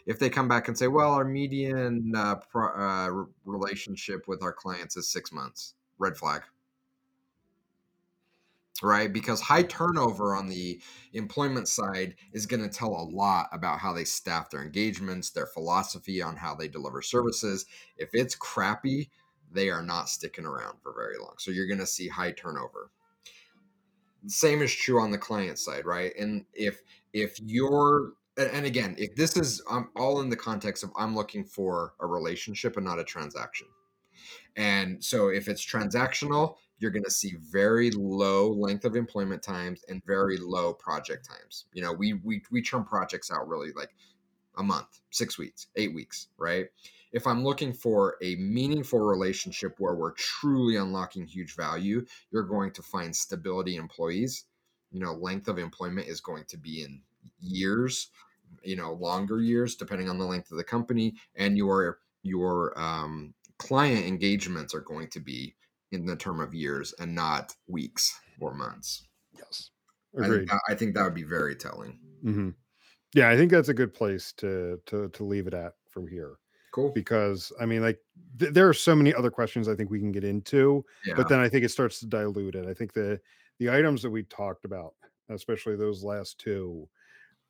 If 0.06 0.20
they 0.20 0.30
come 0.30 0.48
back 0.48 0.68
and 0.68 0.78
say, 0.78 0.88
well, 0.88 1.14
our 1.14 1.26
median 1.26 2.14
uh, 2.16 2.36
pro- 2.36 2.76
uh, 2.76 3.26
relationship 3.46 4.28
with 4.28 4.44
our 4.44 4.54
clients 4.54 4.98
is 4.98 5.10
six 5.10 5.32
months, 5.32 5.74
red 5.98 6.16
flag. 6.16 6.44
Right? 8.84 9.12
Because 9.12 9.42
high 9.42 9.64
turnover 9.64 10.36
on 10.36 10.48
the 10.48 10.82
employment 11.14 11.68
side 11.68 12.16
is 12.34 12.46
going 12.46 12.62
to 12.62 12.70
tell 12.70 12.90
a 12.90 13.10
lot 13.10 13.48
about 13.54 13.80
how 13.80 13.94
they 13.94 14.04
staff 14.04 14.50
their 14.50 14.62
engagements, 14.62 15.30
their 15.30 15.48
philosophy 15.48 16.22
on 16.22 16.36
how 16.36 16.56
they 16.56 16.68
deliver 16.68 17.02
services. 17.02 17.66
If 17.98 18.10
it's 18.14 18.36
crappy, 18.36 19.10
they 19.52 19.70
are 19.70 19.82
not 19.82 20.10
sticking 20.10 20.46
around 20.46 20.80
for 20.84 20.94
very 20.94 21.18
long. 21.18 21.36
So 21.38 21.52
you're 21.52 21.68
going 21.68 21.80
to 21.80 21.86
see 21.88 22.10
high 22.10 22.32
turnover. 22.32 22.92
Same 24.28 24.62
is 24.62 24.74
true 24.74 25.00
on 25.00 25.12
the 25.12 25.18
client 25.18 25.58
side, 25.58 25.86
right? 25.86 26.12
And 26.20 26.46
if 26.54 26.82
if 27.14 27.40
you're 27.40 28.14
and 28.38 28.66
again, 28.66 28.96
if 28.98 29.16
this 29.16 29.38
is 29.38 29.62
I'm 29.70 29.90
all 29.96 30.22
in 30.22 30.30
the 30.30 30.36
context 30.36 30.84
of 30.84 30.92
I'm 30.98 31.16
looking 31.16 31.44
for 31.44 31.94
a 32.00 32.08
relationship 32.08 32.78
and 32.78 32.86
not 32.86 33.00
a 33.00 33.04
transaction. 33.04 33.68
And 34.56 35.04
so 35.04 35.28
if 35.30 35.48
it's 35.48 35.66
transactional, 35.66 36.56
you're 36.80 36.92
going 36.92 37.04
to 37.04 37.12
see 37.12 37.36
very 37.52 37.92
low 37.92 38.52
length 38.52 38.86
of 38.86 38.96
employment 38.96 39.42
times 39.42 39.84
and 39.88 40.02
very 40.06 40.38
low 40.38 40.74
project 40.74 41.28
times. 41.28 41.66
You 41.74 41.82
know, 41.82 41.94
we 41.94 42.14
we 42.14 42.42
we 42.52 42.62
churn 42.62 42.84
projects 42.84 43.32
out 43.32 43.48
really 43.48 43.72
like 43.76 43.96
a 44.58 44.64
month, 44.64 45.02
6 45.12 45.38
weeks, 45.38 45.68
8 45.76 45.94
weeks, 45.94 46.28
right? 46.38 46.68
If 47.12 47.28
I'm 47.28 47.44
looking 47.44 47.74
for 47.74 48.16
a 48.22 48.36
meaningful 48.36 49.00
relationship 49.00 49.76
where 49.80 49.96
we're 49.96 50.14
truly 50.14 50.78
unlocking 50.78 51.26
huge 51.26 51.56
value, 51.56 52.06
you're 52.32 52.44
going 52.44 52.72
to 52.72 52.82
find 52.82 53.16
stability 53.16 53.78
employees. 53.78 54.46
You 54.92 55.00
know, 55.00 55.14
length 55.14 55.48
of 55.48 55.58
employment 55.58 56.08
is 56.08 56.22
going 56.22 56.46
to 56.50 56.58
be 56.58 56.84
in 56.84 57.02
years, 57.40 58.12
you 58.64 58.76
know, 58.76 58.94
longer 58.94 59.42
years 59.42 59.76
depending 59.76 60.10
on 60.10 60.18
the 60.18 60.26
length 60.26 60.52
of 60.52 60.58
the 60.58 60.64
company 60.64 61.14
and 61.36 61.58
your 61.58 62.00
your 62.24 62.78
um, 62.80 63.34
client 63.60 64.06
engagements 64.06 64.74
are 64.74 64.82
going 64.82 65.08
to 65.10 65.20
be 65.20 65.56
in 65.92 66.06
the 66.06 66.16
term 66.16 66.40
of 66.40 66.54
years 66.54 66.94
and 67.00 67.14
not 67.14 67.54
weeks 67.68 68.14
or 68.40 68.54
months. 68.54 69.08
Yes, 69.34 69.70
I 70.18 70.22
think, 70.24 70.34
agreed. 70.34 70.50
that, 70.50 70.62
I 70.70 70.76
think 70.76 70.96
that 70.96 71.04
would 71.04 71.14
be 71.14 71.24
very 71.24 71.56
telling. 71.56 72.00
hmm 72.24 72.50
Yeah, 73.14 73.30
I 73.30 73.38
think 73.38 73.52
that's 73.52 73.70
a 73.70 73.74
good 73.74 73.94
place 73.94 74.34
to 74.38 74.82
to 74.88 75.10
to 75.10 75.24
leave 75.24 75.48
it 75.48 75.54
at 75.54 75.74
from 75.90 76.08
here. 76.08 76.38
Cool. 76.72 76.92
because 76.92 77.54
I 77.62 77.66
mean, 77.66 77.82
like, 77.82 78.00
th- 78.38 78.52
there 78.54 78.68
are 78.68 78.74
so 78.74 78.94
many 78.98 79.14
other 79.14 79.32
questions 79.32 79.70
I 79.70 79.76
think 79.76 79.90
we 79.90 80.00
can 80.00 80.12
get 80.12 80.26
into, 80.26 80.84
Yeah. 81.06 81.14
but 81.16 81.30
then 81.30 81.40
I 81.40 81.48
think 81.48 81.64
it 81.64 81.70
starts 81.72 82.02
to 82.02 82.06
dilute 82.06 82.56
it. 82.56 82.66
I 82.68 82.74
think 82.74 82.92
the 82.92 83.22
the 83.60 83.70
items 83.70 84.02
that 84.02 84.10
we 84.10 84.24
talked 84.24 84.66
about, 84.66 84.94
especially 85.30 85.78
those 85.78 86.04
last 86.04 86.38
two, 86.38 86.90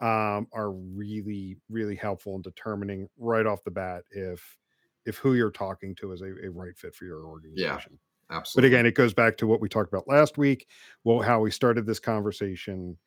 um, 0.02 0.48
are 0.54 0.72
really 0.72 1.58
really 1.70 1.96
helpful 1.96 2.36
in 2.36 2.41
determining 2.41 3.10
right 3.18 3.46
off 3.46 3.64
the 3.64 3.72
bat 3.72 4.04
if 4.12 4.58
if 5.06 5.18
who 5.18 5.36
you're 5.36 5.52
talking 5.52 5.96
to 5.96 6.12
is 6.12 6.22
a, 6.22 6.34
a 6.46 6.50
right 6.50 6.78
fit 6.78 6.96
for 6.96 7.06
your 7.06 7.26
organization. 7.28 8.00
But 8.56 8.64
Absolutely. 8.64 8.66
But 8.66 8.66
again, 8.66 8.86
it 8.88 8.96
goes 8.96 9.14
back 9.14 9.38
to 9.38 9.48
what 9.48 9.62
we 9.62 9.70
talked 9.70 9.93
about 9.93 10.08
last 10.08 10.38
week. 10.38 10.70
Well, 11.06 11.22
how 11.22 11.41
we 11.41 11.52
started 11.52 11.86
this 11.86 12.00
conversation, 12.00 12.98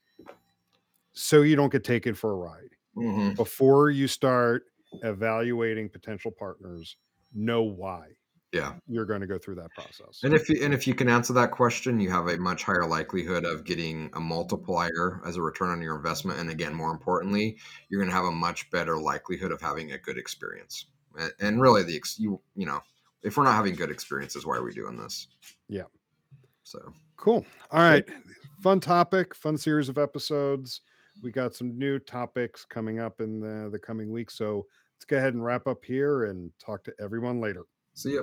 so 1.13 1.43
you 1.43 1.57
don't 1.57 1.73
get 1.73 1.85
taken 1.85 2.15
for 2.15 2.33
a 2.33 2.37
ride 2.37 2.77
Mhm. 2.95 3.39
before 3.39 3.91
you 3.91 4.09
start 4.09 4.65
evaluating 5.03 5.91
potential 5.91 6.33
partners 6.33 6.99
know 7.35 7.65
why 7.65 8.13
Yeah. 8.53 8.75
you're 8.87 9.05
going 9.05 9.21
to 9.21 9.27
go 9.27 9.37
through 9.37 9.57
that 9.57 9.71
process 9.75 10.21
And 10.23 10.33
if 10.33 10.49
you 10.49 10.65
and 10.65 10.73
if 10.73 10.87
you 10.87 10.95
can 10.95 11.09
answer 11.09 11.35
that 11.35 11.51
question, 11.51 12.01
you 12.01 12.11
have 12.11 12.29
a 12.29 12.39
much 12.39 12.63
higher 12.63 12.87
likelihood 12.87 13.45
of 13.45 13.65
getting 13.65 14.11
a 14.15 14.21
multiplier 14.21 15.21
as 15.27 15.37
a 15.37 15.43
return 15.43 15.71
on 15.71 15.83
your 15.83 15.97
investment. 15.97 16.39
And 16.39 16.51
again, 16.51 16.75
more 16.75 16.91
importantly, 16.91 17.59
you're 17.89 18.01
going 18.01 18.11
to 18.11 18.17
have 18.17 18.25
a 18.25 18.33
much 18.33 18.71
better 18.71 18.99
likelihood 18.99 19.53
of 19.53 19.61
having 19.61 19.93
a 19.93 19.99
good 19.99 20.17
experience. 20.17 20.87
And, 21.19 21.33
and 21.41 21.61
really, 21.61 21.83
the 21.83 22.01
you 22.17 22.41
you 22.57 22.65
know, 22.65 22.81
if 23.23 23.37
we're 23.37 23.45
not 23.45 23.55
having 23.55 23.75
good 23.75 23.91
experiences, 23.91 24.47
why 24.47 24.57
are 24.57 24.65
we 24.65 24.73
doing 24.73 24.97
this? 24.97 25.29
Yeah. 25.69 25.85
So 26.63 26.93
cool 27.19 27.45
all 27.73 27.81
right 27.81 28.05
fun 28.63 28.79
topic 28.79 29.35
fun 29.35 29.59
series 29.59 29.89
of 29.89 29.99
episodes 29.99 30.83
we 31.21 31.33
got 31.33 31.53
some 31.53 31.77
new 31.77 31.99
topics 31.99 32.65
coming 32.65 33.01
up 33.01 33.21
in 33.21 33.41
the, 33.41 33.69
the 33.71 33.79
coming 33.79 34.13
weeks 34.13 34.39
so 34.39 34.65
let's 34.95 35.05
go 35.05 35.17
ahead 35.17 35.35
and 35.35 35.45
wrap 35.45 35.67
up 35.67 35.85
here 35.85 36.27
and 36.27 36.51
talk 36.65 36.85
to 36.85 36.93
everyone 37.01 37.41
later 37.41 37.65
see 37.95 38.15
ya. 38.15 38.23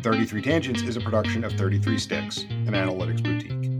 33 0.00 0.42
Tangents 0.42 0.82
is 0.82 0.96
a 0.96 1.00
production 1.00 1.44
of 1.44 1.52
33 1.52 1.98
Sticks, 1.98 2.38
an 2.38 2.72
analytics 2.72 3.22
boutique. 3.22 3.77